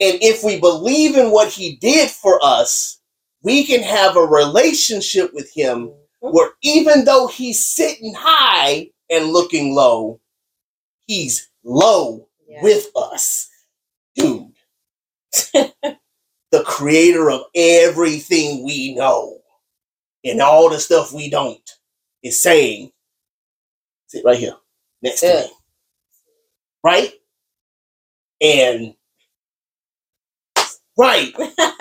[0.00, 3.00] And if we believe in what he did for us,
[3.42, 5.88] we can have a relationship with him
[6.22, 6.32] Mhm.
[6.32, 10.20] where even though he's sitting high and looking low,
[11.06, 12.62] he's low Yeah.
[12.62, 13.48] with us.
[14.14, 14.52] Dude,
[15.52, 19.42] the creator of everything we know
[20.24, 21.78] and all the stuff we don't
[22.22, 22.92] is saying,
[24.08, 24.56] sit right here
[25.02, 25.50] next to Good.
[25.50, 25.56] me.
[26.82, 27.14] Right?
[28.40, 28.94] And
[31.00, 31.32] right.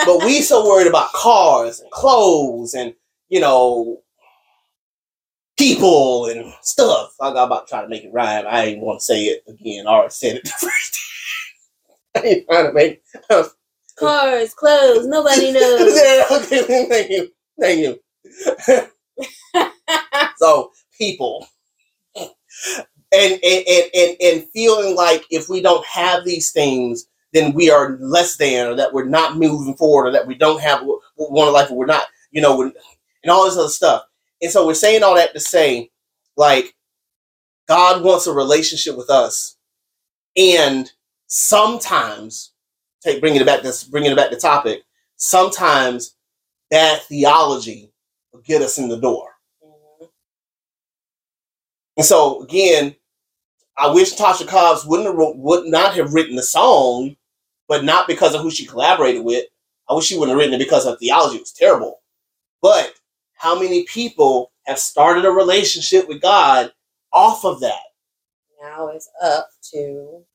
[0.06, 2.94] but we so worried about cars and clothes and
[3.30, 4.02] you know
[5.58, 7.14] people and stuff.
[7.22, 8.46] I got about to try to make it rhyme.
[8.48, 9.88] I ain't want to say it again.
[9.88, 11.00] I already said it the first
[12.16, 12.24] time.
[12.24, 13.04] I ain't trying to make
[13.98, 16.02] Cars, clothes, nobody knows.
[16.02, 17.30] yeah, okay, thank you.
[17.60, 18.00] Thank you.
[20.38, 21.46] so people
[23.12, 27.70] and and, and and and feeling like if we don't have these things then we
[27.70, 31.00] are less than or that we're not moving forward or that we don't have what
[31.18, 34.04] we want in life or we're not you know and all this other stuff.
[34.42, 35.92] And so we're saying all that to say
[36.38, 36.76] like
[37.68, 39.58] god wants a relationship with us.
[40.38, 40.92] And
[41.28, 42.54] sometimes
[43.04, 44.84] take bringing it back to bringing it back to topic
[45.18, 46.16] sometimes
[46.72, 47.92] bad theology
[48.32, 49.30] will get us in the door.
[49.64, 50.10] Mhm.
[51.98, 52.96] and so again,
[53.78, 57.16] I wish Tasha Cobbs wouldn't have would not have written the song,
[57.70, 59.46] but not because of who she collaborated with.
[59.90, 62.02] I wish she wouldn't have written it because her theology was terrible.
[62.62, 62.94] But
[63.36, 66.74] how many people have started a relationship with God
[67.14, 67.80] off of that?
[68.62, 70.26] Now it's up to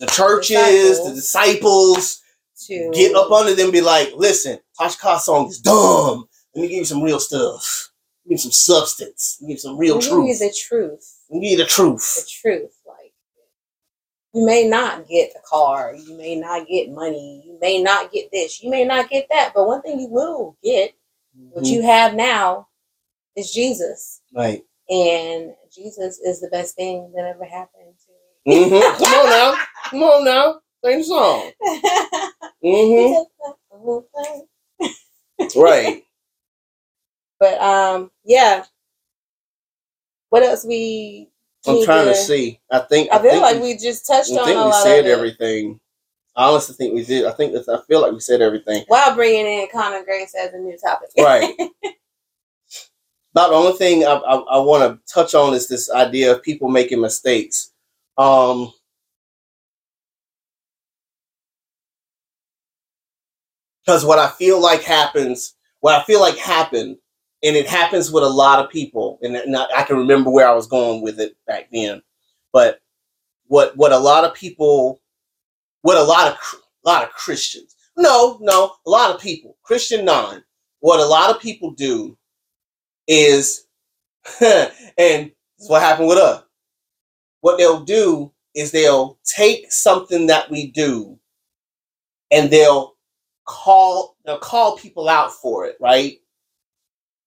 [0.00, 2.22] The churches, the disciples,
[2.66, 6.26] to get up under them and be like, listen, Tasha Cobb's song is dumb.
[6.54, 7.90] Let me give you some real stuff.
[8.24, 9.36] Give me some substance.
[9.40, 10.26] Give me some real truth.
[10.26, 11.20] Give you the truth.
[11.30, 12.14] Give me the truth.
[12.24, 12.75] The truth.
[14.36, 18.30] You may not get a car, you may not get money, you may not get
[18.32, 20.94] this, you may not get that, but one thing you will get,
[21.50, 21.72] what Mhm.
[21.72, 22.68] you have now,
[23.36, 24.64] is Jesus, right.
[24.90, 28.12] and Jesus is the best thing that ever happened to
[28.46, 29.56] hmm Come on now.
[29.90, 30.60] Come on now.
[30.84, 31.52] Sing the song.
[32.62, 33.16] me.
[35.42, 36.04] hmm Right.
[37.40, 38.64] But um, yeah.
[40.30, 41.30] What else we?
[41.68, 42.60] I'm trying to see.
[42.70, 43.10] I think.
[43.12, 45.06] I feel think like we, we just touched I on think a we lot said
[45.06, 45.80] everything.
[46.36, 47.24] I honestly think we did.
[47.24, 48.84] I think I feel like we said everything.
[48.88, 51.08] While bringing in common grace as a new topic.
[51.18, 51.54] Right.
[53.34, 56.42] About the only thing I, I, I want to touch on is this idea of
[56.42, 57.72] people making mistakes.
[58.16, 58.72] Um,
[63.84, 66.96] because what I feel like happens, what I feel like happened,
[67.46, 70.66] and it happens with a lot of people, and, I, can remember where I was
[70.66, 72.02] going with it back then.
[72.52, 72.80] But
[73.46, 75.00] what what a lot of people,
[75.82, 76.38] what a lot of
[76.84, 80.42] a lot of Christians, no, no, a lot of people, Christian non,
[80.80, 82.18] what a lot of people do
[83.06, 83.66] is,
[84.40, 85.30] and
[85.68, 86.42] what happened with us.
[87.42, 91.16] What they'll do is they'll take something that we do,
[92.32, 92.96] and they'll
[93.44, 96.18] call they'll call people out for it, right?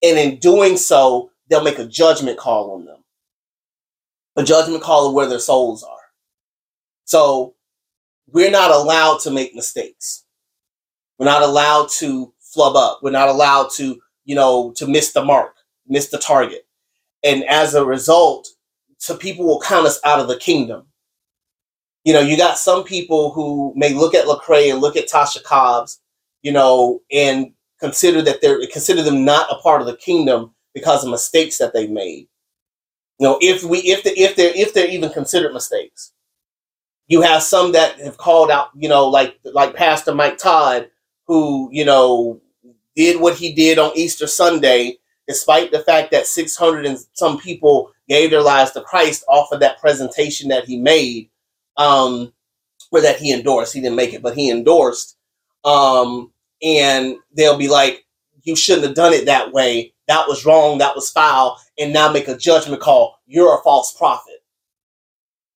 [0.01, 3.03] And in doing so, they'll make a judgment call on them.
[4.35, 5.97] A judgment call of where their souls are.
[7.05, 7.55] So
[8.31, 10.25] we're not allowed to make mistakes.
[11.17, 12.99] We're not allowed to flub up.
[13.01, 15.55] We're not allowed to, you know, to miss the mark,
[15.87, 16.65] miss the target.
[17.23, 18.47] And as a result,
[18.97, 20.85] so people will count us out of the kingdom.
[22.05, 25.43] You know, you got some people who may look at Lecrae and look at Tasha
[25.43, 25.99] Cobbs,
[26.41, 31.03] you know, and consider that they're consider them not a part of the kingdom because
[31.03, 32.27] of mistakes that they made.
[33.19, 36.13] You know, if we if the, if they're if they're even considered mistakes,
[37.07, 40.89] you have some that have called out, you know, like like Pastor Mike Todd,
[41.27, 42.39] who you know
[42.95, 44.97] did what he did on Easter Sunday,
[45.27, 49.51] despite the fact that six hundred and some people gave their lives to Christ off
[49.51, 51.29] of that presentation that he made,
[51.77, 52.31] um,
[52.91, 53.73] or that he endorsed.
[53.73, 55.17] He didn't make it, but he endorsed.
[55.65, 56.31] Um,
[56.61, 58.05] and they'll be like,
[58.43, 59.93] "You shouldn't have done it that way.
[60.07, 60.77] That was wrong.
[60.77, 63.19] That was foul." And now make a judgment call.
[63.27, 64.43] You're a false prophet.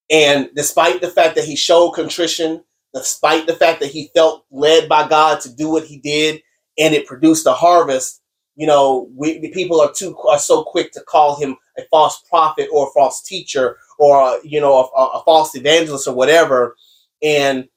[0.09, 2.63] And despite the fact that he showed contrition,
[2.93, 6.41] despite the fact that he felt led by God to do what he did,
[6.77, 8.21] and it produced a harvest,
[8.55, 12.69] you know, we people are too are so quick to call him a false prophet
[12.71, 16.75] or a false teacher or you know a, a false evangelist or whatever.
[17.23, 17.67] And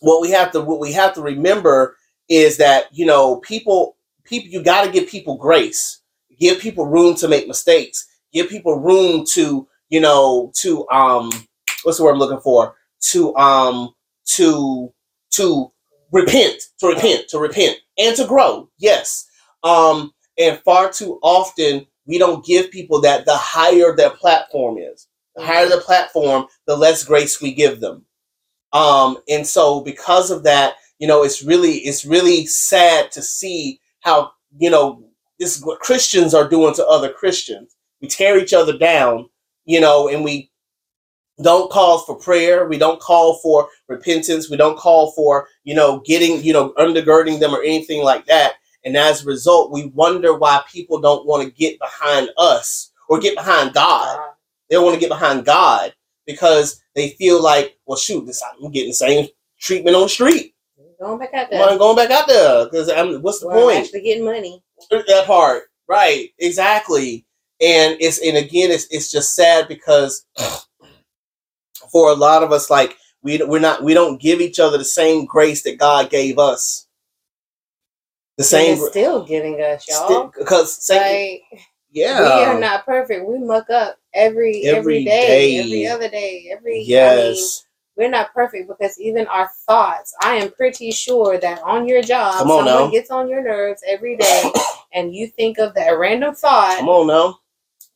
[0.00, 1.96] what we have to what we have to remember
[2.30, 6.02] is that you know people people you got to give people grace,
[6.40, 11.32] give people room to make mistakes, give people room to you know to um
[11.84, 12.76] what's the word I'm looking for?
[13.12, 13.94] To um
[14.36, 14.94] to
[15.32, 15.72] to
[16.12, 19.28] repent to repent to repent and to grow yes.
[19.64, 25.08] Um and far too often we don't give people that the higher their platform is.
[25.36, 28.06] The higher the platform the less grace we give them.
[28.72, 33.80] Um and so because of that you know it's really it's really sad to see
[34.00, 35.04] how you know
[35.40, 37.74] this is what christians are doing to other christians.
[38.00, 39.28] We tear each other down
[39.64, 40.50] you know and we
[41.42, 42.68] don't call for prayer.
[42.68, 44.50] We don't call for repentance.
[44.50, 48.54] We don't call for you know getting you know undergirding them or anything like that.
[48.84, 53.18] And as a result we wonder why people don't want to get behind us or
[53.18, 54.20] get behind god.
[54.68, 55.94] They don't want to get behind god
[56.26, 59.26] because they feel like well shoot this i'm getting the same
[59.58, 60.54] treatment on the street
[61.00, 61.78] Going back out i'm there.
[61.78, 64.62] going back out there because i'm what's the I'm point actually getting money.
[64.90, 67.24] that part right exactly
[67.60, 70.26] and it's and again it's it's just sad because
[71.90, 74.84] for a lot of us like we we're not we don't give each other the
[74.84, 76.86] same grace that God gave us
[78.36, 80.32] the same still giving us, y'all.
[80.38, 83.26] because same, Like yeah we are not perfect.
[83.26, 85.58] We muck up every Every every day, day.
[85.58, 87.64] every other day, every I mean, yes
[87.96, 92.42] we're not perfect because even our thoughts, I am pretty sure that on your job,
[92.42, 92.90] on someone now.
[92.90, 94.42] gets on your nerves every day
[94.94, 97.38] and you think of that random thought come on now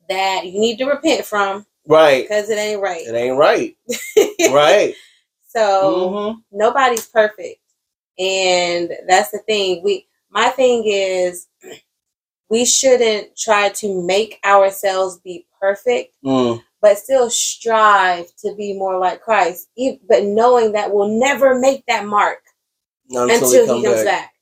[0.08, 3.06] that you need to repent from right because it ain't right.
[3.06, 3.76] it ain't right
[4.52, 4.94] right
[5.46, 7.60] So hmm nobody's perfect.
[8.18, 9.82] And that's the thing.
[9.82, 11.46] We my thing is
[12.50, 16.62] we shouldn't try to make ourselves be perfect, mm.
[16.84, 19.70] But still strive to be more like Christ.
[20.06, 22.40] But knowing that we'll never make that mark
[23.08, 24.32] until, until, he, he comes back, back.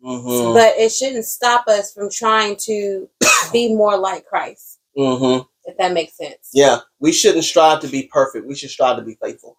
[0.00, 3.08] hmm But it shouldn't stop us from trying to
[3.52, 6.50] be more like Christ, hmm if that makes sense.
[6.54, 9.58] yeah we shouldn't strive to be perfect we should strive to be faithful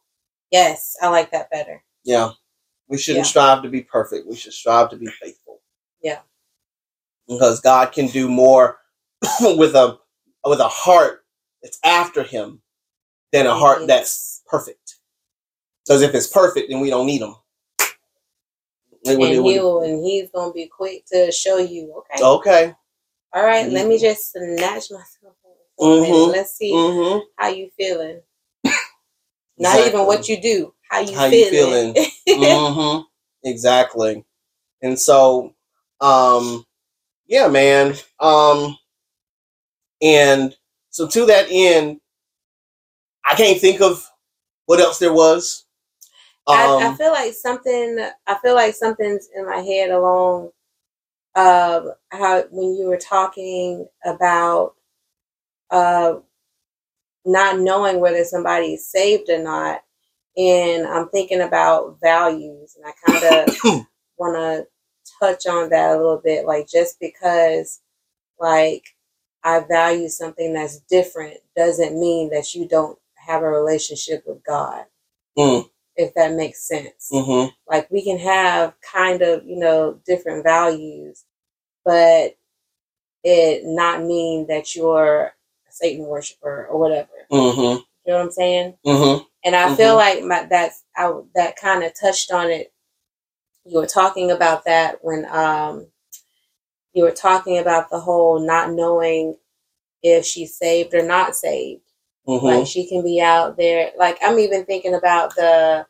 [0.50, 1.84] Yes, I like that better.
[2.06, 2.32] Yeah.
[2.88, 3.30] We shouldn't Yeah.
[3.30, 4.26] strive to be perfect.
[4.28, 5.60] We should strive to be faithful.
[6.02, 6.22] Yeah.
[7.28, 8.80] Because God can do more
[9.42, 10.00] with a
[10.46, 11.24] with a heart
[11.62, 12.62] that's after him
[13.32, 14.96] than a heart that's perfect.
[15.86, 17.36] Because if it's perfect, then we don't need him.
[19.04, 21.94] It would- it and he'll and he's gonna be quick to show you.
[22.14, 22.76] Okay, okay.
[23.34, 24.02] all right, let me Mhm.
[24.02, 25.36] just snatch myself.
[25.78, 26.10] for a minute.
[26.12, 26.32] Mhm.
[26.34, 27.20] Let's see Mm-hmm.
[27.38, 28.22] how you feeling.
[29.58, 30.74] Not even what you do.
[30.90, 31.94] How you How you feeling?
[32.28, 33.02] mm-hmm.
[33.44, 34.26] Exactly.
[34.82, 35.54] And so,
[36.02, 36.66] um,
[37.28, 37.96] yeah, man.
[38.20, 38.78] Um,
[40.02, 40.56] and
[41.00, 42.02] so to that end,
[43.26, 44.06] I can't think of
[44.66, 45.64] what else there was.
[46.46, 48.06] Um, I, I feel like something.
[48.28, 50.50] I feel like something's in my head along
[51.36, 54.74] um, how when you were talking about
[55.72, 56.16] uh,
[57.26, 59.80] not knowing whether somebody is saved or not,
[60.36, 63.86] and I'm thinking about values, and I kind of
[64.18, 64.68] want to
[65.22, 66.46] touch on that a little bit.
[66.46, 67.80] Like just because,
[68.38, 68.84] like
[69.44, 74.86] I value something that's different doesn't mean that you don't have a relationship with God.
[75.38, 75.70] Mm.
[75.96, 77.52] If that makes sense mhm.
[77.68, 81.26] like we can have kind of you know different values
[81.86, 82.38] but
[83.24, 85.28] it not mean that you're
[85.68, 87.80] a satan worshiper or whatever Mhm.
[88.06, 89.26] you know what i'm saying Mhm.
[89.46, 92.74] and i feel like my that's I, that kind of touched on it
[93.66, 95.88] you were talking about that when um
[97.00, 99.38] you were talking about the whole not knowing
[100.04, 101.82] if she's saved or not saved
[102.28, 102.44] Mhm.
[102.44, 103.92] like she can be out there.
[103.98, 105.88] Like I'm even thinking about the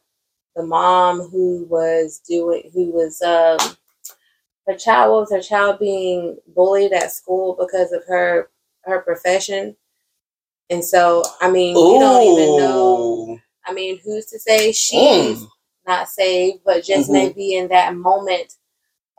[0.56, 3.60] the mom who was doing who was um
[4.68, 8.50] her child was her child being bullied at school because of her
[8.84, 9.76] her profession.
[10.70, 15.50] And so I mean you don't even know I mean who's to say she's Mm.
[15.88, 17.14] not saved, but just Mhm.
[17.14, 18.56] maybe in that moment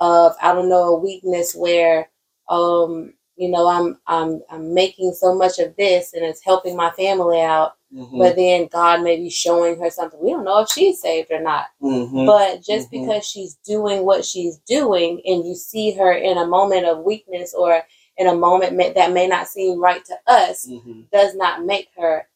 [0.01, 2.09] of I don't know a weakness where
[2.49, 6.91] um you know I'm I'm I'm making so much of this and it's helping my
[6.93, 8.19] family out, Mhm.
[8.19, 10.21] but then God may be showing her something.
[10.21, 12.27] We don't know if she's saved or not, Mhm.
[12.27, 13.01] but just Mhm.
[13.03, 17.55] because she's doing what she's doing and you see her in a moment of weakness
[17.55, 17.83] or
[18.19, 21.11] in a moment that may not seem right to us, Mhm.
[21.11, 22.27] does not make her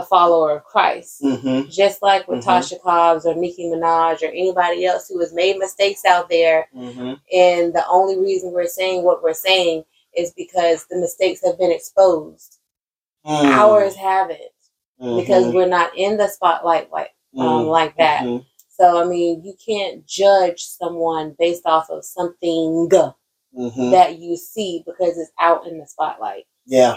[0.00, 1.70] a follower of Christ Mhm.
[1.70, 2.46] just like with Mhm.
[2.46, 6.68] Tasha Cobbs or Nicki Minaj or anybody else who has made mistakes out there.
[6.74, 7.20] Mhm.
[7.32, 11.72] And the only reason we're saying what we're saying is because the mistakes have been
[11.72, 12.58] exposed.
[13.26, 13.44] Mm.
[13.52, 14.40] Ours haven't
[14.98, 15.54] because Mhm.
[15.54, 17.68] we're not in the spotlight like um, Mm.
[17.68, 18.22] like that.
[18.24, 18.44] Mhm.
[18.68, 22.88] So I mean, you can't judge someone based off of something
[23.92, 26.44] that you see because it's out in the spotlight.
[26.66, 26.96] Yeah,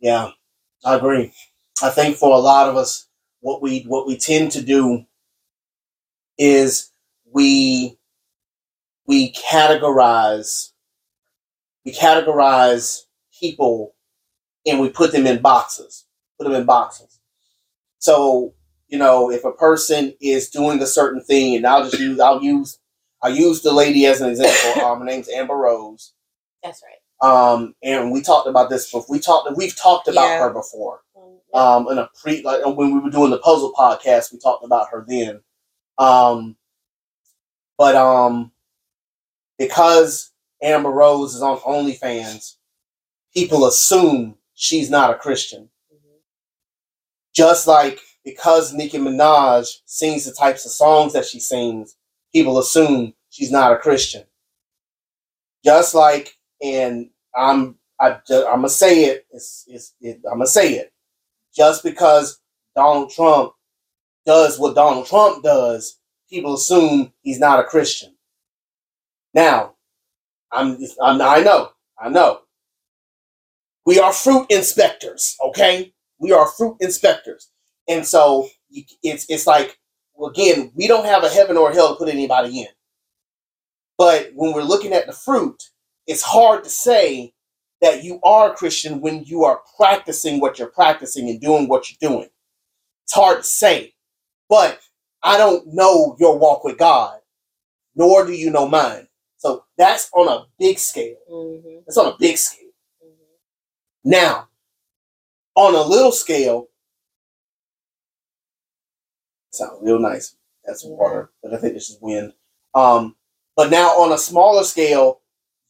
[0.00, 0.30] yeah,
[0.84, 1.34] I agree.
[1.82, 3.08] I think for a lot of us,
[3.40, 5.04] what we what we tend to do
[6.38, 6.92] is
[7.32, 7.98] we
[9.06, 10.72] we categorize
[11.84, 13.02] we categorize
[13.38, 13.94] people
[14.66, 16.06] and we put them in boxes.
[16.38, 17.20] Put them in boxes.
[17.98, 18.54] So
[18.88, 22.42] you know, if a person is doing a certain thing, and I'll just use I'll
[22.42, 22.78] use
[23.22, 24.82] I'll use the lady as an example.
[24.84, 26.12] um, her name's Amber Rose.
[26.62, 26.94] That's right.
[27.20, 29.04] Um, and we talked about this before.
[29.08, 29.56] We talked.
[29.56, 30.40] We've talked about Yeah.
[30.40, 31.00] her before.
[31.54, 34.88] Um, in a pre, like when we were doing the puzzle podcast, we talked about
[34.90, 35.40] her then.
[35.96, 36.56] Um,
[37.78, 38.52] but um,
[39.58, 42.56] because Amber Rose is on OnlyFans,
[43.34, 45.70] people assume she's not a Christian.
[45.92, 46.18] mhm.
[47.34, 51.96] Just like because Nicki Minaj sings the types of songs that she sings,
[52.32, 54.24] people assume she's not a Christian.
[55.64, 59.26] Just like, and I'm I, I'm gonna say it.
[59.32, 60.92] It's, it's it, I'm gonna say it.
[61.54, 62.40] Just because
[62.76, 63.52] Donald Trump
[64.26, 65.98] does what Donald Trump does,
[66.28, 68.14] people assume he's not a Christian.
[69.34, 69.74] Now,
[70.52, 72.40] I'm, I'm I know, I know.
[73.86, 75.92] We are fruit inspectors, okay?
[76.18, 77.50] We are fruit inspectors,
[77.88, 78.48] and so
[79.02, 79.78] it's it's like
[80.26, 82.66] again, we don't have a heaven or a hell to put anybody in.
[83.96, 85.62] But when we're looking at the fruit,
[86.06, 87.32] it's hard to say
[87.80, 91.90] that you are a Christian when you are practicing what you're practicing and doing what
[91.90, 92.28] you're doing.
[93.04, 93.94] It's hard to say.
[94.48, 94.80] But
[95.22, 97.20] I don't know your walk with God,
[97.94, 99.08] nor do you know mine.
[99.38, 101.16] So that's on a big scale.
[101.30, 102.70] Mhm, That's on a big scale.
[103.04, 103.10] mhm.
[104.04, 104.48] Now,
[105.54, 106.68] on a little scale,
[109.52, 110.36] sound real nice.
[110.64, 110.90] That's Yeah.
[110.90, 112.34] water, but I think this is wind.
[112.74, 113.16] Um,
[113.56, 115.22] but now on a smaller scale,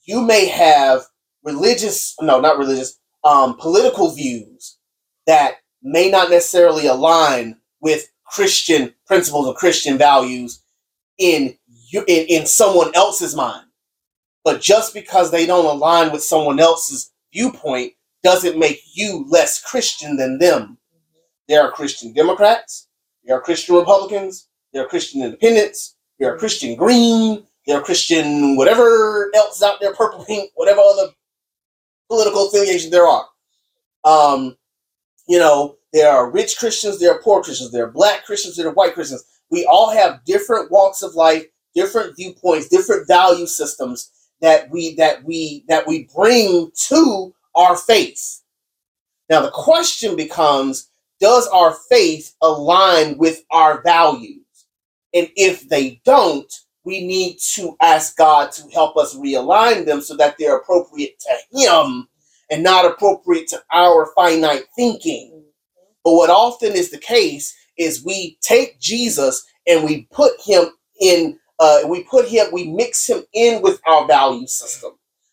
[0.02, 1.06] you may have
[1.48, 4.78] religious, no, not religious, um, political views
[5.26, 10.62] that may not necessarily align with Christian principles and Christian values
[11.18, 11.56] in
[11.90, 13.66] you in, in someone else's mind.
[14.44, 17.92] But just because they don't align with someone else's viewpoint
[18.22, 20.78] doesn't make you less Christian than them.
[21.48, 22.88] There are Christian Democrats,
[23.24, 28.56] there are Christian Republicans, there are Christian Independents, there are Christian Green, there are Christian
[28.56, 31.12] whatever else out there, purple, pink, whatever other
[32.08, 33.26] political affiliation there are.
[34.04, 34.56] Um,
[35.28, 38.68] you know, there are rich Christians, there are poor Christians, there are black Christians, there
[38.68, 39.24] are white Christians.
[39.50, 41.44] We all have different walks of life,
[41.74, 44.10] different viewpoints, different value systems
[44.40, 48.42] that we that we that we bring to our faith.
[49.28, 50.90] Now the question becomes
[51.20, 54.44] does our faith align with our values?
[55.14, 56.52] And if they don't,
[56.88, 61.36] we need to ask God to help us realign them so that they're appropriate to
[61.52, 62.08] Him
[62.50, 65.44] and not appropriate to our finite thinking.
[66.02, 70.64] But what often is the case is we take Jesus and we put him
[70.98, 74.92] in, uh, we put him, we mix him in with our value system.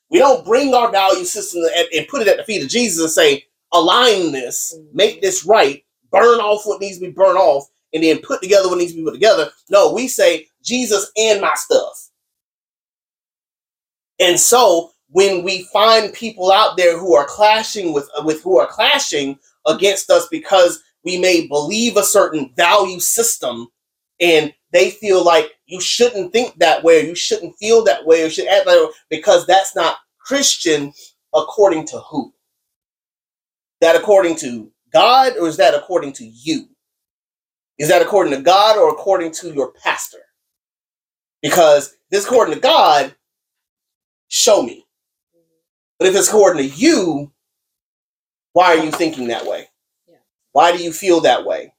[0.09, 3.01] We don't bring our value system and, and put it at the feet of Jesus
[3.01, 7.69] and say, align this, make this right, burn off what needs to be burned off,
[7.93, 9.49] and then put together what needs to be put together.
[9.69, 12.09] No, we say Jesus and my stuff.
[14.19, 18.67] And so when we find people out there who are clashing with with who are
[18.67, 19.37] clashing
[19.67, 23.67] against us because we may believe a certain value system
[24.19, 28.23] and they feel like you shouldn't think that way or you shouldn't feel that way
[28.23, 30.91] or should act way because that's not Christian
[31.33, 32.33] according to who?
[33.81, 36.67] That according to God or is that according to you?
[37.77, 40.24] Is that according to God or according to your pastor?
[41.45, 43.13] Because this according to God,
[44.29, 44.83] show me.
[45.99, 47.31] But if it's according to you,
[48.53, 49.67] why are you thinking that way?
[50.53, 51.71] Why do you feel that way?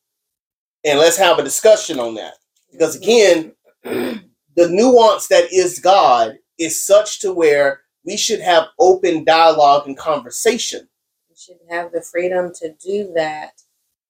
[0.84, 2.34] And let's have a discussion on that.
[2.70, 9.24] Because again, the nuance that is God is such to where we should have open
[9.24, 10.88] dialogue and conversation.
[11.28, 13.60] We should have the freedom to do that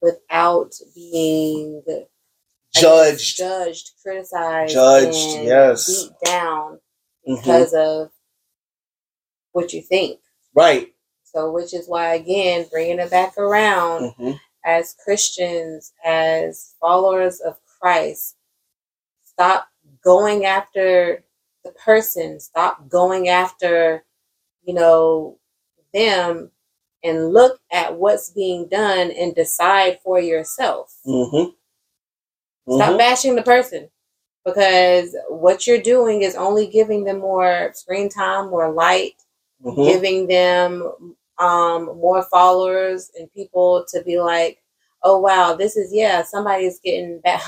[0.03, 1.83] without being
[2.81, 3.37] Judged.
[3.37, 5.87] judged, criticized, Judged, yes.
[5.87, 6.81] beat down
[7.29, 7.37] Mhm.
[7.37, 8.11] because of
[9.53, 10.21] what you think.
[10.55, 10.95] Right.
[11.25, 14.41] So, which is why, again, bringing it back around Mhm.
[14.65, 18.37] as Christians, as followers of Christ,
[19.25, 19.69] stop
[20.03, 21.25] going after
[21.65, 24.05] the person, stop going after,
[24.63, 25.39] you know,
[25.93, 26.51] them,
[27.03, 30.95] and look at what's being done and decide for yourself.
[32.69, 32.77] Mhm.
[32.77, 33.91] Stop bashing the person
[34.45, 39.15] because what you're doing is only giving them more screen time, more light,
[39.65, 39.87] Mhm.
[39.89, 44.63] giving them um, more followers and people to be like,
[45.03, 47.43] oh wow, this is yeah, somebody's getting back.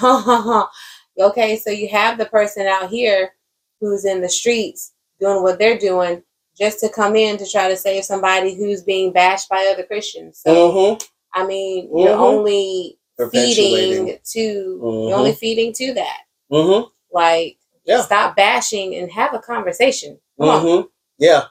[1.20, 3.32] okay, so you have the person out here
[3.80, 6.22] who's in the streets doing what they're doing
[6.56, 10.40] just to come in to try to save somebody who's being bashed by other Christians.
[10.44, 11.08] So Mhm.
[11.34, 12.20] I mean, you're Mhm.
[12.20, 12.97] only.
[13.30, 15.08] Feeding to Mhm.
[15.08, 16.20] you're only feeding to that.
[16.52, 16.90] Mhm.
[17.12, 18.02] Like Yeah.
[18.02, 20.20] stop bashing and have a conversation.
[20.38, 20.88] Mhm.
[21.18, 21.46] Yeah.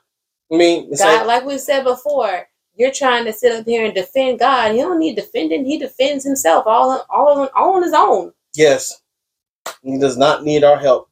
[0.51, 3.93] I mean, God, like, like we said before, you're trying to sit up here and
[3.93, 4.71] defend God.
[4.71, 5.65] He don't need defending.
[5.65, 8.33] He defends himself all all on, all on his own.
[8.55, 9.01] yes,
[9.83, 11.09] he does not need our help.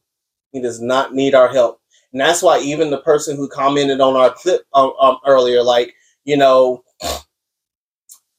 [0.54, 1.82] He does not need our help.
[2.14, 5.94] And that's why even the person who commented on our clip um, um, earlier, like,
[6.24, 6.84] you know,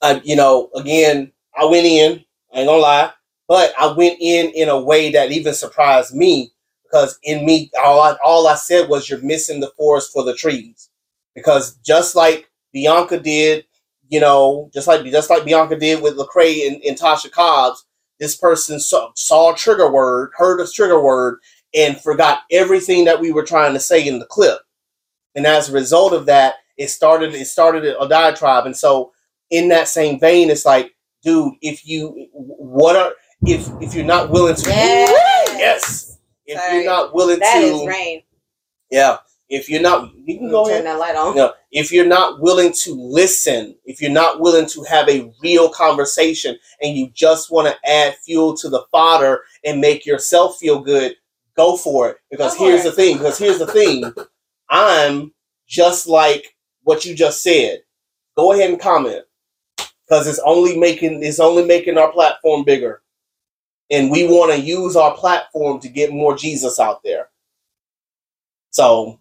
[0.02, 2.24] I, you know, again, I went in,
[2.54, 3.12] I ain't gonna lie,
[3.48, 6.52] but I went in in a way that even surprised me
[6.84, 10.34] because in me, all I, all I said was, you're missing the forest for the
[10.34, 10.90] trees.
[11.34, 13.66] Because just like Bianca did,
[14.08, 17.84] you know, just like just like Bianca did with Lecrae and, and Tasha Cobbs,
[18.18, 21.38] this person saw, saw a trigger word, heard a trigger word,
[21.74, 24.58] and forgot everything that we were trying to say in the clip.
[25.34, 28.66] And as a result of that, it started it started a diatribe.
[28.66, 29.12] And so,
[29.50, 30.92] in that same vein, it's like,
[31.26, 33.12] dude, if you what are
[33.42, 35.58] if if you're not willing to Yes.
[35.58, 36.76] yes, if Sorry.
[36.76, 38.22] you're not willing That to is rain.
[38.90, 40.84] yeah, if you're not you can go me ahead.
[40.84, 41.36] Turn that light on.
[41.36, 45.68] No, if you're not willing to listen, if you're not willing to have a real
[45.68, 50.80] conversation and you just want to add fuel to the fodder and make yourself feel
[50.80, 51.16] good,
[51.56, 52.18] go for it.
[52.30, 52.90] Because Go here's it.
[52.90, 54.12] the thing, because here's the thing.
[54.70, 55.32] I'm
[55.66, 56.54] just like
[56.84, 57.80] what you just said.
[58.36, 59.24] Go ahead and comment.
[60.08, 63.02] Because it's only making it's only making our platform bigger.
[63.90, 67.28] And we want to use our platform to get more Jesus out there.
[68.70, 69.18] So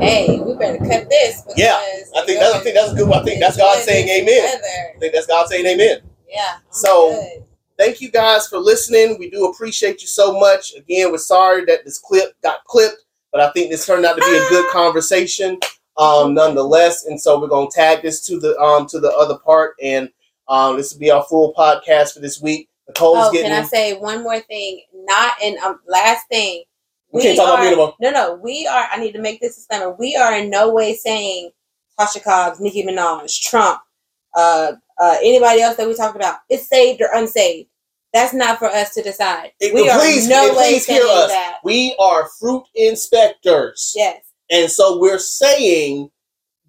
[0.00, 1.42] Hey, we better cut this.
[1.42, 1.76] Because Yeah,
[2.16, 3.10] I think that's I think that's a good.
[3.12, 4.60] I think that's God saying Amen.
[4.94, 6.00] I think that's God saying Amen.
[6.28, 6.56] Yeah.
[6.56, 7.44] I'm So- good.
[7.78, 9.16] thank you guys for listening.
[9.18, 10.74] We do appreciate you so much.
[10.74, 13.02] Again, we're sorry that this clip got clipped,
[13.32, 15.58] but I think this turned out to be a good conversation,
[15.98, 17.06] um, nonetheless.
[17.06, 20.08] And so we're gonna tag this to the um to the other part, and
[20.48, 22.68] um, this will be our full podcast for this week.
[22.88, 23.50] Nicole's Oh, getting.
[23.50, 24.82] can I say one more thing?
[24.94, 26.62] Not and um, last thing.
[27.12, 27.94] we can't talk about me are- anymore.
[28.00, 28.86] No, no, we are.
[28.92, 29.90] I need to make this a disclaimer.
[29.98, 31.50] We are in no way saying
[31.98, 33.80] Tasha Cobbs, Nicki Minaj, Trump,
[34.36, 37.68] uh, uh, anybody else that we talked about is saved or unsaved.
[38.12, 39.52] That's not for us to decide.
[39.60, 41.28] It- we are please- in no way saying us.
[41.30, 41.58] that.
[41.64, 43.92] We are fruit inspectors.
[43.96, 44.25] Yes.
[44.50, 46.10] And so we're saying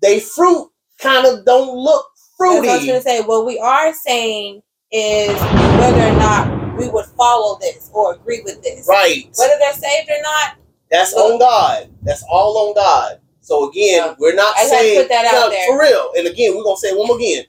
[0.01, 2.05] they fruit kind of don't look
[2.37, 3.21] what I was going to say.
[3.21, 5.33] What we are saying is
[5.79, 8.87] whether or not we would follow this or agree with this.
[8.87, 9.29] Right.
[9.37, 10.57] Whether they're saved or not,
[10.91, 11.89] That's on God.
[12.03, 13.19] That's all on God.
[13.41, 14.15] So again, Yeah.
[14.19, 15.67] we're not I saying put that out No, there.
[15.67, 16.11] for real.
[16.17, 17.45] And again, we're gonna say it one more again.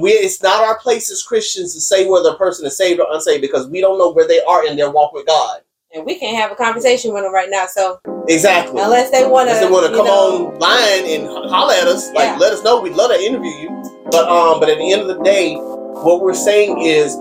[0.00, 3.06] We, it's not our place as Christians to say whether a person is saved or
[3.12, 5.60] unsaved because we don't know where they are in their walk with God.
[5.94, 7.66] And we can't have a conversation with them right now.
[7.66, 8.80] So Exactly.
[8.80, 12.36] unless they want to, they want to come online and holler at us, like Yeah.
[12.38, 12.80] let us know.
[12.80, 13.68] We'd love to interview you.
[14.10, 17.16] But um, but at the end of the day, what we're saying is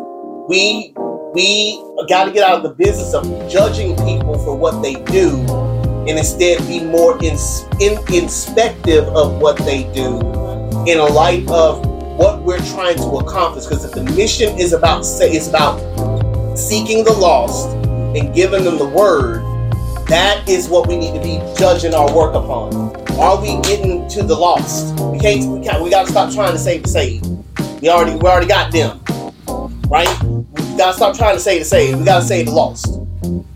[0.48, 0.94] we
[1.34, 5.40] we got to get out of the business of judging people for what they do,
[6.08, 10.20] and instead be more ins- in, inspective of what they do
[10.86, 11.86] in a light of
[12.18, 13.66] what we're trying to accomplish.
[13.66, 15.78] Because if the mission is about say is about
[16.58, 17.70] seeking the lost
[18.16, 19.42] and giving them the word,
[20.08, 22.74] that is what we need to be judging our work upon.
[23.20, 25.00] Are we getting to the lost?
[25.00, 25.46] We can't.
[25.46, 25.82] We can't.
[25.84, 27.26] We got to stop trying to save the saved.
[27.82, 28.14] We already.
[28.16, 29.00] We already got them,
[29.90, 30.24] right?
[30.24, 32.00] We got to stop trying to save the saved.
[32.00, 32.88] We got to save the lost.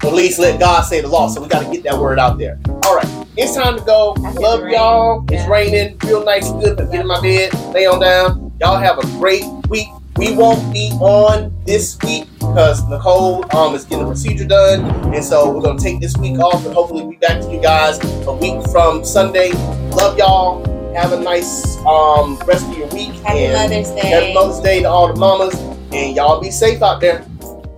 [0.03, 1.36] Or at least let God save the lost.
[1.36, 2.60] So we got to get that word out there.
[2.84, 4.11] All right, it's time to go.
[4.40, 4.73] Love rain.
[4.73, 5.23] y'all.
[5.30, 5.49] It's Yeah.
[5.49, 6.77] raining, real nice and good.
[6.77, 8.52] Get in my bed, lay on down.
[8.61, 9.88] Y'all have a great week.
[10.17, 15.23] We won't be on this week because Nicole um is getting the procedure done, and
[15.23, 18.33] so we're gonna take this week off and hopefully be back to you guys a
[18.33, 19.51] week from Sunday.
[19.91, 20.63] Love y'all.
[20.93, 23.09] Have a nice um rest of your week.
[23.23, 24.07] Happy and Mother's Day.
[24.07, 25.53] Happy Mother's Day to all the mamas,
[25.91, 27.25] and y'all be safe out there.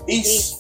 [0.06, 0.54] Peace.
[0.54, 0.57] Peace.